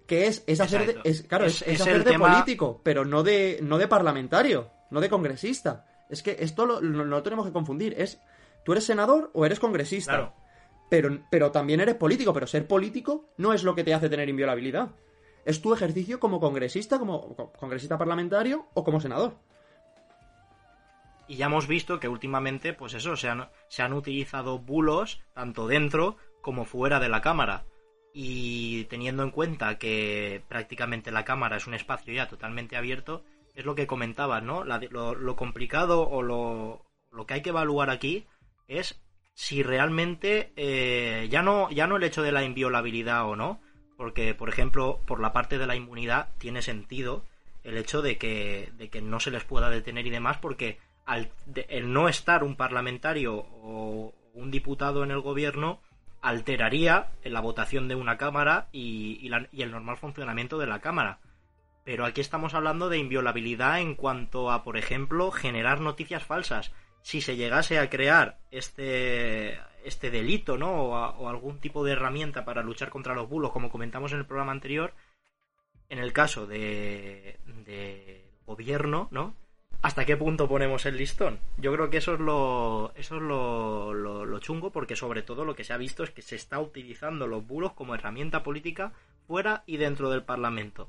Que 0.09 0.27
es, 0.27 0.43
es 0.49 0.61
hacer 0.61 0.87
de, 0.87 1.01
es, 1.05 1.23
claro, 1.23 1.45
es, 1.45 1.63
Es- 1.63 1.69
es 1.69 1.75
es 1.75 1.81
hacer 1.83 2.03
de 2.03 2.11
tema- 2.11 2.33
político, 2.33 2.81
pero 2.83 3.05
no 3.05 3.23
de, 3.23 3.61
no 3.63 3.79
de 3.79 3.87
parlamentario, 3.87 4.71
no 4.91 5.01
de 5.01 5.09
congresista. 5.09 5.87
Es 6.09 6.23
que 6.25 6.37
esto 6.41 6.67
lo, 6.67 6.81
lo- 6.81 7.05
lo 7.05 7.23
tenemos 7.23 7.47
que 7.47 7.53
confundir. 7.53 7.95
Es, 7.97 8.21
¿tú 8.65 8.73
eres 8.73 8.85
senador 8.85 9.31
o 9.35 9.47
eres 9.47 9.61
congresista? 9.61 10.13
Claro. 10.13 10.33
Pero, 10.91 11.19
pero 11.31 11.53
también 11.53 11.81
eres 11.81 11.95
político, 11.97 12.33
pero 12.33 12.47
ser 12.47 12.67
político 12.67 13.27
no 13.37 13.53
es 13.53 13.63
lo 13.63 13.75
que 13.77 13.85
te 13.85 13.93
hace 13.95 14.09
tener 14.09 14.29
inviolabilidad. 14.29 14.89
Es 15.45 15.61
tu 15.61 15.73
ejercicio 15.75 16.19
como 16.19 16.41
congresista, 16.41 16.99
como 16.99 17.37
co- 17.37 17.53
congresista 17.53 17.97
parlamentario 17.99 18.67
o 18.75 18.83
como 18.85 19.01
senador. 19.01 19.37
Y 21.27 21.37
ya 21.37 21.47
hemos 21.47 21.67
visto 21.67 22.01
que 22.01 22.09
últimamente, 22.09 22.73
pues 22.73 22.95
eso, 22.95 23.15
se 23.17 23.29
han, 23.29 23.49
se 23.69 23.83
han 23.83 23.93
utilizado 23.93 24.59
bulos 24.59 25.21
tanto 25.35 25.67
dentro 25.67 26.17
como 26.41 26.65
fuera 26.65 26.99
de 27.01 27.11
la 27.11 27.21
cámara. 27.21 27.65
Y 28.15 28.85
teniendo 28.85 29.23
en 29.23 29.31
cuenta 29.31 29.79
que 29.79 30.43
prácticamente 30.49 31.11
la 31.11 31.25
cámara 31.25 31.57
es 31.57 31.67
un 31.67 31.75
espacio 31.75 32.13
ya 32.15 32.29
totalmente 32.29 32.77
abierto, 32.77 33.23
es 33.55 33.65
lo 33.65 33.75
que 33.75 33.87
comentabas, 33.87 34.43
¿no? 34.43 34.65
La- 34.65 34.81
lo, 34.91 35.15
lo 35.15 35.37
complicado 35.37 36.09
o 36.09 36.23
lo, 36.23 36.85
lo 37.13 37.27
que 37.27 37.35
hay 37.35 37.43
que 37.43 37.51
evaluar 37.51 37.91
aquí 37.91 38.27
es 38.67 39.01
si 39.35 39.63
realmente 39.63 40.53
eh, 40.57 41.29
ya 41.31 41.43
no 41.43 41.71
ya 41.71 41.87
no 41.87 41.97
el 41.97 42.03
hecho 42.05 42.23
de 42.23 42.33
la 42.33 42.43
inviolabilidad 42.45 43.25
o 43.29 43.37
no, 43.37 43.61
porque 43.97 44.35
por 44.35 44.49
ejemplo 44.49 45.01
por 45.07 45.21
la 45.21 45.33
parte 45.33 45.59
de 45.59 45.67
la 45.67 45.77
inmunidad 45.77 46.29
tiene 46.39 46.61
sentido 46.63 47.25
el 47.63 47.77
hecho 47.77 48.03
de 48.03 48.17
que 48.19 48.71
de 48.77 48.89
que 48.91 49.01
no 49.01 49.21
se 49.21 49.31
les 49.31 49.45
pueda 49.45 49.71
detener 49.71 50.07
y 50.07 50.11
demás 50.11 50.39
porque 50.39 50.79
al 51.05 51.31
de- 51.47 51.67
el 51.69 51.93
no 51.93 52.09
estar 52.09 52.43
un 52.43 52.57
parlamentario 52.57 53.37
o 53.37 54.13
un 54.35 54.51
diputado 54.51 55.05
en 55.05 55.11
el 55.11 55.21
gobierno 55.21 55.81
alteraría 56.21 57.13
la 57.25 57.41
votación 57.41 57.89
de 57.89 57.95
una 57.95 58.17
cámara 58.19 58.69
y, 58.73 59.31
y 59.53 59.63
el 59.63 59.71
normal 59.71 59.97
funcionamiento 59.97 60.59
de 60.59 60.67
la 60.67 60.81
cámara. 60.81 61.21
Pero 61.85 62.05
aquí 62.05 62.21
estamos 62.21 62.55
hablando 62.55 62.89
de 62.89 62.99
inviolabilidad 62.99 63.81
en 63.81 63.95
cuanto 63.95 64.51
a, 64.51 64.63
por 64.63 64.77
ejemplo, 64.77 65.31
generar 65.31 65.81
noticias 65.81 66.25
falsas. 66.25 66.73
Si 67.03 67.21
se 67.21 67.37
llegase 67.37 67.79
a 67.79 67.89
crear 67.89 68.39
este, 68.51 69.59
este 69.85 70.11
delito, 70.11 70.59
¿no? 70.59 70.71
O, 70.73 70.95
o 70.95 71.29
algún 71.29 71.61
tipo 71.61 71.85
de 71.85 71.93
herramienta 71.93 72.45
para 72.45 72.63
luchar 72.63 72.91
contra 72.91 73.15
los 73.15 73.29
bulos, 73.29 73.53
como 73.53 73.71
comentamos 73.71 74.13
en 74.13 74.19
el 74.19 74.27
programa 74.27 74.53
anterior, 74.53 74.93
en 75.89 75.99
el 75.99 76.13
caso 76.13 76.47
de, 76.47 77.39
de 77.65 78.31
gobierno, 78.45 79.09
¿no? 79.11 79.35
¿Hasta 79.89 80.05
qué 80.05 80.19
punto 80.19 80.51
ponemos 80.51 80.85
el 80.85 80.99
listón? 80.99 81.41
Yo 81.57 81.73
creo 81.73 81.89
que 81.89 81.97
eso 81.97 82.13
es 82.13 82.21
lo, 82.21 82.93
eso 82.95 83.17
es 83.17 83.23
lo, 83.23 84.39
chungo, 84.41 84.71
porque 84.71 84.97
sobre 84.97 85.23
todo 85.23 85.47
lo 85.47 85.55
que 85.55 85.65
se 85.65 85.73
ha 85.73 85.79
visto 85.79 86.05
es 86.05 86.11
que 86.11 86.21
se 86.21 86.37
está 86.37 86.61
utilizando 86.61 87.27
los 87.27 87.47
bulos 87.47 87.73
como 87.73 87.95
herramienta 87.95 88.43
política 88.43 88.93
fuera 89.27 89.63
y 89.65 89.79
dentro 89.79 90.11
del 90.11 90.25
Parlamento 90.25 90.89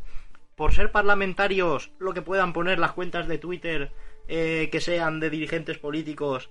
por 0.56 0.74
ser 0.74 0.92
parlamentarios, 0.92 1.92
lo 1.98 2.14
que 2.14 2.22
puedan 2.22 2.52
poner 2.52 2.78
las 2.78 2.92
cuentas 2.92 3.30
de 3.30 3.38
Twitter 3.38 3.94
eh, 4.28 4.68
que 4.70 4.82
sean 4.82 5.22
de 5.22 5.30
dirigentes 5.30 5.78
políticos, 5.78 6.50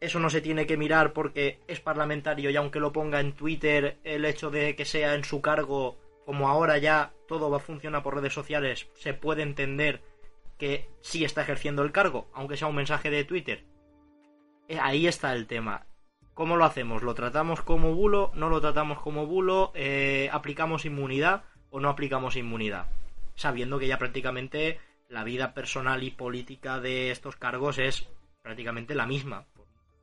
eso 0.00 0.20
no 0.20 0.30
se 0.30 0.40
tiene 0.40 0.66
que 0.66 0.78
mirar 0.78 1.12
porque 1.12 1.60
es 1.68 1.80
parlamentario 1.80 2.48
y 2.48 2.56
aunque 2.56 2.80
lo 2.80 2.94
ponga 2.94 3.20
en 3.20 3.34
Twitter, 3.34 3.98
el 4.04 4.24
hecho 4.24 4.50
de 4.50 4.74
que 4.74 4.86
sea 4.86 5.14
en 5.14 5.24
su 5.24 5.42
cargo, 5.42 5.98
como 6.24 6.48
ahora 6.48 6.78
ya 6.78 7.12
todo 7.28 7.50
va 7.50 7.58
a 7.58 7.60
funcionar 7.60 8.02
por 8.02 8.14
redes 8.14 8.32
sociales, 8.32 8.88
se 8.94 9.12
puede 9.12 9.42
entender 9.42 10.00
que 10.62 10.88
sí 11.00 11.24
está 11.24 11.42
ejerciendo 11.42 11.82
el 11.82 11.90
cargo, 11.90 12.30
aunque 12.32 12.56
sea 12.56 12.68
un 12.68 12.76
mensaje 12.76 13.10
de 13.10 13.24
Twitter. 13.24 13.64
Eh, 14.68 14.78
ahí 14.80 15.08
está 15.08 15.34
el 15.34 15.48
tema. 15.48 15.86
¿Cómo 16.34 16.54
lo 16.54 16.64
hacemos? 16.64 17.02
¿Lo 17.02 17.14
tratamos 17.14 17.62
como 17.62 17.96
bulo? 17.96 18.30
¿No 18.36 18.48
lo 18.48 18.60
tratamos 18.60 19.00
como 19.00 19.26
bulo? 19.26 19.72
Eh, 19.74 20.30
¿Aplicamos 20.30 20.84
inmunidad 20.84 21.42
o 21.70 21.80
no 21.80 21.88
aplicamos 21.88 22.36
inmunidad? 22.36 22.86
Sabiendo 23.34 23.80
que 23.80 23.88
ya 23.88 23.98
prácticamente 23.98 24.78
la 25.08 25.24
vida 25.24 25.52
personal 25.52 26.04
y 26.04 26.12
política 26.12 26.78
de 26.78 27.10
estos 27.10 27.34
cargos 27.34 27.80
es 27.80 28.08
prácticamente 28.40 28.94
la 28.94 29.06
misma. 29.06 29.46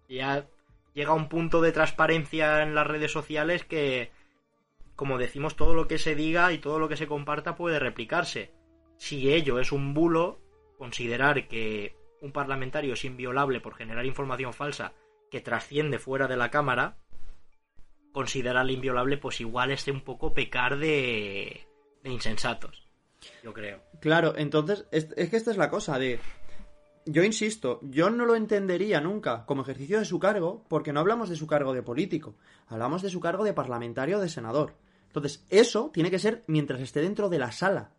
Ya 0.10 0.45
llega 0.93 1.13
un 1.13 1.30
punto 1.30 1.62
de 1.62 1.72
transparencia 1.72 2.63
en 2.63 2.76
las 2.76 2.86
redes 2.86 3.13
sociales 3.13 3.63
que, 3.63 4.12
como 4.98 5.17
decimos, 5.17 5.56
todo 5.56 5.74
lo 5.74 5.88
que 5.88 6.00
se 6.00 6.15
diga 6.15 6.52
y 6.52 6.58
todo 6.58 6.80
lo 6.80 6.89
que 6.89 6.98
se 6.98 7.08
comparta 7.08 7.56
puede 7.56 7.80
replicarse. 7.80 8.52
Si 8.98 9.32
ello 9.34 9.60
es 9.60 9.72
un 9.72 9.93
bulo, 9.93 10.41
considerar 10.80 11.48
que 11.48 11.96
un 12.22 12.32
parlamentario 12.32 12.94
es 12.94 13.06
inviolable 13.06 13.60
por 13.60 13.76
generar 13.76 14.06
información 14.06 14.54
falsa 14.54 14.94
que 15.30 15.42
trasciende 15.42 16.00
fuera 16.00 16.28
de 16.28 16.38
la 16.38 16.50
Cámara, 16.50 16.98
considerarle 18.12 18.74
inviolable, 18.74 19.18
pues 19.18 19.42
igual 19.42 19.72
es 19.72 19.88
un 19.88 20.02
poco 20.02 20.34
pecar 20.34 20.80
de, 20.80 21.68
de 22.02 22.10
insensatos. 22.10 22.88
yo 23.44 23.54
creo. 23.54 23.84
Claro, 24.00 24.34
entonces, 24.38 24.88
es, 24.92 25.10
es 25.15 25.30
que 25.30 25.38
esta 25.38 25.52
es 25.52 25.58
la 25.58 25.70
cosa 25.70 26.00
de... 26.00 26.20
Yo 27.06 27.24
insisto, 27.24 27.80
yo 27.84 28.10
no 28.10 28.26
lo 28.26 28.36
entendería 28.36 29.02
nunca 29.02 29.46
como 29.46 29.63
ejercicio 29.63 30.00
de 30.00 30.06
su 30.06 30.20
cargo 30.20 30.65
porque 30.70 30.94
no 30.94 31.02
hablamos 31.02 31.30
de 31.30 31.36
su 31.36 31.46
cargo 31.46 31.74
de 31.74 31.84
político, 31.84 32.36
hablamos 32.68 33.02
de 33.02 33.10
su 33.10 33.20
cargo 33.20 33.44
de 33.44 33.54
parlamentario 33.54 34.18
o 34.18 34.22
de 34.22 34.30
senador. 34.30 34.76
Entonces, 35.08 35.46
eso 35.50 35.89
tiene 35.94 36.12
que 36.12 36.20
ser 36.20 36.44
mientras 36.48 36.80
esté 36.82 37.02
dentro 37.02 37.30
de 37.30 37.39
la 37.39 37.52
sala. 37.52 37.92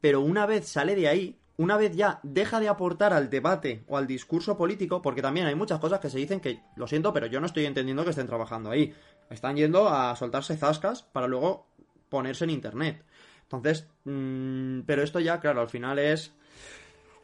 Pero 0.00 0.20
una 0.20 0.46
vez 0.46 0.68
sale 0.68 0.94
de 0.94 1.08
ahí, 1.08 1.41
una 1.56 1.76
vez 1.76 1.94
ya 1.94 2.20
deja 2.22 2.60
de 2.60 2.68
aportar 2.68 3.12
al 3.12 3.30
debate 3.30 3.84
o 3.86 3.96
al 3.96 4.06
discurso 4.06 4.56
político, 4.56 5.02
porque 5.02 5.22
también 5.22 5.46
hay 5.46 5.54
muchas 5.54 5.78
cosas 5.80 6.00
que 6.00 6.10
se 6.10 6.18
dicen 6.18 6.40
que, 6.40 6.60
lo 6.76 6.86
siento, 6.86 7.12
pero 7.12 7.26
yo 7.26 7.40
no 7.40 7.46
estoy 7.46 7.66
entendiendo 7.66 8.04
que 8.04 8.10
estén 8.10 8.26
trabajando 8.26 8.70
ahí. 8.70 8.94
Están 9.30 9.56
yendo 9.56 9.88
a 9.88 10.16
soltarse 10.16 10.56
zascas 10.56 11.02
para 11.02 11.26
luego 11.26 11.66
ponerse 12.08 12.44
en 12.44 12.50
internet. 12.50 13.04
Entonces, 13.42 13.88
mmm, 14.04 14.80
pero 14.86 15.02
esto 15.02 15.20
ya, 15.20 15.40
claro, 15.40 15.60
al 15.60 15.68
final 15.68 15.98
es 15.98 16.32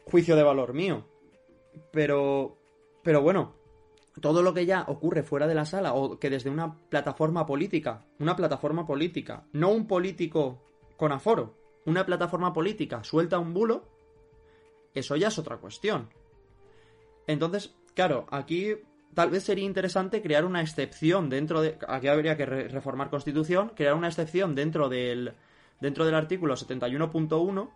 juicio 0.05 0.35
de 0.35 0.43
valor 0.43 0.73
mío. 0.73 1.05
Pero, 1.91 2.57
pero 3.03 3.21
bueno, 3.21 3.55
todo 4.21 4.41
lo 4.41 4.53
que 4.53 4.65
ya 4.65 4.85
ocurre 4.87 5.23
fuera 5.23 5.47
de 5.47 5.55
la 5.55 5.65
sala 5.65 5.93
o 5.93 6.19
que 6.19 6.29
desde 6.29 6.49
una 6.49 6.75
plataforma 6.89 7.45
política, 7.45 8.05
una 8.19 8.35
plataforma 8.35 8.85
política, 8.85 9.45
no 9.53 9.69
un 9.69 9.87
político 9.87 10.61
con 10.97 11.11
aforo, 11.11 11.55
una 11.85 12.05
plataforma 12.05 12.53
política 12.53 13.03
suelta 13.03 13.39
un 13.39 13.53
bulo, 13.53 13.98
eso 14.93 15.15
ya 15.15 15.27
es 15.27 15.37
otra 15.37 15.57
cuestión. 15.57 16.09
Entonces, 17.27 17.75
claro, 17.93 18.25
aquí 18.31 18.75
tal 19.13 19.29
vez 19.29 19.43
sería 19.43 19.65
interesante 19.65 20.21
crear 20.21 20.45
una 20.45 20.61
excepción 20.61 21.29
dentro 21.29 21.61
de... 21.61 21.77
Aquí 21.87 22.07
habría 22.07 22.37
que 22.37 22.45
re 22.45 22.67
reformar 22.67 23.09
constitución, 23.09 23.71
crear 23.75 23.93
una 23.93 24.07
excepción 24.07 24.55
dentro 24.55 24.89
del, 24.89 25.33
dentro 25.79 26.05
del 26.05 26.15
artículo 26.15 26.55
71.1 26.55 27.69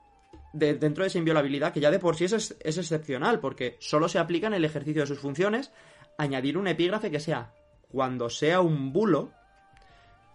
de, 0.54 0.76
dentro 0.76 1.04
de 1.04 1.08
esa 1.08 1.18
inviolabilidad, 1.18 1.74
que 1.74 1.80
ya 1.80 1.92
de 1.92 2.00
por 2.00 2.16
sí 2.16 2.26
es, 2.26 2.34
es, 2.34 2.78
excepcional, 2.78 3.40
porque 3.40 3.78
solo 3.80 4.08
se 4.08 4.20
aplica 4.20 4.48
en 4.48 4.54
el 4.54 4.66
ejercicio 4.66 5.02
de 5.02 5.08
sus 5.08 5.20
funciones, 5.20 5.72
añadir 6.18 6.58
un 6.58 6.68
epígrafe 6.68 7.12
que 7.12 7.20
sea, 7.20 7.54
cuando 7.90 8.30
sea 8.30 8.62
un 8.62 8.94
bulo, 8.94 9.32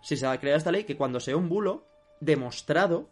si 0.02 0.16
se 0.16 0.38
crea 0.38 0.56
esta 0.56 0.72
ley, 0.72 0.84
que 0.84 0.96
cuando 0.96 1.20
sea 1.20 1.36
un 1.36 1.48
bulo, 1.48 1.86
demostrado 2.20 3.08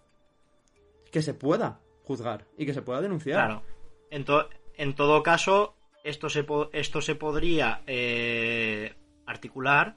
que 1.10 1.22
se 1.22 1.34
pueda 1.34 1.80
juzgar 2.06 2.46
y 2.56 2.64
que 2.64 2.72
se 2.72 2.82
pueda 2.82 3.00
denunciar. 3.00 3.46
Claro. 3.46 3.62
En, 4.10 4.24
to 4.24 4.48
en 4.76 4.94
todo 4.94 5.22
caso, 5.22 5.74
esto 6.04 6.28
se, 6.28 6.46
esto 6.72 7.00
se 7.00 7.14
podría 7.16 7.82
eh, 7.86 8.94
articular 9.26 9.96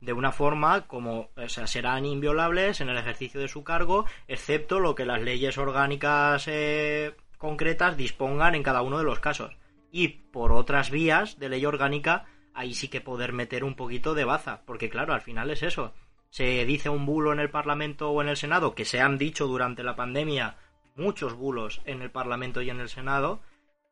de 0.00 0.12
una 0.12 0.32
forma 0.32 0.86
como, 0.86 1.30
o 1.36 1.48
sea, 1.48 1.66
serán 1.66 2.04
inviolables 2.04 2.80
en 2.80 2.90
el 2.90 2.98
ejercicio 2.98 3.40
de 3.40 3.48
su 3.48 3.64
cargo, 3.64 4.04
excepto 4.28 4.80
lo 4.80 4.94
que 4.94 5.06
las 5.06 5.22
leyes 5.22 5.56
orgánicas 5.56 6.46
eh, 6.48 7.14
concretas 7.38 7.96
dispongan 7.96 8.54
en 8.54 8.62
cada 8.62 8.82
uno 8.82 8.98
de 8.98 9.04
los 9.04 9.20
casos. 9.20 9.56
Y 9.90 10.08
por 10.08 10.52
otras 10.52 10.90
vías 10.90 11.38
de 11.38 11.48
ley 11.48 11.64
orgánica, 11.64 12.26
ahí 12.52 12.74
sí 12.74 12.88
que 12.88 13.00
poder 13.00 13.32
meter 13.32 13.64
un 13.64 13.76
poquito 13.76 14.14
de 14.14 14.24
baza, 14.24 14.62
porque 14.66 14.90
claro, 14.90 15.14
al 15.14 15.22
final 15.22 15.50
es 15.50 15.62
eso. 15.62 15.94
Se 16.30 16.64
dice 16.64 16.88
un 16.88 17.06
bulo 17.06 17.32
en 17.32 17.38
el 17.38 17.48
Parlamento 17.48 18.10
o 18.10 18.20
en 18.20 18.28
el 18.28 18.36
Senado, 18.36 18.74
que 18.74 18.84
se 18.84 19.00
han 19.00 19.18
dicho 19.18 19.46
durante 19.46 19.84
la 19.84 19.94
pandemia 19.94 20.56
muchos 20.94 21.34
bulos 21.34 21.80
en 21.84 22.02
el 22.02 22.10
Parlamento 22.10 22.62
y 22.62 22.70
en 22.70 22.80
el 22.80 22.88
Senado, 22.88 23.40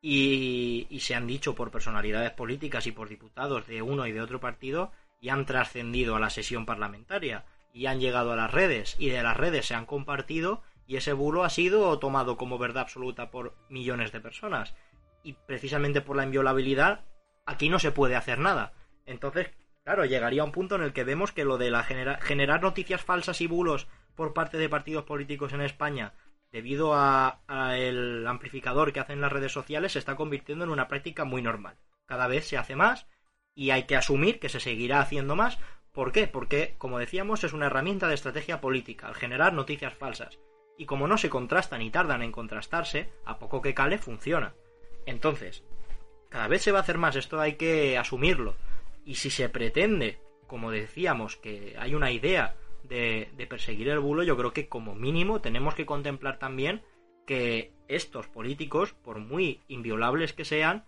y, 0.00 0.86
y 0.90 1.00
se 1.00 1.14
han 1.14 1.26
dicho 1.26 1.54
por 1.54 1.70
personalidades 1.70 2.32
políticas 2.32 2.86
y 2.86 2.92
por 2.92 3.08
diputados 3.08 3.66
de 3.66 3.82
uno 3.82 4.06
y 4.06 4.12
de 4.12 4.20
otro 4.20 4.40
partido, 4.40 4.90
y 5.22 5.28
han 5.28 5.46
trascendido 5.46 6.16
a 6.16 6.20
la 6.20 6.30
sesión 6.30 6.66
parlamentaria 6.66 7.44
y 7.72 7.86
han 7.86 8.00
llegado 8.00 8.32
a 8.32 8.36
las 8.36 8.50
redes 8.50 8.96
y 8.98 9.08
de 9.08 9.22
las 9.22 9.36
redes 9.36 9.66
se 9.66 9.74
han 9.74 9.86
compartido 9.86 10.62
y 10.86 10.96
ese 10.96 11.12
bulo 11.12 11.44
ha 11.44 11.50
sido 11.50 11.98
tomado 11.98 12.36
como 12.36 12.58
verdad 12.58 12.82
absoluta 12.82 13.30
por 13.30 13.54
millones 13.70 14.12
de 14.12 14.20
personas. 14.20 14.74
Y 15.22 15.34
precisamente 15.34 16.00
por 16.00 16.16
la 16.16 16.24
inviolabilidad 16.24 17.04
aquí 17.46 17.68
no 17.68 17.78
se 17.78 17.92
puede 17.92 18.16
hacer 18.16 18.40
nada. 18.40 18.72
Entonces 19.06 19.50
claro 19.84 20.04
llegaría 20.04 20.44
un 20.44 20.52
punto 20.52 20.74
en 20.74 20.82
el 20.82 20.92
que 20.92 21.04
vemos 21.04 21.32
que 21.32 21.44
lo 21.44 21.56
de 21.56 21.70
la 21.70 21.84
genera 21.84 22.20
generar 22.20 22.60
noticias 22.60 23.00
falsas 23.00 23.40
y 23.40 23.46
bulos 23.46 23.86
por 24.16 24.34
parte 24.34 24.58
de 24.58 24.68
partidos 24.68 25.04
políticos 25.04 25.52
en 25.52 25.62
España 25.62 26.12
debido 26.52 26.92
a, 26.94 27.40
el 27.76 28.26
amplificador 28.26 28.92
que 28.92 29.00
hacen 29.00 29.20
las 29.20 29.32
redes 29.32 29.52
sociales 29.52 29.92
se 29.92 29.98
está 29.98 30.14
convirtiendo 30.14 30.64
en 30.64 30.70
una 30.70 30.86
práctica 30.86 31.24
muy 31.24 31.42
normal 31.42 31.76
cada 32.12 32.26
vez 32.26 32.46
se 32.46 32.58
hace 32.58 32.76
más 32.76 33.06
y 33.54 33.70
hay 33.70 33.84
que 33.84 33.96
asumir 33.96 34.38
que 34.38 34.50
se 34.50 34.60
seguirá 34.60 35.00
haciendo 35.00 35.34
más. 35.34 35.58
¿Por 35.92 36.12
qué? 36.12 36.26
Porque, 36.26 36.74
como 36.76 36.98
decíamos, 36.98 37.42
es 37.42 37.54
una 37.54 37.66
herramienta 37.66 38.06
de 38.06 38.14
estrategia 38.14 38.60
política, 38.60 39.08
al 39.08 39.14
generar 39.14 39.54
noticias 39.54 39.94
falsas. 39.94 40.38
Y 40.76 40.84
como 40.84 41.06
no 41.06 41.16
se 41.16 41.30
contrastan 41.30 41.80
y 41.80 41.90
tardan 41.90 42.22
en 42.22 42.30
contrastarse, 42.32 43.10
a 43.24 43.38
poco 43.38 43.62
que 43.62 43.72
cale 43.72 43.96
funciona. 43.96 44.54
Entonces, 45.06 45.64
cada 46.28 46.48
vez 46.48 46.60
se 46.60 46.72
va 46.72 46.78
a 46.78 46.82
hacer 46.82 46.98
más, 46.98 47.16
esto 47.16 47.40
hay 47.40 47.54
que 47.54 47.96
asumirlo. 47.96 48.56
Y 49.06 49.14
si 49.14 49.30
se 49.30 49.48
pretende, 49.48 50.18
como 50.46 50.70
decíamos, 50.70 51.36
que 51.36 51.76
hay 51.78 51.94
una 51.94 52.10
idea 52.10 52.56
de, 52.92 53.30
de 53.36 53.46
perseguir 53.46 53.88
el 53.88 54.00
bulo, 54.00 54.22
yo 54.22 54.36
creo 54.36 54.52
que 54.52 54.68
como 54.68 54.94
mínimo 54.94 55.40
tenemos 55.40 55.74
que 55.74 55.86
contemplar 55.86 56.38
también 56.38 56.82
que 57.26 57.72
estos 57.88 58.26
políticos, 58.26 58.94
por 59.04 59.18
muy 59.18 59.60
inviolables 59.68 60.32
que 60.32 60.44
sean, 60.44 60.84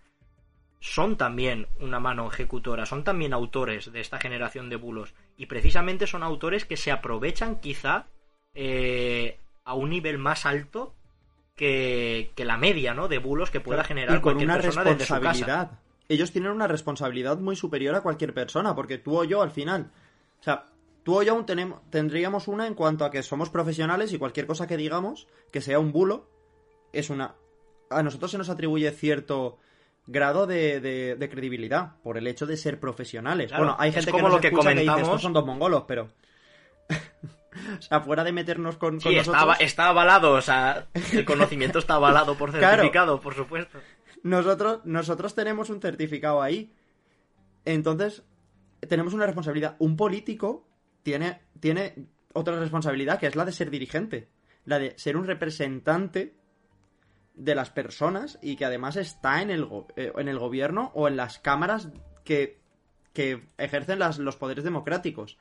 son 0.81 1.17
también 1.17 1.67
una 1.81 2.01
mano 2.01 2.29
ejecutora, 2.29 2.85
son 2.85 3.05
también 3.05 3.33
autores 3.33 3.91
de 3.91 4.01
esta 4.01 4.19
generación 4.19 4.69
de 4.69 4.77
bulos. 4.77 5.15
Y 5.39 5.47
precisamente 5.47 6.07
son 6.07 6.23
autores 6.23 6.67
que 6.67 6.77
se 6.77 6.93
aprovechan 6.93 7.57
quizá 7.57 8.07
eh, 8.53 9.39
a 9.65 9.75
un 9.75 9.89
nivel 9.89 10.19
más 10.19 10.45
alto 10.45 10.95
que, 11.57 12.33
que, 12.35 12.45
la 12.45 12.59
media 12.59 12.93
¿no? 12.93 13.09
de 13.09 13.19
bulos 13.19 13.51
que 13.51 13.61
pueda 13.61 13.83
generar 13.83 14.19
y 14.19 14.21
con 14.21 14.35
cualquier 14.35 14.51
una 14.51 14.61
persona 14.61 14.85
responsabilidad. 14.85 15.33
desde 15.33 15.41
su 15.41 15.47
casa. 15.47 15.81
Ellos 16.07 16.33
tienen 16.33 16.51
una 16.51 16.69
responsabilidad 16.69 17.39
muy 17.39 17.57
superior 17.57 17.95
a 17.95 18.03
cualquier 18.03 18.35
persona, 18.35 18.75
porque 18.75 18.99
tú 18.99 19.19
o 19.19 19.25
yo 19.25 19.41
al 19.41 19.53
final. 19.53 19.91
O 20.41 20.43
sea, 20.43 20.67
tú 21.05 21.19
o 21.19 21.23
yo 21.23 21.33
aún 21.33 21.47
tenemos, 21.47 21.81
tendríamos 21.91 22.49
una 22.49 22.67
en 22.67 22.75
cuanto 22.75 23.05
a 23.05 23.11
que 23.11 23.23
somos 23.23 23.51
profesionales 23.51 24.13
y 24.13 24.19
cualquier 24.19 24.47
cosa 24.47 24.67
que 24.67 24.77
digamos 24.77 25.29
que 25.53 25.61
sea 25.61 25.79
un 25.79 25.93
bulo 25.93 26.29
es 26.93 27.11
una. 27.11 27.37
A 27.91 28.03
nosotros 28.03 28.31
se 28.31 28.39
nos 28.39 28.49
atribuye 28.49 28.91
cierto 28.91 29.59
grado 30.07 30.47
de, 30.47 30.81
de, 30.81 31.17
de, 31.17 31.29
credibilidad 31.29 31.97
por 32.03 32.19
el 32.19 32.27
hecho 32.27 32.47
de 32.47 32.57
ser 32.57 32.81
profesionales. 32.81 33.49
Claro, 33.49 33.65
bueno, 33.65 33.77
hay 33.79 33.93
gente 33.93 34.11
como 34.11 34.19
que 34.19 34.23
nos 34.25 34.33
lo 34.33 34.41
que 34.41 34.49
escucha 34.49 34.71
comentamos... 34.71 34.97
que 34.97 35.01
dice, 35.01 35.11
estos 35.11 35.23
son 35.23 35.33
dos 35.33 35.47
mongolos, 35.47 35.85
pero... 35.87 36.09
o 37.79 37.83
sea, 37.83 38.01
fuera 38.01 38.25
de 38.25 38.33
meternos 38.33 38.77
con, 38.77 39.01
sí, 39.01 39.09
con 39.09 39.17
está, 39.17 39.33
nosotros... 39.33 39.57
está, 39.61 39.89
avalado, 39.89 40.33
o 40.33 40.43
sea, 40.43 40.89
el 41.13 41.25
conocimiento 41.25 41.79
está 41.79 41.95
avalado 41.95 42.37
por 42.37 42.51
certificado, 42.53 42.91
claro, 42.91 43.21
por 43.21 43.35
supuesto. 43.35 43.79
Nosotros, 44.23 44.81
nosotros 44.85 45.35
tenemos 45.35 45.71
un 45.71 45.81
certificado 45.81 46.43
ahí. 46.43 46.73
Entonces, 47.65 48.25
tenemos 48.89 49.15
una 49.15 49.27
responsabilidad. 49.27 49.77
Un 49.79 49.97
político 49.97 50.67
tiene, 51.05 51.43
tiene 51.61 52.09
otra 52.33 52.59
responsabilidad, 52.59 53.21
que 53.21 53.29
es 53.29 53.37
la 53.37 53.45
de 53.45 53.53
ser 53.53 53.71
dirigente. 53.71 54.29
La 54.65 54.81
de 54.81 54.99
ser 54.99 55.17
un 55.17 55.27
representante 55.27 56.35
de 57.35 57.55
las 57.55 57.71
personas 57.71 58.39
y 58.43 58.57
que 58.57 58.65
además 58.65 58.97
está 58.97 59.43
en 59.43 59.51
el, 59.51 59.67
go 59.67 59.87
eh, 59.97 60.13
en 60.17 60.29
el 60.29 60.39
gobierno 60.39 60.91
o 60.95 61.07
en 61.07 61.17
las 61.17 61.39
cámaras 61.39 61.89
que, 62.25 62.61
que 63.13 63.49
ejercen 63.59 63.99
las, 63.99 64.19
los 64.19 64.37
poderes 64.37 64.65
democráticos. 64.65 65.39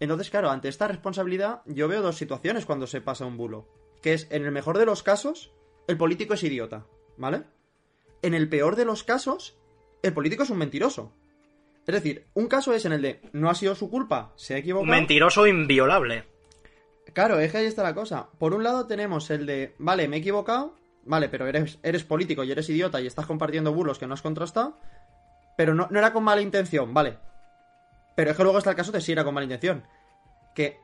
Entonces, 0.00 0.30
claro, 0.30 0.50
ante 0.50 0.68
esta 0.68 0.86
responsabilidad 0.86 1.62
yo 1.66 1.88
veo 1.88 2.02
dos 2.02 2.16
situaciones 2.16 2.66
cuando 2.66 2.86
se 2.86 3.00
pasa 3.00 3.26
un 3.26 3.36
bulo. 3.36 3.68
Que 4.02 4.12
es, 4.12 4.28
en 4.30 4.44
el 4.44 4.52
mejor 4.52 4.78
de 4.78 4.86
los 4.86 5.02
casos, 5.02 5.50
el 5.88 5.96
político 5.96 6.34
es 6.34 6.42
idiota, 6.44 6.86
¿vale? 7.16 7.44
En 8.22 8.34
el 8.34 8.48
peor 8.48 8.76
de 8.76 8.84
los 8.84 9.02
casos, 9.02 9.58
el 10.02 10.12
político 10.12 10.42
es 10.42 10.50
un 10.50 10.58
mentiroso. 10.58 11.12
Es 11.88 11.94
decir, 11.94 12.26
un 12.34 12.46
caso 12.46 12.72
es 12.72 12.84
en 12.84 12.92
el 12.92 13.02
de 13.02 13.20
no 13.32 13.50
ha 13.50 13.56
sido 13.56 13.74
su 13.74 13.90
culpa, 13.90 14.32
se 14.36 14.54
ha 14.54 14.58
equivocado. 14.58 14.84
Un 14.84 14.96
mentiroso 14.96 15.46
inviolable. 15.46 16.24
Claro, 17.12 17.40
es 17.40 17.50
que 17.50 17.58
ahí 17.58 17.66
está 17.66 17.82
la 17.82 17.94
cosa. 17.94 18.28
Por 18.38 18.54
un 18.54 18.62
lado 18.62 18.86
tenemos 18.86 19.30
el 19.30 19.46
de, 19.46 19.74
vale, 19.78 20.06
me 20.06 20.16
he 20.16 20.20
equivocado, 20.20 20.78
Vale, 21.08 21.30
pero 21.30 21.46
eres, 21.46 21.78
eres 21.82 22.04
político 22.04 22.44
y 22.44 22.52
eres 22.52 22.68
idiota 22.68 23.00
y 23.00 23.06
estás 23.06 23.24
compartiendo 23.24 23.72
bulos 23.72 23.98
que 23.98 24.06
no 24.06 24.12
has 24.12 24.20
contrastado. 24.20 24.78
Pero 25.56 25.74
no, 25.74 25.88
no 25.90 25.98
era 25.98 26.12
con 26.12 26.22
mala 26.22 26.42
intención, 26.42 26.92
vale. 26.92 27.16
Pero 28.14 28.30
es 28.30 28.36
que 28.36 28.42
luego 28.42 28.58
está 28.58 28.70
el 28.70 28.76
caso 28.76 28.92
de 28.92 29.00
si 29.00 29.12
era 29.12 29.24
con 29.24 29.32
mala 29.32 29.44
intención. 29.44 29.84
Que 30.54 30.78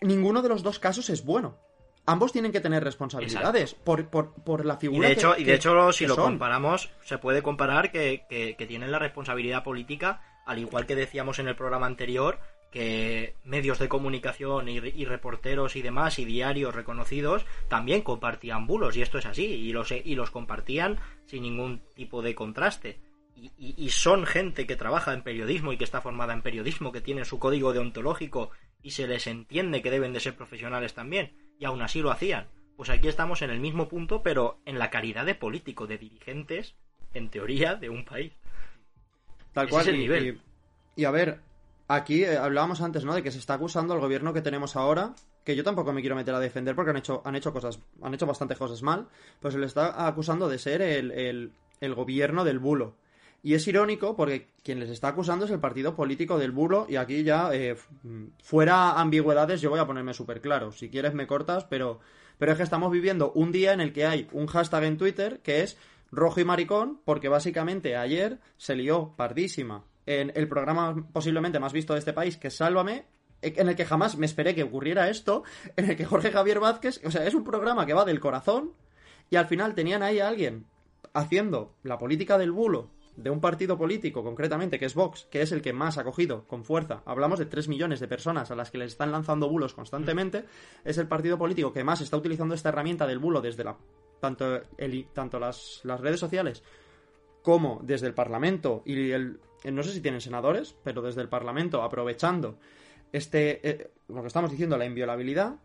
ninguno 0.00 0.42
de 0.42 0.48
los 0.48 0.64
dos 0.64 0.80
casos 0.80 1.10
es 1.10 1.24
bueno. 1.24 1.58
Ambos 2.06 2.32
tienen 2.32 2.50
que 2.50 2.60
tener 2.60 2.82
responsabilidades 2.82 3.74
por, 3.74 4.08
por, 4.08 4.34
por, 4.42 4.66
la 4.66 4.78
figura. 4.78 5.06
Y 5.06 5.10
de 5.10 5.16
hecho, 5.16 5.34
que, 5.36 5.42
y 5.42 5.44
de 5.44 5.54
hecho 5.54 5.92
si 5.92 6.06
lo 6.06 6.16
son. 6.16 6.24
comparamos, 6.24 6.90
se 7.04 7.18
puede 7.18 7.42
comparar 7.42 7.92
que, 7.92 8.26
que, 8.28 8.56
que 8.56 8.66
tienen 8.66 8.90
la 8.90 8.98
responsabilidad 8.98 9.62
política, 9.62 10.20
al 10.46 10.58
igual 10.58 10.86
que 10.86 10.96
decíamos 10.96 11.38
en 11.38 11.48
el 11.48 11.56
programa 11.56 11.86
anterior, 11.86 12.38
que 12.70 13.34
medios 13.44 13.78
de 13.78 13.88
comunicación 13.88 14.68
y, 14.68 15.04
reporteros 15.04 15.76
y 15.76 15.82
demás 15.82 16.18
y 16.18 16.24
diarios 16.24 16.74
reconocidos 16.74 17.44
también 17.68 18.00
compartían 18.00 18.66
bulos 18.66 18.96
y 18.96 19.02
esto 19.02 19.18
es 19.18 19.26
así 19.26 19.44
y 19.44 19.72
los, 19.72 19.92
y 19.92 20.14
los 20.14 20.30
compartían 20.30 20.98
sin 21.26 21.42
ningún 21.42 21.82
tipo 21.94 22.22
de 22.22 22.34
contraste 22.34 22.98
y, 23.36 23.52
y, 23.58 23.74
y, 23.76 23.90
son 23.90 24.24
gente 24.24 24.66
que 24.66 24.76
trabaja 24.76 25.12
en 25.12 25.22
periodismo 25.22 25.74
y 25.74 25.76
que 25.76 25.84
está 25.84 26.00
formada 26.00 26.32
en 26.32 26.40
periodismo 26.40 26.92
que 26.92 27.02
tiene 27.02 27.26
su 27.26 27.38
código 27.38 27.74
deontológico 27.74 28.50
y 28.82 28.92
se 28.92 29.06
les 29.06 29.26
entiende 29.26 29.82
que 29.82 29.90
deben 29.90 30.14
de 30.14 30.20
ser 30.20 30.34
profesionales 30.34 30.94
también 30.94 31.36
y 31.58 31.66
aún 31.66 31.82
así 31.82 32.00
lo 32.00 32.10
hacían 32.10 32.48
pues 32.76 32.90
aquí 32.90 33.08
estamos 33.08 33.42
en 33.42 33.50
el 33.50 33.60
mismo 33.60 33.88
punto, 33.88 34.22
pero 34.22 34.60
en 34.64 34.78
la 34.78 34.90
calidad 34.90 35.26
de 35.26 35.34
político, 35.34 35.86
de 35.86 35.98
dirigentes, 35.98 36.74
en 37.14 37.28
teoría, 37.28 37.74
de 37.74 37.90
un 37.90 38.04
país. 38.04 38.32
Tal 39.52 39.68
cual. 39.68 39.88
el 39.88 39.98
nivel. 39.98 40.40
Y, 40.96 41.04
a 41.04 41.10
ver, 41.10 41.40
aquí 41.88 42.24
eh, 42.24 42.36
hablábamos 42.36 42.80
antes, 42.80 43.04
¿no? 43.04 43.14
De 43.14 43.22
que 43.22 43.30
se 43.30 43.38
está 43.38 43.54
acusando 43.54 43.94
al 43.94 44.00
gobierno 44.00 44.32
que 44.32 44.42
tenemos 44.42 44.76
ahora, 44.76 45.14
que 45.44 45.56
yo 45.56 45.64
tampoco 45.64 45.92
me 45.92 46.00
quiero 46.00 46.16
meter 46.16 46.34
a 46.34 46.40
defender 46.40 46.74
porque 46.74 46.90
han 46.90 46.96
hecho, 46.98 47.22
han 47.24 47.34
hecho 47.34 47.52
cosas, 47.52 47.78
han 48.02 48.14
hecho 48.14 48.26
bastantes 48.26 48.58
cosas 48.58 48.82
mal, 48.82 49.08
pues 49.40 49.54
se 49.54 49.60
le 49.60 49.66
está 49.66 50.06
acusando 50.06 50.48
de 50.48 50.58
ser 50.58 50.82
el, 50.82 51.52
el 51.80 51.94
gobierno 51.94 52.44
del 52.44 52.58
bulo. 52.58 52.94
Y 53.44 53.54
es 53.54 53.66
irónico 53.66 54.14
porque 54.14 54.46
quien 54.62 54.78
les 54.78 54.88
está 54.88 55.08
acusando 55.08 55.46
es 55.46 55.50
el 55.50 55.58
partido 55.58 55.96
político 55.96 56.38
del 56.38 56.52
bulo 56.52 56.86
y 56.88 56.94
aquí 56.94 57.24
ya, 57.24 57.52
eh, 57.52 57.76
fuera 58.40 59.00
ambigüedades, 59.00 59.60
yo 59.60 59.70
voy 59.70 59.80
a 59.80 59.86
ponerme 59.86 60.14
súper 60.14 60.40
claro. 60.40 60.70
Si 60.70 60.88
quieres 60.88 61.12
me 61.12 61.26
cortas, 61.26 61.64
pero, 61.64 61.98
pero 62.38 62.52
es 62.52 62.58
que 62.58 62.64
estamos 62.64 62.92
viviendo 62.92 63.32
un 63.32 63.50
día 63.50 63.72
en 63.72 63.80
el 63.80 63.92
que 63.92 64.06
hay 64.06 64.28
un 64.30 64.46
hashtag 64.46 64.84
en 64.84 64.96
Twitter 64.96 65.40
que 65.42 65.62
es 65.62 65.76
rojo 66.12 66.40
y 66.40 66.44
maricón 66.44 67.00
porque 67.04 67.28
básicamente 67.28 67.96
ayer 67.96 68.38
se 68.56 68.76
lió 68.76 69.14
pardísima. 69.16 69.84
En 70.06 70.32
el 70.36 70.46
programa 70.46 71.08
posiblemente 71.12 71.58
más 71.58 71.72
visto 71.72 71.94
de 71.94 71.98
este 71.98 72.12
país, 72.12 72.36
que 72.36 72.48
es 72.48 72.56
Sálvame, 72.56 73.06
en 73.40 73.68
el 73.68 73.74
que 73.74 73.84
jamás 73.84 74.16
me 74.16 74.26
esperé 74.26 74.54
que 74.54 74.62
ocurriera 74.62 75.08
esto, 75.08 75.42
en 75.76 75.90
el 75.90 75.96
que 75.96 76.04
Jorge 76.04 76.30
Javier 76.30 76.60
Vázquez, 76.60 77.00
o 77.04 77.10
sea, 77.10 77.26
es 77.26 77.34
un 77.34 77.44
programa 77.44 77.86
que 77.86 77.94
va 77.94 78.04
del 78.04 78.20
corazón 78.20 78.72
y 79.30 79.36
al 79.36 79.46
final 79.46 79.74
tenían 79.74 80.02
ahí 80.02 80.20
a 80.20 80.28
alguien 80.28 80.66
haciendo 81.14 81.74
la 81.82 81.98
política 81.98 82.38
del 82.38 82.52
bulo 82.52 82.90
de 83.16 83.30
un 83.30 83.40
partido 83.40 83.76
político, 83.76 84.24
concretamente, 84.24 84.78
que 84.78 84.86
es 84.86 84.94
Vox, 84.94 85.26
que 85.30 85.42
es 85.42 85.52
el 85.52 85.60
que 85.60 85.72
más 85.72 85.98
ha 85.98 86.04
cogido 86.04 86.46
con 86.46 86.64
fuerza, 86.64 87.02
hablamos 87.04 87.38
de 87.38 87.46
3 87.46 87.68
millones 87.68 88.00
de 88.00 88.08
personas 88.08 88.50
a 88.50 88.56
las 88.56 88.70
que 88.70 88.78
les 88.78 88.92
están 88.92 89.12
lanzando 89.12 89.48
bulos 89.48 89.74
constantemente, 89.74 90.46
es 90.84 90.96
el 90.96 91.08
partido 91.08 91.36
político 91.36 91.72
que 91.72 91.84
más 91.84 92.00
está 92.00 92.16
utilizando 92.16 92.54
esta 92.54 92.70
herramienta 92.70 93.06
del 93.06 93.18
bulo 93.18 93.42
desde 93.42 93.64
la, 93.64 93.76
tanto, 94.22 94.62
el, 94.78 95.06
tanto 95.12 95.40
las, 95.40 95.80
las 95.82 96.00
redes 96.00 96.20
sociales 96.20 96.62
como 97.42 97.80
desde 97.82 98.06
el 98.06 98.14
Parlamento 98.14 98.84
y 98.86 99.10
el, 99.10 99.40
no 99.64 99.82
sé 99.82 99.92
si 99.92 100.00
tienen 100.00 100.20
senadores, 100.20 100.76
pero 100.84 101.02
desde 101.02 101.22
el 101.22 101.28
Parlamento 101.28 101.82
aprovechando 101.82 102.56
este, 103.12 103.68
eh, 103.68 103.90
lo 104.08 104.20
que 104.20 104.28
estamos 104.28 104.52
diciendo, 104.52 104.78
la 104.78 104.86
inviolabilidad, 104.86 105.56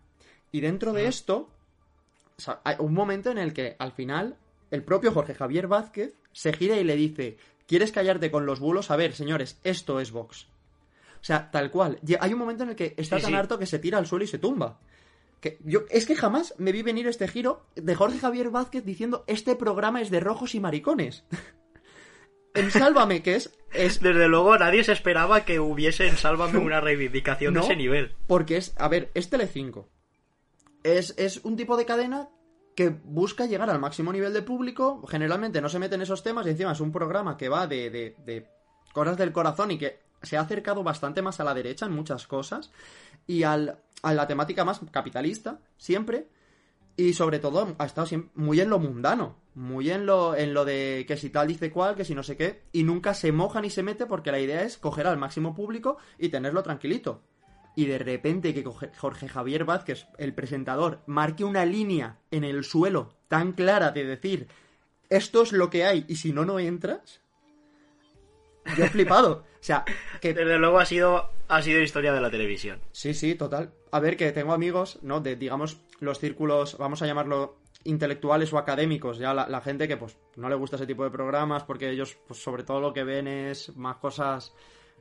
y 0.51 0.61
dentro 0.61 0.91
de 0.91 1.05
esto, 1.05 1.49
hay 2.63 2.75
un 2.79 2.95
momento 2.95 3.29
en 3.29 3.37
el 3.37 3.53
que 3.53 3.75
al 3.77 3.91
final 3.91 4.37
el 4.71 4.83
propio 4.83 5.11
Jorge 5.11 5.35
Javier 5.35 5.67
Vázquez 5.67 6.15
se 6.31 6.51
gira 6.51 6.77
y 6.77 6.83
le 6.83 6.95
dice, 6.95 7.37
¿quieres 7.67 7.91
callarte 7.91 8.31
con 8.31 8.47
los 8.47 8.59
bulos? 8.59 8.89
A 8.89 8.95
ver, 8.95 9.13
señores, 9.13 9.59
esto 9.63 9.99
es 9.99 10.11
Vox. 10.11 10.47
O 11.21 11.23
sea, 11.23 11.51
tal 11.51 11.69
cual. 11.69 11.99
Hay 12.19 12.33
un 12.33 12.39
momento 12.39 12.63
en 12.63 12.69
el 12.69 12.75
que 12.75 12.95
está 12.97 13.19
tan 13.19 13.35
harto 13.35 13.59
que 13.59 13.67
se 13.67 13.77
tira 13.77 13.99
al 13.99 14.07
suelo 14.07 14.25
y 14.25 14.27
se 14.27 14.39
tumba. 14.39 14.79
Que 15.39 15.59
yo, 15.63 15.81
es 15.89 16.05
que 16.05 16.15
jamás 16.15 16.55
me 16.57 16.71
vi 16.71 16.81
venir 16.81 17.07
este 17.07 17.27
giro 17.27 17.65
de 17.75 17.95
Jorge 17.95 18.19
Javier 18.19 18.49
Vázquez 18.49 18.83
diciendo 18.83 19.23
este 19.27 19.55
programa 19.55 20.01
es 20.01 20.09
de 20.09 20.19
rojos 20.19 20.55
y 20.55 20.59
maricones. 20.59 21.25
en 22.55 22.71
Sálvame, 22.71 23.21
que 23.21 23.35
es, 23.35 23.57
es, 23.71 23.99
Desde 23.99 24.27
luego 24.27 24.57
nadie 24.57 24.83
se 24.83 24.91
esperaba 24.91 25.45
que 25.45 25.59
hubiese 25.59 26.07
en 26.07 26.17
Sálvame 26.17 26.57
una 26.57 26.81
reivindicación 26.81 27.53
de 27.53 27.59
ese 27.61 27.75
nivel. 27.75 28.15
Porque 28.27 28.57
es, 28.57 28.73
a 28.77 28.87
ver, 28.87 29.11
es 29.13 29.29
Telecinco. 29.29 29.89
Es, 30.83 31.13
es 31.17 31.37
un 31.43 31.55
tipo 31.55 31.77
de 31.77 31.85
cadena 31.85 32.29
que 32.77 32.89
busca 32.89 33.47
llegar 33.47 33.71
al 33.71 33.79
máximo 33.79 34.13
nivel 34.13 34.33
de 34.33 34.43
público, 34.43 35.03
generalmente 35.07 35.61
no 35.61 35.67
se 35.67 35.79
mete 35.79 35.95
en 35.95 36.03
esos 36.03 36.21
temas 36.21 36.45
y 36.45 36.51
encima 36.51 36.73
es 36.73 36.79
un 36.79 36.91
programa 36.91 37.35
que 37.35 37.49
va 37.49 37.65
de, 37.65 37.89
de, 37.89 38.47
cosas 38.93 39.17
del 39.17 39.31
corazón 39.31 39.71
y 39.71 39.79
que 39.79 39.99
se 40.21 40.37
ha 40.37 40.41
acercado 40.41 40.83
bastante 40.83 41.23
más 41.23 41.39
a 41.39 41.43
la 41.43 41.55
derecha 41.55 41.87
en 41.87 41.93
muchas 41.93 42.27
cosas 42.27 42.71
y 43.25 43.41
al, 43.41 43.79
a 44.03 44.13
la 44.13 44.27
temática 44.27 44.63
más 44.63 44.81
capitalista, 44.91 45.59
siempre, 45.77 46.27
y 46.95 47.13
sobre 47.13 47.39
todo 47.39 47.75
ha 47.77 47.85
estado 47.85 48.07
muy 48.35 48.59
en 48.59 48.69
lo 48.69 48.79
mundano, 48.79 49.37
muy 49.55 49.91
en 49.91 50.05
lo, 50.05 50.35
en 50.35 50.53
lo 50.53 50.65
de 50.65 51.05
que 51.07 51.17
si 51.17 51.29
tal 51.29 51.47
dice 51.47 51.71
cual, 51.71 51.95
que 51.95 52.05
si 52.05 52.15
no 52.15 52.23
sé 52.23 52.37
qué, 52.37 52.63
y 52.71 52.83
nunca 52.83 53.13
se 53.13 53.31
moja 53.31 53.61
ni 53.61 53.69
se 53.69 53.83
mete 53.83 54.05
porque 54.05 54.31
la 54.31 54.39
idea 54.39 54.63
es 54.63 54.77
coger 54.77 55.07
al 55.07 55.17
máximo 55.17 55.53
público 55.53 55.97
y 56.17 56.29
tenerlo 56.29 56.63
tranquilito 56.63 57.21
y 57.77 57.85
de 57.85 57.99
repente 57.99 58.55
que 58.55 58.63
Jorge 58.63 59.27
Javier 59.29 59.63
Vázquez, 59.63 60.07
el 60.17 60.33
presentador, 60.33 61.03
marque 61.05 61.43
una 61.43 61.63
línea 61.63 62.17
en 62.31 62.43
el 62.43 62.63
suelo 62.63 63.13
tan 63.27 63.51
clara 63.51 63.91
de 63.91 64.03
decir 64.03 64.47
esto 65.11 65.43
es 65.43 65.51
lo 65.51 65.69
que 65.69 65.85
hay 65.85 66.03
y 66.07 66.15
si 66.15 66.33
no, 66.33 66.43
no 66.43 66.57
entras. 66.57 67.21
Yo 68.75 68.85
he 68.85 68.89
flipado. 68.89 69.43
O 69.59 69.63
sea, 69.67 69.85
que... 70.21 70.33
Desde 70.33 70.57
luego 70.57 70.79
ha 70.79 70.85
sido, 70.85 71.29
ha 71.47 71.61
sido 71.61 71.81
historia 71.81 72.13
de 72.13 72.21
la 72.21 72.29
televisión. 72.29 72.79
Sí, 72.91 73.13
sí, 73.13 73.35
total. 73.35 73.73
A 73.91 73.99
ver, 73.99 74.17
que 74.17 74.31
tengo 74.31 74.53
amigos, 74.53 74.99
¿no? 75.01 75.19
De, 75.19 75.35
digamos, 75.35 75.77
los 75.99 76.19
círculos, 76.19 76.77
vamos 76.77 77.01
a 77.01 77.07
llamarlo 77.07 77.57
intelectuales 77.83 78.51
o 78.51 78.57
académicos, 78.57 79.17
ya 79.17 79.33
la, 79.33 79.47
la, 79.47 79.61
gente 79.61 79.87
que 79.87 79.95
pues 79.95 80.17
no 80.35 80.49
le 80.49 80.55
gusta 80.55 80.75
ese 80.75 80.85
tipo 80.85 81.05
de 81.05 81.09
programas 81.09 81.63
porque 81.63 81.89
ellos 81.89 82.17
pues 82.27 82.41
sobre 82.41 82.63
todo 82.63 82.81
lo 82.81 82.91
que 82.91 83.05
ven 83.05 83.27
es 83.27 83.77
más 83.77 83.95
cosas 83.97 84.51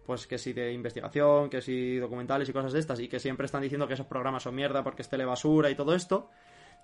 pues 0.07 0.27
que 0.27 0.39
si 0.39 0.53
de 0.53 0.73
investigación, 0.73 1.51
que 1.51 1.61
si 1.61 1.97
documentales 1.97 2.49
y 2.49 2.53
cosas 2.53 2.73
de 2.73 2.79
estas, 2.79 3.01
y 3.01 3.09
que 3.09 3.19
siempre 3.19 3.47
están 3.47 3.63
diciendo 3.63 3.89
que 3.89 3.95
esos 3.95 4.07
programas 4.07 4.45
son 4.45 4.55
mierda 4.55 4.85
porque 4.85 5.03
es 5.03 5.09
telebasura 5.09 5.69
y 5.69 5.75
todo 5.75 5.95
esto, 5.95 6.31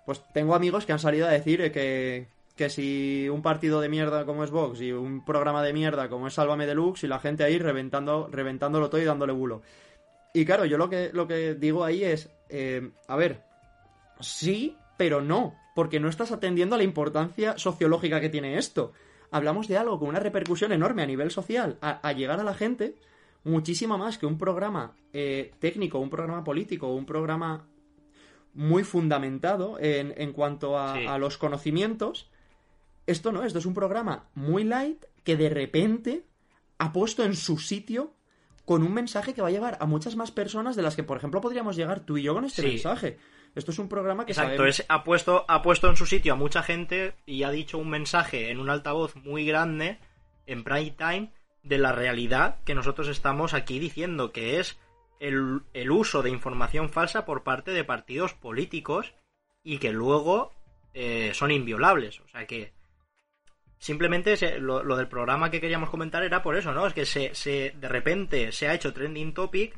pues 0.05 0.23
tengo 0.35 0.55
amigos 0.55 0.85
que 0.85 0.93
han 0.93 0.99
salido 0.99 1.29
a 1.29 1.31
decir 1.31 1.71
que, 1.71 2.27
que 2.57 2.71
si 2.71 3.29
un 3.29 3.43
partido 3.43 3.81
de 3.81 3.89
mierda 3.89 4.25
como 4.27 4.45
es 4.45 4.51
Vox 4.51 4.81
y 4.81 4.93
un 4.93 5.25
programa 5.25 5.63
de 5.63 5.73
mierda 5.73 6.09
como 6.09 6.27
es 6.27 6.35
Sálvame 6.35 6.67
Deluxe 6.67 7.05
y 7.05 7.09
la 7.09 7.19
gente 7.19 7.45
ahí 7.45 7.59
reventando, 7.59 8.29
reventándolo 8.31 8.91
todo 8.91 9.01
y 9.01 9.05
dándole 9.05 9.33
bulo. 9.33 9.63
Y 10.35 10.45
claro, 10.45 10.65
yo 10.65 10.79
lo 10.79 10.89
que, 10.89 11.11
lo 11.13 11.27
que 11.27 11.55
digo 11.55 11.85
ahí 11.85 12.05
es, 12.05 12.31
eh, 12.49 12.91
a 13.07 13.17
ver, 13.17 13.43
sí, 14.21 14.77
pero 14.97 15.21
no, 15.21 15.55
porque 15.75 16.01
no 16.01 16.09
estás 16.09 16.33
atendiendo 16.33 16.75
a 16.75 16.79
la 16.79 16.85
importancia 16.85 17.59
sociológica 17.59 18.21
que 18.21 18.29
tiene 18.31 18.59
esto. 18.59 18.93
Hablamos 19.31 19.69
de 19.69 19.79
algo 19.79 19.99
con 19.99 20.09
una 20.09 20.21
repercusión 20.21 20.73
enorme 20.73 21.03
a 21.03 21.07
nivel 21.07 21.31
social, 21.31 21.79
a 21.81 22.13
llegar 22.13 22.39
a 22.39 22.45
la 22.45 22.55
gente 22.55 22.97
muchísimo 23.45 23.99
más 23.99 24.19
que 24.19 24.27
un 24.27 24.39
programa 24.39 24.95
eh, 25.13 25.53
técnico, 25.59 25.99
un 25.99 26.11
programa 26.11 26.45
político, 26.45 26.89
un 26.89 27.07
programa 27.07 27.67
muy 28.55 28.85
fundamentado 28.85 29.79
en, 29.81 30.15
en 30.17 30.33
cuanto 30.33 30.79
a, 30.79 31.19
los 31.19 31.39
conocimientos. 31.39 32.31
Esto 33.07 33.33
no, 33.33 33.43
esto 33.43 33.59
es 33.59 33.67
un 33.67 33.75
programa 33.75 34.29
muy 34.35 34.65
light 34.65 35.05
que 35.25 35.37
de 35.37 35.49
repente 35.49 36.25
ha 36.79 36.93
puesto 36.93 37.25
en 37.25 37.35
su 37.35 37.59
sitio 37.59 38.15
con 38.65 38.83
un 38.83 38.95
mensaje 38.95 39.35
que 39.35 39.43
va 39.43 39.49
a 39.49 39.53
llevar 39.53 39.77
a 39.81 39.87
muchas 39.87 40.17
más 40.17 40.31
personas 40.31 40.77
de 40.77 40.83
las 40.83 40.95
que, 40.95 41.03
por 41.03 41.17
ejemplo, 41.17 41.41
podríamos 41.41 41.77
llegar 41.77 42.01
tú 42.01 42.17
y 42.17 42.23
yo 42.23 42.35
con 42.35 42.45
este 42.45 42.63
mensaje. 42.63 43.19
Esto 43.55 43.71
es 43.71 43.79
un 43.79 43.89
programa 43.89 44.25
que 44.25 44.33
Exacto, 44.33 44.65
es, 44.65 44.85
ha, 44.89 45.05
puesto, 45.05 45.45
ha 45.49 45.63
puesto 45.63 45.91
en 45.91 45.97
su 45.97 46.07
sitio 46.07 46.33
a 46.33 46.37
mucha 46.37 46.63
gente 46.63 47.15
y 47.27 47.43
ha 47.43 47.51
dicho 47.51 47.77
un 47.79 47.91
mensaje 47.91 48.51
en 48.51 48.61
un 48.61 48.71
altavoz 48.71 49.17
muy 49.17 49.45
grande, 49.45 49.99
en 50.47 50.65
prime 50.65 50.95
time, 50.97 51.33
de 51.63 51.79
la 51.79 51.93
realidad 51.93 52.59
que 52.65 52.75
nosotros 52.75 53.09
estamos 53.09 53.53
aquí 53.53 53.79
diciendo, 53.79 54.33
que 54.33 54.59
es 54.59 54.79
el, 55.21 55.91
uso 55.91 56.23
de 56.23 56.31
información 56.31 56.89
falsa 56.89 57.25
por 57.25 57.43
parte 57.43 57.73
de 57.73 57.85
partidos 57.85 58.35
políticos 58.35 59.15
y 59.63 59.79
que 59.79 59.93
luego 59.93 60.53
eh, 60.95 61.33
son 61.35 61.51
inviolables. 61.51 62.21
O 62.21 62.29
sea 62.29 62.47
que 62.47 62.73
simplemente 63.83 64.61
lo, 64.61 64.97
del 64.97 65.09
programa 65.09 65.51
que 65.51 65.61
queríamos 65.61 65.91
comentar 65.91 66.23
era 66.23 66.41
por 66.41 66.57
eso, 66.57 66.73
¿no? 66.73 66.87
Es 66.87 66.95
que 66.95 67.05
se, 67.05 67.35
se 67.35 67.75
de 67.77 67.89
repente 67.89 68.53
se 68.53 68.69
ha 68.69 68.75
hecho 68.75 68.93
trending 68.93 69.35
topic 69.35 69.77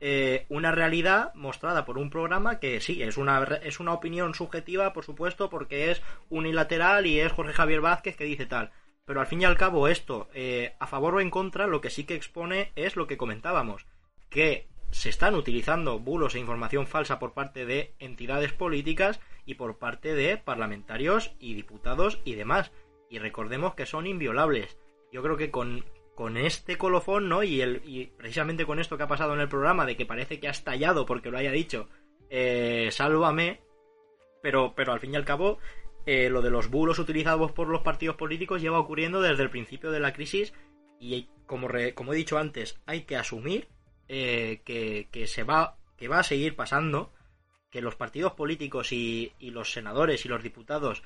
eh, 0.00 0.46
una 0.48 0.72
realidad 0.72 1.34
mostrada 1.34 1.84
por 1.84 1.98
un 1.98 2.08
programa 2.08 2.58
que 2.58 2.80
sí, 2.80 3.02
es 3.02 3.18
una, 3.18 3.44
es 3.62 3.78
una 3.78 3.92
opinión 3.92 4.32
subjetiva, 4.34 4.94
por 4.94 5.04
supuesto, 5.04 5.50
porque 5.50 5.90
es 5.90 6.00
unilateral 6.30 7.06
y 7.06 7.20
es 7.20 7.30
Jorge 7.30 7.52
Javier 7.52 7.82
Vázquez 7.82 8.16
que 8.16 8.24
dice 8.24 8.46
tal. 8.46 8.72
Pero 9.04 9.20
al 9.20 9.26
fin 9.26 9.42
y 9.42 9.44
al 9.44 9.58
cabo 9.58 9.86
esto, 9.86 10.30
eh, 10.32 10.74
a 10.80 10.86
favor 10.86 11.16
o 11.16 11.20
en 11.20 11.28
contra, 11.28 11.66
lo 11.66 11.82
que 11.82 11.90
sí 11.90 12.04
que 12.04 12.14
expone 12.14 12.72
es 12.74 12.96
lo 12.96 13.06
que 13.06 13.18
comentábamos, 13.18 13.86
que 14.30 14.66
se 14.90 15.10
están 15.10 15.34
utilizando 15.34 15.98
bulos 15.98 16.34
e 16.34 16.38
información 16.38 16.86
falsa 16.86 17.18
por 17.18 17.34
parte 17.34 17.66
de 17.66 17.92
entidades 17.98 18.54
políticas 18.54 19.20
y 19.44 19.54
por 19.54 19.76
parte 19.76 20.14
de 20.14 20.38
parlamentarios 20.38 21.34
y 21.38 21.52
diputados 21.52 22.18
y 22.24 22.34
demás. 22.34 22.72
Y 23.12 23.18
recordemos 23.18 23.74
que 23.74 23.84
son 23.84 24.06
inviolables. 24.06 24.78
Yo 25.12 25.22
creo 25.22 25.36
que 25.36 25.50
con, 25.50 25.84
con 26.14 26.38
este 26.38 26.78
colofón, 26.78 27.28
¿no? 27.28 27.42
Y, 27.42 27.60
el, 27.60 27.82
y 27.84 28.06
precisamente 28.06 28.64
con 28.64 28.78
esto 28.78 28.96
que 28.96 29.02
ha 29.02 29.08
pasado 29.08 29.34
en 29.34 29.40
el 29.40 29.50
programa, 29.50 29.84
de 29.84 29.98
que 29.98 30.06
parece 30.06 30.40
que 30.40 30.48
ha 30.48 30.52
estallado 30.52 31.04
porque 31.04 31.30
lo 31.30 31.36
haya 31.36 31.52
dicho, 31.52 31.90
eh, 32.30 32.88
sálvame, 32.90 33.60
pero, 34.42 34.72
pero 34.74 34.94
al 34.94 35.00
fin 35.00 35.12
y 35.12 35.16
al 35.16 35.26
cabo 35.26 35.58
eh, 36.06 36.30
lo 36.30 36.40
de 36.40 36.48
los 36.48 36.70
bulos 36.70 36.98
utilizados 36.98 37.52
por 37.52 37.68
los 37.68 37.82
partidos 37.82 38.16
políticos 38.16 38.62
lleva 38.62 38.78
ocurriendo 38.78 39.20
desde 39.20 39.42
el 39.42 39.50
principio 39.50 39.90
de 39.90 40.00
la 40.00 40.14
crisis 40.14 40.54
y 40.98 41.28
como, 41.44 41.68
como 41.94 42.14
he 42.14 42.16
dicho 42.16 42.38
antes, 42.38 42.80
hay 42.86 43.02
que 43.02 43.16
asumir 43.16 43.68
eh, 44.08 44.62
que, 44.64 45.26
se 45.26 45.44
va, 45.44 45.76
que 45.98 46.08
va 46.08 46.20
a 46.20 46.24
seguir 46.24 46.56
pasando, 46.56 47.12
que 47.70 47.82
los 47.82 47.94
partidos 47.94 48.32
políticos 48.32 48.90
y, 48.90 49.34
y 49.38 49.50
los 49.50 49.70
senadores 49.70 50.24
y 50.24 50.30
los 50.30 50.42
diputados 50.42 51.02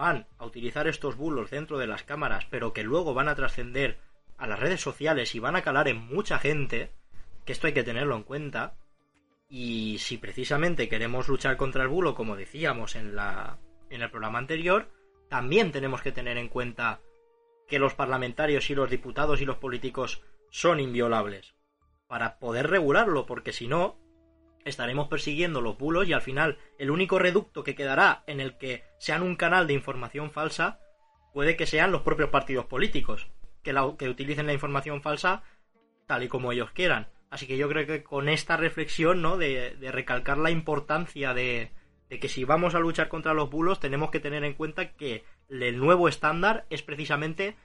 van 0.00 0.26
a 0.38 0.46
utilizar 0.46 0.88
estos 0.88 1.14
bulos 1.16 1.50
dentro 1.50 1.76
de 1.76 1.86
las 1.86 2.04
cámaras, 2.04 2.46
pero 2.48 2.72
que 2.72 2.82
luego 2.82 3.12
van 3.12 3.28
a 3.28 3.34
trascender 3.34 3.98
a 4.38 4.46
las 4.46 4.58
redes 4.58 4.80
sociales 4.80 5.34
y 5.34 5.40
van 5.40 5.56
a 5.56 5.62
calar 5.62 5.88
en 5.88 5.98
mucha 5.98 6.38
gente, 6.38 6.90
que 7.44 7.52
esto 7.52 7.66
hay 7.66 7.74
que 7.74 7.84
tenerlo 7.84 8.16
en 8.16 8.22
cuenta, 8.22 8.74
Y 9.52 9.98
si 9.98 10.16
precisamente 10.16 10.88
queremos 10.88 11.28
luchar 11.28 11.56
contra 11.56 11.82
el 11.82 11.88
bulo, 11.88 12.14
como 12.14 12.36
decíamos 12.36 12.94
en, 12.94 13.14
la, 13.16 13.58
en 13.90 14.00
el 14.00 14.10
programa 14.10 14.38
anterior, 14.38 14.88
también 15.28 15.72
tenemos 15.72 16.02
que 16.02 16.12
tener 16.12 16.38
en 16.38 16.48
cuenta 16.48 17.00
que 17.68 17.80
los 17.80 17.94
parlamentarios 17.94 18.70
y 18.70 18.74
los 18.76 18.88
diputados 18.88 19.40
y 19.40 19.44
los 19.44 19.58
políticos 19.58 20.22
son 20.50 20.78
inviolables 20.80 21.54
para 22.06 22.38
poder 22.38 22.70
regularlo, 22.70 23.26
porque 23.26 23.52
si 23.52 23.66
no, 23.66 23.98
estaremos 24.64 25.08
persiguiendo 25.08 25.60
los 25.60 25.78
bulos 25.78 26.08
y 26.08 26.12
al 26.12 26.22
final 26.22 26.58
el 26.78 26.90
único 26.90 27.18
reducto 27.18 27.64
que 27.64 27.74
quedará 27.74 28.24
en 28.26 28.40
el 28.40 28.58
que 28.58 28.84
sean 28.98 29.22
un 29.22 29.36
canal 29.36 29.66
de 29.66 29.74
información 29.74 30.30
falsa 30.30 30.80
puede 31.32 31.56
que 31.56 31.66
sean 31.66 31.92
los 31.92 32.02
propios 32.02 32.30
partidos 32.30 32.66
políticos, 32.66 33.28
que, 33.62 33.74
que 33.98 34.08
utilicen 34.08 34.46
la 34.46 34.52
información 34.52 35.02
falsa 35.02 35.42
tal 36.06 36.22
y 36.24 36.28
como 36.28 36.52
ellos 36.52 36.70
quieran. 36.72 37.08
Así 37.30 37.46
que 37.46 37.56
yo 37.56 37.68
creo 37.68 37.86
que 37.86 38.02
con 38.02 38.28
esta 38.28 38.56
reflexión, 38.56 39.22
¿no? 39.22 39.36
De, 39.36 39.76
de 39.76 39.92
recalcar 39.92 40.36
la 40.38 40.50
importancia 40.50 41.32
de, 41.32 41.70
de 42.10 42.18
que 42.18 42.28
si 42.28 42.44
vamos 42.44 42.74
a 42.74 42.80
luchar 42.80 43.08
contra 43.08 43.34
los 43.34 43.48
bulos 43.48 43.80
tenemos 43.80 44.10
que 44.10 44.20
tener 44.20 44.44
en 44.44 44.54
cuenta 44.54 44.92
que 44.92 45.24
el 45.48 45.78
nuevo 45.78 46.08
estándar 46.08 46.66
es 46.68 46.82
precisamente 46.82 47.56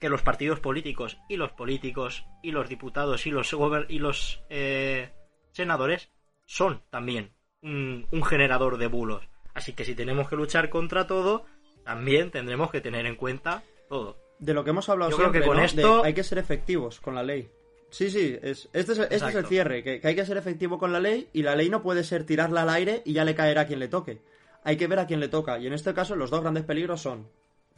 que 0.00 0.08
los 0.08 0.22
partidos 0.22 0.60
políticos 0.60 1.18
y 1.28 1.36
los 1.36 1.52
políticos 1.52 2.24
y 2.42 2.50
los 2.50 2.68
diputados 2.68 3.26
y 3.26 3.30
los 3.30 3.54
y 3.88 3.98
los 3.98 4.42
eh, 4.50 5.12
senadores 5.58 6.08
son 6.46 6.82
también 6.88 7.32
un, 7.62 8.06
generador 8.24 8.78
de 8.78 8.86
bulos. 8.86 9.28
Así 9.54 9.72
que 9.72 9.84
si 9.84 9.94
tenemos 9.94 10.28
que 10.28 10.36
luchar 10.36 10.70
contra 10.70 11.06
todo, 11.06 11.44
también 11.84 12.30
tendremos 12.30 12.70
que 12.70 12.80
tener 12.80 13.06
en 13.06 13.16
cuenta 13.16 13.62
todo. 13.88 14.16
De 14.38 14.54
lo 14.54 14.62
que 14.62 14.70
hemos 14.70 14.88
hablado 14.88 15.10
siempre, 15.10 15.40
que 15.40 15.46
con 15.46 15.58
esto 15.58 16.04
hay 16.04 16.14
que 16.14 16.22
ser 16.22 16.38
efectivos 16.38 17.00
con 17.00 17.14
la 17.16 17.24
ley. 17.24 17.50
Sí, 17.90 18.10
sí, 18.10 18.38
es, 18.40 18.68
este, 18.72 18.92
es, 18.92 18.98
este 18.98 19.14
es 19.16 19.34
el 19.34 19.46
cierre, 19.46 19.82
que, 19.82 20.00
hay 20.04 20.14
que 20.14 20.24
ser 20.24 20.36
efectivo 20.36 20.78
con 20.78 20.92
la 20.92 21.00
ley 21.00 21.28
y 21.32 21.42
la 21.42 21.56
ley 21.56 21.70
no 21.70 21.82
puede 21.82 22.04
ser 22.04 22.24
tirarla 22.24 22.62
al 22.62 22.70
aire 22.70 23.02
y 23.04 23.14
ya 23.14 23.24
le 23.24 23.34
caerá 23.34 23.62
a 23.62 23.66
quien 23.66 23.80
le 23.80 23.88
toque. 23.88 24.20
Hay 24.62 24.76
que 24.76 24.86
ver 24.86 24.98
a 25.00 25.06
quién 25.06 25.20
le 25.20 25.28
toca 25.28 25.58
y 25.58 25.66
en 25.66 25.72
este 25.72 25.94
caso 25.94 26.14
los 26.14 26.30
dos 26.30 26.42
grandes 26.42 26.64
peligros 26.64 27.00
son, 27.00 27.28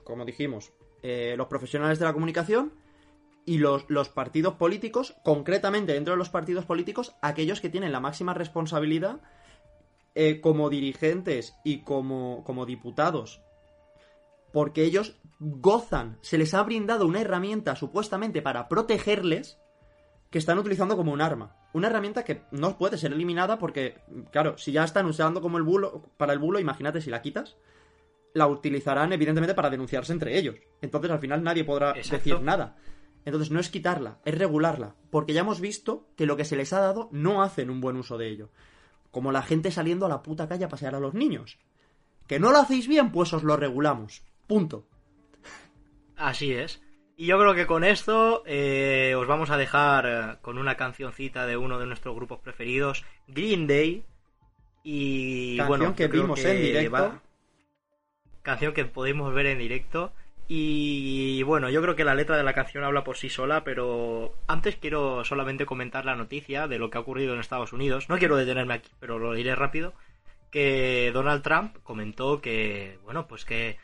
como 0.04 0.24
dijimos, 0.24 0.72
eh, 1.02 1.34
los 1.38 1.46
profesionales 1.46 1.98
de 1.98 2.04
la 2.04 2.12
comunicación 2.12 2.72
y 3.50 3.58
los, 3.58 3.84
los, 3.88 4.08
partidos 4.08 4.54
políticos, 4.54 5.16
concretamente 5.24 5.92
dentro 5.92 6.12
de 6.14 6.18
los 6.18 6.30
partidos 6.30 6.66
políticos, 6.66 7.16
aquellos 7.20 7.60
que 7.60 7.68
tienen 7.68 7.90
la 7.90 7.98
máxima 7.98 8.32
responsabilidad 8.32 9.20
eh, 10.14 10.40
como 10.40 10.70
dirigentes 10.70 11.56
y 11.64 11.82
como, 11.82 12.44
como 12.44 12.64
diputados 12.64 13.42
porque 14.52 14.84
ellos 14.84 15.16
gozan, 15.38 16.18
se 16.22 16.38
les 16.38 16.54
ha 16.54 16.62
brindado 16.62 17.06
una 17.06 17.20
herramienta 17.20 17.76
supuestamente 17.76 18.42
para 18.42 18.68
protegerles 18.68 19.58
que 20.30 20.38
están 20.38 20.58
utilizando 20.58 20.96
como 20.96 21.12
un 21.12 21.20
arma. 21.20 21.56
Una 21.72 21.88
herramienta 21.88 22.24
que 22.24 22.42
no 22.50 22.78
puede 22.78 22.98
ser 22.98 23.12
eliminada 23.12 23.58
porque, 23.58 23.98
claro, 24.30 24.58
si 24.58 24.72
ya 24.72 24.84
están 24.84 25.06
usando 25.06 25.40
como 25.40 25.58
el 25.58 25.64
bulo, 25.64 26.02
para 26.16 26.32
el 26.32 26.38
bulo, 26.38 26.58
imagínate 26.58 27.00
si 27.00 27.10
la 27.10 27.22
quitas, 27.22 27.56
la 28.34 28.46
utilizarán 28.46 29.12
evidentemente 29.12 29.54
para 29.54 29.70
denunciarse 29.70 30.12
entre 30.12 30.36
ellos. 30.38 30.56
Entonces 30.80 31.10
al 31.10 31.20
final 31.20 31.42
nadie 31.42 31.64
podrá 31.64 31.92
decir 31.92 32.40
nada. 32.40 32.76
Entonces 33.24 33.50
no 33.50 33.60
es 33.60 33.68
quitarla, 33.68 34.18
es 34.24 34.36
regularla, 34.36 34.94
porque 35.10 35.32
ya 35.32 35.40
hemos 35.40 35.60
visto 35.60 36.08
que 36.16 36.26
lo 36.26 36.36
que 36.36 36.44
se 36.44 36.56
les 36.56 36.72
ha 36.72 36.80
dado 36.80 37.08
no 37.12 37.42
hacen 37.42 37.70
un 37.70 37.80
buen 37.80 37.96
uso 37.96 38.18
de 38.18 38.28
ello. 38.28 38.50
Como 39.10 39.32
la 39.32 39.42
gente 39.42 39.70
saliendo 39.70 40.06
a 40.06 40.08
la 40.08 40.22
puta 40.22 40.48
calle 40.48 40.64
a 40.64 40.68
pasear 40.68 40.94
a 40.94 41.00
los 41.00 41.14
niños. 41.14 41.58
¿Que 42.26 42.38
no 42.38 42.52
lo 42.52 42.58
hacéis 42.58 42.86
bien? 42.86 43.10
Pues 43.10 43.32
os 43.32 43.42
lo 43.42 43.56
regulamos. 43.56 44.22
Punto. 44.46 44.86
Así 46.16 46.52
es. 46.52 46.80
Y 47.16 47.26
yo 47.26 47.38
creo 47.38 47.54
que 47.54 47.66
con 47.66 47.84
esto 47.84 48.42
eh, 48.46 49.14
os 49.14 49.26
vamos 49.26 49.50
a 49.50 49.58
dejar 49.58 50.06
eh, 50.06 50.36
con 50.40 50.56
una 50.56 50.76
cancioncita 50.76 51.44
de 51.44 51.56
uno 51.56 51.78
de 51.78 51.86
nuestros 51.86 52.14
grupos 52.14 52.38
preferidos, 52.38 53.04
Green 53.26 53.66
Day. 53.66 54.04
Y 54.82 55.58
canción 55.58 55.94
que 55.94 56.08
vimos 56.08 56.42
en 56.44 56.62
directo. 56.62 57.20
Canción 58.40 58.72
que 58.72 58.86
podemos 58.86 59.34
ver 59.34 59.46
en 59.46 59.58
directo. 59.58 60.14
Y 60.52 61.44
bueno, 61.44 61.70
yo 61.70 61.80
creo 61.80 61.94
que 61.94 62.02
la 62.02 62.16
letra 62.16 62.36
de 62.36 62.42
la 62.42 62.54
canción 62.54 62.82
habla 62.82 63.04
por 63.04 63.16
sí 63.16 63.28
sola, 63.28 63.62
pero 63.62 64.34
antes 64.48 64.74
quiero 64.74 65.24
solamente 65.24 65.64
comentar 65.64 66.04
la 66.04 66.16
noticia 66.16 66.66
de 66.66 66.80
lo 66.80 66.90
que 66.90 66.98
ha 66.98 67.02
ocurrido 67.02 67.34
en 67.34 67.38
Estados 67.38 67.72
Unidos. 67.72 68.08
No 68.08 68.18
quiero 68.18 68.34
detenerme 68.34 68.74
aquí, 68.74 68.90
pero 68.98 69.20
lo 69.20 69.32
diré 69.32 69.54
rápido. 69.54 69.94
Que 70.50 71.12
Donald 71.14 71.44
Trump 71.44 71.76
comentó 71.84 72.40
que, 72.40 72.98
bueno, 73.04 73.28
pues 73.28 73.44
que 73.44 73.78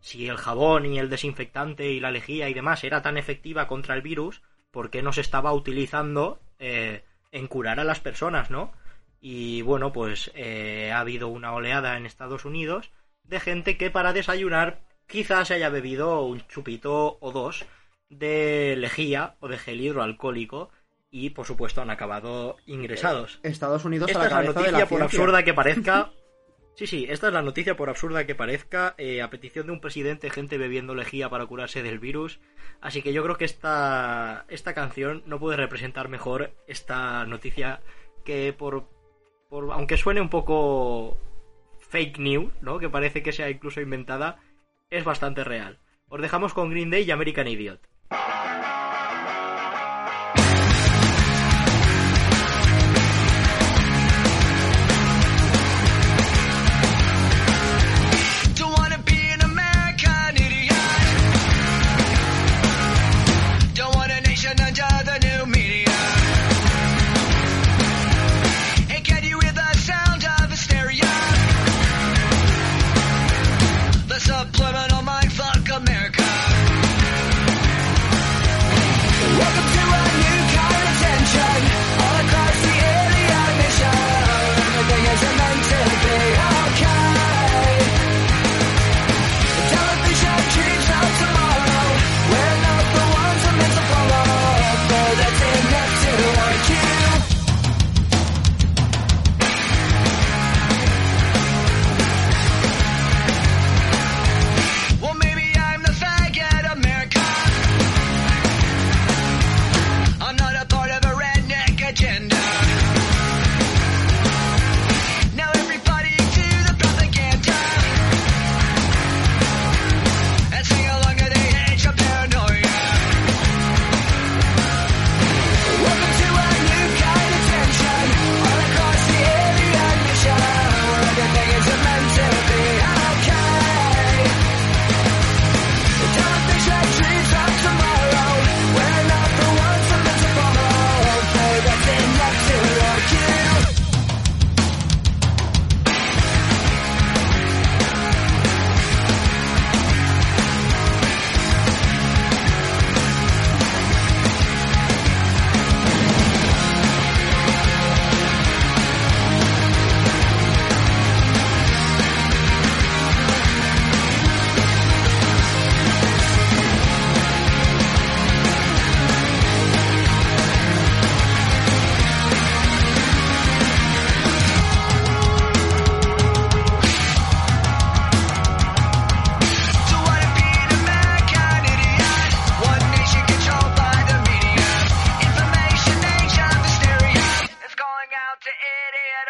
si 0.00 0.26
el 0.26 0.38
jabón 0.38 0.86
y 0.86 0.98
el 0.98 1.10
desinfectante 1.10 1.90
y 1.90 2.00
la 2.00 2.10
lejía 2.10 2.48
y 2.48 2.54
demás 2.54 2.82
era 2.82 3.02
tan 3.02 3.18
efectiva 3.18 3.66
contra 3.66 3.94
el 3.94 4.00
virus, 4.00 4.40
¿por 4.70 4.88
qué 4.88 5.02
no 5.02 5.12
se 5.12 5.20
estaba 5.20 5.52
utilizando 5.52 6.40
eh, 6.58 7.04
en 7.30 7.46
curar 7.46 7.78
a 7.78 7.84
las 7.84 8.00
personas, 8.00 8.50
no? 8.50 8.72
Y 9.20 9.60
bueno, 9.60 9.92
pues 9.92 10.32
eh, 10.34 10.92
ha 10.94 11.00
habido 11.00 11.28
una 11.28 11.52
oleada 11.52 11.98
en 11.98 12.06
Estados 12.06 12.46
Unidos 12.46 12.90
de 13.24 13.38
gente 13.38 13.76
que 13.76 13.90
para 13.90 14.14
desayunar 14.14 14.80
quizás 15.06 15.48
se 15.48 15.54
haya 15.54 15.68
bebido 15.68 16.22
un 16.22 16.46
chupito 16.48 17.18
o 17.20 17.32
dos 17.32 17.64
de 18.08 18.74
lejía 18.76 19.36
o 19.40 19.48
de 19.48 19.58
gel 19.58 19.80
hidroalcohólico 19.80 20.70
y 21.10 21.30
por 21.30 21.46
supuesto 21.46 21.80
han 21.80 21.90
acabado 21.90 22.56
ingresados. 22.66 23.40
Estados 23.42 23.84
Unidos 23.84 24.10
Esta 24.10 24.20
a 24.20 24.22
la 24.22 24.40
es 24.40 24.46
la 24.46 24.52
noticia, 24.52 24.86
por 24.86 25.02
absurda 25.02 25.44
que 25.44 25.54
parezca, 25.54 26.12
Sí, 26.76 26.86
sí, 26.86 27.06
esta 27.08 27.28
es 27.28 27.32
la 27.32 27.40
noticia, 27.40 27.74
por 27.74 27.88
absurda 27.88 28.26
que 28.26 28.34
parezca, 28.34 28.94
eh, 28.98 29.22
a 29.22 29.30
petición 29.30 29.64
de 29.64 29.72
un 29.72 29.80
presidente, 29.80 30.28
gente 30.28 30.58
bebiendo 30.58 30.94
lejía 30.94 31.30
para 31.30 31.46
curarse 31.46 31.82
del 31.82 31.98
virus. 31.98 32.38
Así 32.82 33.00
que 33.00 33.14
yo 33.14 33.22
creo 33.22 33.38
que 33.38 33.46
esta, 33.46 34.44
esta 34.48 34.74
canción 34.74 35.22
no 35.24 35.40
puede 35.40 35.56
representar 35.56 36.10
mejor 36.10 36.52
esta 36.66 37.24
noticia 37.24 37.80
que 38.26 38.52
por, 38.52 38.90
por 39.48 39.72
aunque 39.72 39.96
suene 39.96 40.20
un 40.20 40.28
poco 40.28 41.16
fake 41.78 42.18
news, 42.18 42.52
¿no? 42.60 42.78
Que 42.78 42.90
parece 42.90 43.22
que 43.22 43.32
sea 43.32 43.48
incluso 43.48 43.80
inventada, 43.80 44.38
es 44.90 45.04
bastante 45.04 45.44
real. 45.44 45.78
Os 46.08 46.20
dejamos 46.20 46.54
con 46.54 46.70
Green 46.70 46.90
Day 46.90 47.02
y 47.04 47.10
American 47.10 47.48
Idiot. 47.48 47.88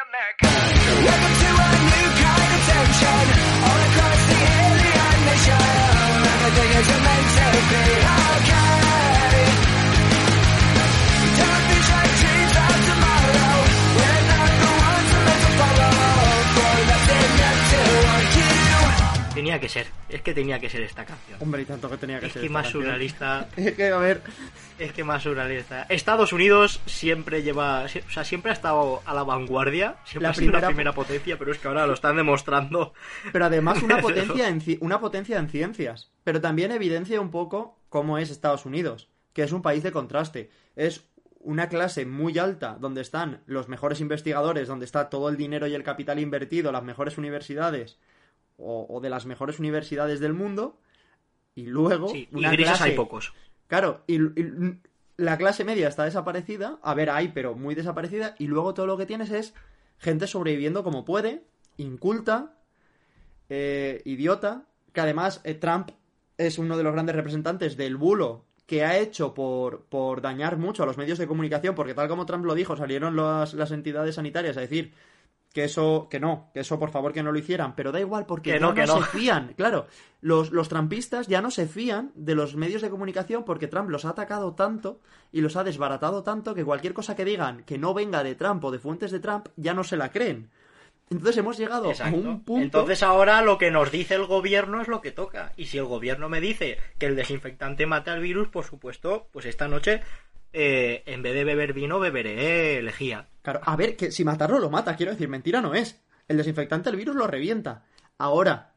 America. 0.04 0.46
Welcome 1.06 1.34
to 1.40 1.50
our 1.62 1.76
new 1.88 2.25
que 19.60 19.68
ser, 19.68 19.86
es 20.08 20.22
que 20.22 20.34
tenía 20.34 20.58
que 20.58 20.68
ser 20.70 20.82
esta 20.82 21.04
canción. 21.04 21.38
Hombre, 21.42 21.62
y 21.62 21.64
tanto 21.64 21.88
que 21.90 21.96
tenía 21.96 22.18
que 22.20 22.26
es 22.26 22.32
ser. 22.32 22.40
que 22.40 22.46
esta 22.46 22.52
más 22.52 22.62
canción. 22.64 22.82
surrealista, 22.84 23.48
Es 23.56 23.74
que, 23.74 23.88
a 23.88 23.98
ver, 23.98 24.22
es 24.78 24.92
que 24.92 25.04
más 25.04 25.22
surrealista. 25.22 25.82
Estados 25.88 26.32
Unidos 26.32 26.80
siempre 26.86 27.42
lleva, 27.42 27.84
o 27.84 28.10
sea, 28.10 28.24
siempre 28.24 28.50
ha 28.50 28.54
estado 28.54 29.02
a 29.04 29.14
la 29.14 29.22
vanguardia, 29.22 29.96
siempre 30.04 30.22
La 30.24 30.30
ha 30.30 30.34
sido 30.34 30.46
la 30.52 30.58
primera- 30.58 30.68
primera 30.68 30.92
potencia, 30.94 31.38
pero 31.38 31.52
es 31.52 31.58
que 31.58 31.68
ahora 31.68 31.86
lo 31.86 31.94
están 31.94 32.16
demostrando. 32.16 32.92
pero 33.32 33.44
además 33.46 33.82
una 33.82 33.98
potencia, 34.00 34.48
en, 34.48 34.60
ci- 34.60 34.78
una 34.80 35.00
potencia 35.00 35.38
en 35.38 35.48
ciencias. 35.48 36.10
Pero 36.24 36.40
también 36.40 36.72
evidencia 36.72 37.20
un 37.20 37.30
poco 37.30 37.78
cómo 37.88 38.18
es 38.18 38.30
Estados 38.30 38.66
Unidos, 38.66 39.08
que 39.32 39.42
es 39.42 39.52
un 39.52 39.62
país 39.62 39.82
de 39.82 39.92
contraste. 39.92 40.50
Es 40.74 41.04
una 41.40 41.68
clase 41.68 42.06
muy 42.06 42.38
alta 42.38 42.76
donde 42.80 43.00
están 43.02 43.42
los 43.46 43.68
mejores 43.68 44.00
investigadores, 44.00 44.66
donde 44.66 44.84
está 44.84 45.08
todo 45.08 45.28
el 45.28 45.36
dinero 45.36 45.68
y 45.68 45.74
el 45.74 45.84
capital 45.84 46.18
invertido, 46.18 46.72
las 46.72 46.82
mejores 46.82 47.18
universidades 47.18 47.98
o, 48.56 48.86
o 48.88 49.00
de 49.00 49.10
las 49.10 49.26
mejores 49.26 49.58
universidades 49.58 50.20
del 50.20 50.32
mundo. 50.32 50.78
Y 51.54 51.66
luego 51.66 52.08
Sí, 52.08 52.28
una 52.32 52.54
clase 52.54 52.84
hay 52.84 52.96
pocos. 52.96 53.32
Claro, 53.66 54.02
y, 54.06 54.16
y 54.22 54.78
la 55.16 55.38
clase 55.38 55.64
media 55.64 55.88
está 55.88 56.04
desaparecida. 56.04 56.78
A 56.82 56.94
ver, 56.94 57.10
hay, 57.10 57.28
pero 57.28 57.54
muy 57.54 57.74
desaparecida. 57.74 58.34
Y 58.38 58.46
luego 58.46 58.74
todo 58.74 58.86
lo 58.86 58.96
que 58.96 59.06
tienes 59.06 59.30
es 59.30 59.54
gente 59.98 60.26
sobreviviendo 60.26 60.84
como 60.84 61.04
puede, 61.04 61.44
inculta, 61.76 62.58
eh, 63.48 64.02
idiota. 64.04 64.66
Que 64.92 65.00
además 65.00 65.40
eh, 65.44 65.54
Trump 65.54 65.90
es 66.38 66.58
uno 66.58 66.76
de 66.76 66.82
los 66.82 66.92
grandes 66.92 67.16
representantes 67.16 67.76
del 67.76 67.96
bulo 67.96 68.44
que 68.66 68.84
ha 68.84 68.98
hecho 68.98 69.32
por, 69.32 69.84
por 69.84 70.20
dañar 70.20 70.58
mucho 70.58 70.82
a 70.82 70.86
los 70.86 70.98
medios 70.98 71.18
de 71.18 71.26
comunicación. 71.26 71.74
Porque 71.74 71.94
tal 71.94 72.08
como 72.08 72.26
Trump 72.26 72.44
lo 72.44 72.54
dijo, 72.54 72.76
salieron 72.76 73.16
las, 73.16 73.54
las 73.54 73.70
entidades 73.70 74.16
sanitarias 74.16 74.56
a 74.56 74.60
decir 74.60 74.92
que 75.56 75.64
eso, 75.64 76.08
que 76.10 76.20
no, 76.20 76.50
que 76.52 76.60
eso 76.60 76.78
por 76.78 76.90
favor 76.90 77.14
que 77.14 77.22
no 77.22 77.32
lo 77.32 77.38
hicieran, 77.38 77.74
pero 77.74 77.90
da 77.90 77.98
igual 77.98 78.26
porque 78.26 78.52
Que 78.52 78.60
ya 78.60 78.66
no, 78.66 78.74
que 78.74 78.84
no. 78.84 78.98
se 78.98 79.04
fían, 79.04 79.54
claro, 79.56 79.86
los, 80.20 80.50
los 80.50 80.68
trampistas 80.68 81.28
ya 81.28 81.40
no 81.40 81.50
se 81.50 81.66
fían 81.66 82.12
de 82.14 82.34
los 82.34 82.56
medios 82.56 82.82
de 82.82 82.90
comunicación 82.90 83.42
porque 83.42 83.66
Trump 83.66 83.88
los 83.88 84.04
ha 84.04 84.10
atacado 84.10 84.52
tanto 84.52 85.00
y 85.32 85.40
los 85.40 85.56
ha 85.56 85.64
desbaratado 85.64 86.22
tanto 86.22 86.54
que 86.54 86.62
cualquier 86.62 86.92
cosa 86.92 87.16
que 87.16 87.24
digan 87.24 87.62
que 87.62 87.78
no 87.78 87.94
venga 87.94 88.22
de 88.22 88.34
Trump 88.34 88.62
o 88.64 88.70
de 88.70 88.78
fuentes 88.78 89.10
de 89.10 89.18
Trump 89.18 89.48
ya 89.56 89.72
no 89.72 89.82
se 89.82 89.96
la 89.96 90.10
creen. 90.10 90.50
Entonces 91.08 91.38
hemos 91.38 91.56
llegado 91.56 91.88
Exacto. 91.88 92.18
a 92.18 92.20
un 92.20 92.44
punto... 92.44 92.62
Entonces 92.62 93.02
ahora 93.02 93.40
lo 93.40 93.56
que 93.56 93.70
nos 93.70 93.90
dice 93.90 94.14
el 94.14 94.26
gobierno 94.26 94.82
es 94.82 94.88
lo 94.88 95.00
que 95.00 95.10
toca. 95.10 95.54
Y 95.56 95.64
si 95.66 95.78
el 95.78 95.86
gobierno 95.86 96.28
me 96.28 96.42
dice 96.42 96.76
que 96.98 97.06
el 97.06 97.16
desinfectante 97.16 97.86
mata 97.86 98.12
al 98.12 98.20
virus, 98.20 98.48
por 98.48 98.64
supuesto, 98.66 99.28
pues 99.32 99.46
esta 99.46 99.68
noche, 99.68 100.02
eh, 100.58 101.02
en 101.04 101.20
vez 101.22 101.34
de 101.34 101.44
beber 101.44 101.72
vino, 101.74 101.98
beberé 102.00 102.80
lejía. 102.82 103.28
Claro, 103.42 103.60
a 103.62 103.76
ver, 103.76 103.94
que 103.94 104.10
si 104.10 104.24
matarlo 104.24 104.58
lo 104.58 104.70
mata, 104.70 104.96
quiero 104.96 105.12
decir, 105.12 105.28
mentira 105.28 105.60
no 105.60 105.74
es. 105.74 106.00
El 106.28 106.38
desinfectante 106.38 106.88
el 106.90 106.96
virus 106.96 107.14
lo 107.14 107.26
revienta. 107.26 107.84
Ahora, 108.18 108.72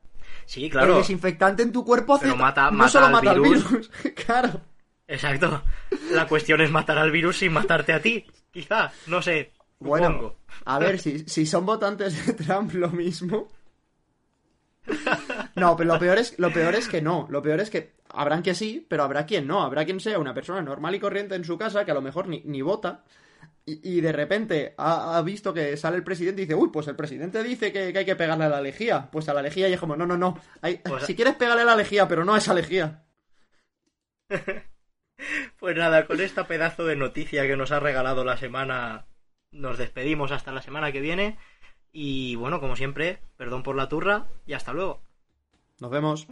Sí, 0.45 0.65
el 0.65 0.71
claro. 0.71 0.97
desinfectante 0.97 1.63
en 1.63 1.71
tu 1.71 1.85
cuerpo 1.85 2.15
hace... 2.15 2.25
Pero 2.25 2.35
mata- 2.35 2.69
no 2.71 2.87
solo 2.89 3.05
al 3.05 3.11
mata 3.13 3.31
al 3.31 3.39
virus. 3.39 3.69
virus, 3.69 3.89
claro. 4.25 4.61
Exacto. 5.07 5.63
La 6.11 6.27
cuestión 6.27 6.59
es 6.61 6.69
matar 6.69 6.97
al 6.97 7.11
virus 7.11 7.37
sin 7.37 7.53
matarte 7.53 7.93
a 7.93 8.01
ti. 8.01 8.25
Quizá, 8.51 8.91
no 9.07 9.21
sé. 9.21 9.51
Bueno, 9.79 10.07
supongo. 10.07 10.35
a 10.65 10.79
ver, 10.79 10.99
si, 10.99 11.19
si 11.19 11.45
son 11.45 11.65
votantes 11.65 12.25
de 12.27 12.33
Trump 12.33 12.73
lo 12.73 12.89
mismo. 12.89 13.47
No, 15.55 15.75
pero 15.77 15.93
lo 15.93 15.99
peor, 15.99 16.17
es, 16.17 16.37
lo 16.39 16.51
peor 16.51 16.75
es 16.75 16.87
que 16.87 17.01
no. 17.01 17.27
Lo 17.29 17.41
peor 17.41 17.59
es 17.59 17.69
que 17.69 17.93
habrán 18.09 18.43
que 18.43 18.55
sí, 18.55 18.85
pero 18.89 19.03
habrá 19.03 19.25
quien 19.25 19.47
no. 19.47 19.61
Habrá 19.63 19.85
quien 19.85 19.99
sea 19.99 20.19
una 20.19 20.33
persona 20.33 20.61
normal 20.61 20.95
y 20.95 20.99
corriente 20.99 21.35
en 21.35 21.43
su 21.43 21.57
casa 21.57 21.85
que 21.85 21.91
a 21.91 21.95
lo 21.95 22.01
mejor 22.01 22.27
ni, 22.27 22.41
ni 22.45 22.61
vota. 22.61 23.03
Y, 23.65 23.97
y 23.97 24.01
de 24.01 24.11
repente 24.11 24.73
ha, 24.77 25.17
ha 25.17 25.21
visto 25.21 25.53
que 25.53 25.77
sale 25.77 25.97
el 25.97 26.03
presidente 26.03 26.41
y 26.41 26.45
dice, 26.45 26.55
uy, 26.55 26.69
pues 26.71 26.87
el 26.87 26.95
presidente 26.95 27.43
dice 27.43 27.71
que, 27.71 27.91
que 27.93 27.99
hay 27.99 28.05
que 28.05 28.15
pegarle 28.15 28.45
a 28.45 28.49
la 28.49 28.61
lejía. 28.61 29.09
Pues 29.11 29.29
a 29.29 29.33
la 29.33 29.41
lejía 29.41 29.69
y 29.69 29.73
es 29.73 29.79
como, 29.79 29.95
no, 29.95 30.05
no, 30.05 30.17
no. 30.17 30.39
hay- 30.61 30.77
Pues- 30.77 31.03
si 31.05 31.15
quieres 31.15 31.35
pegarle 31.35 31.63
a 31.63 31.65
la 31.65 31.75
lejía, 31.75 32.07
pero 32.07 32.25
no 32.25 32.33
a 32.35 32.37
esa 32.39 32.53
lejía. 32.53 33.03
Pues 35.59 35.75
nada, 35.75 36.05
con 36.05 36.21
esta 36.21 36.47
pedazo 36.47 36.85
de 36.85 36.95
noticia 36.95 37.45
que 37.45 37.57
nos 37.57 37.71
ha 37.73 37.79
regalado 37.81 38.23
la 38.23 38.37
semana, 38.37 39.07
nos 39.51 39.77
despedimos 39.77 40.31
hasta 40.31 40.53
la 40.53 40.61
semana 40.61 40.93
que 40.93 41.01
viene. 41.01 41.37
Y 41.91 42.35
bueno, 42.35 42.59
como 42.59 42.75
siempre, 42.75 43.19
perdón 43.37 43.63
por 43.63 43.75
la 43.75 43.89
turra 43.89 44.27
y 44.45 44.53
hasta 44.53 44.73
luego. 44.73 45.01
Nos 45.79 45.91
vemos. 45.91 46.27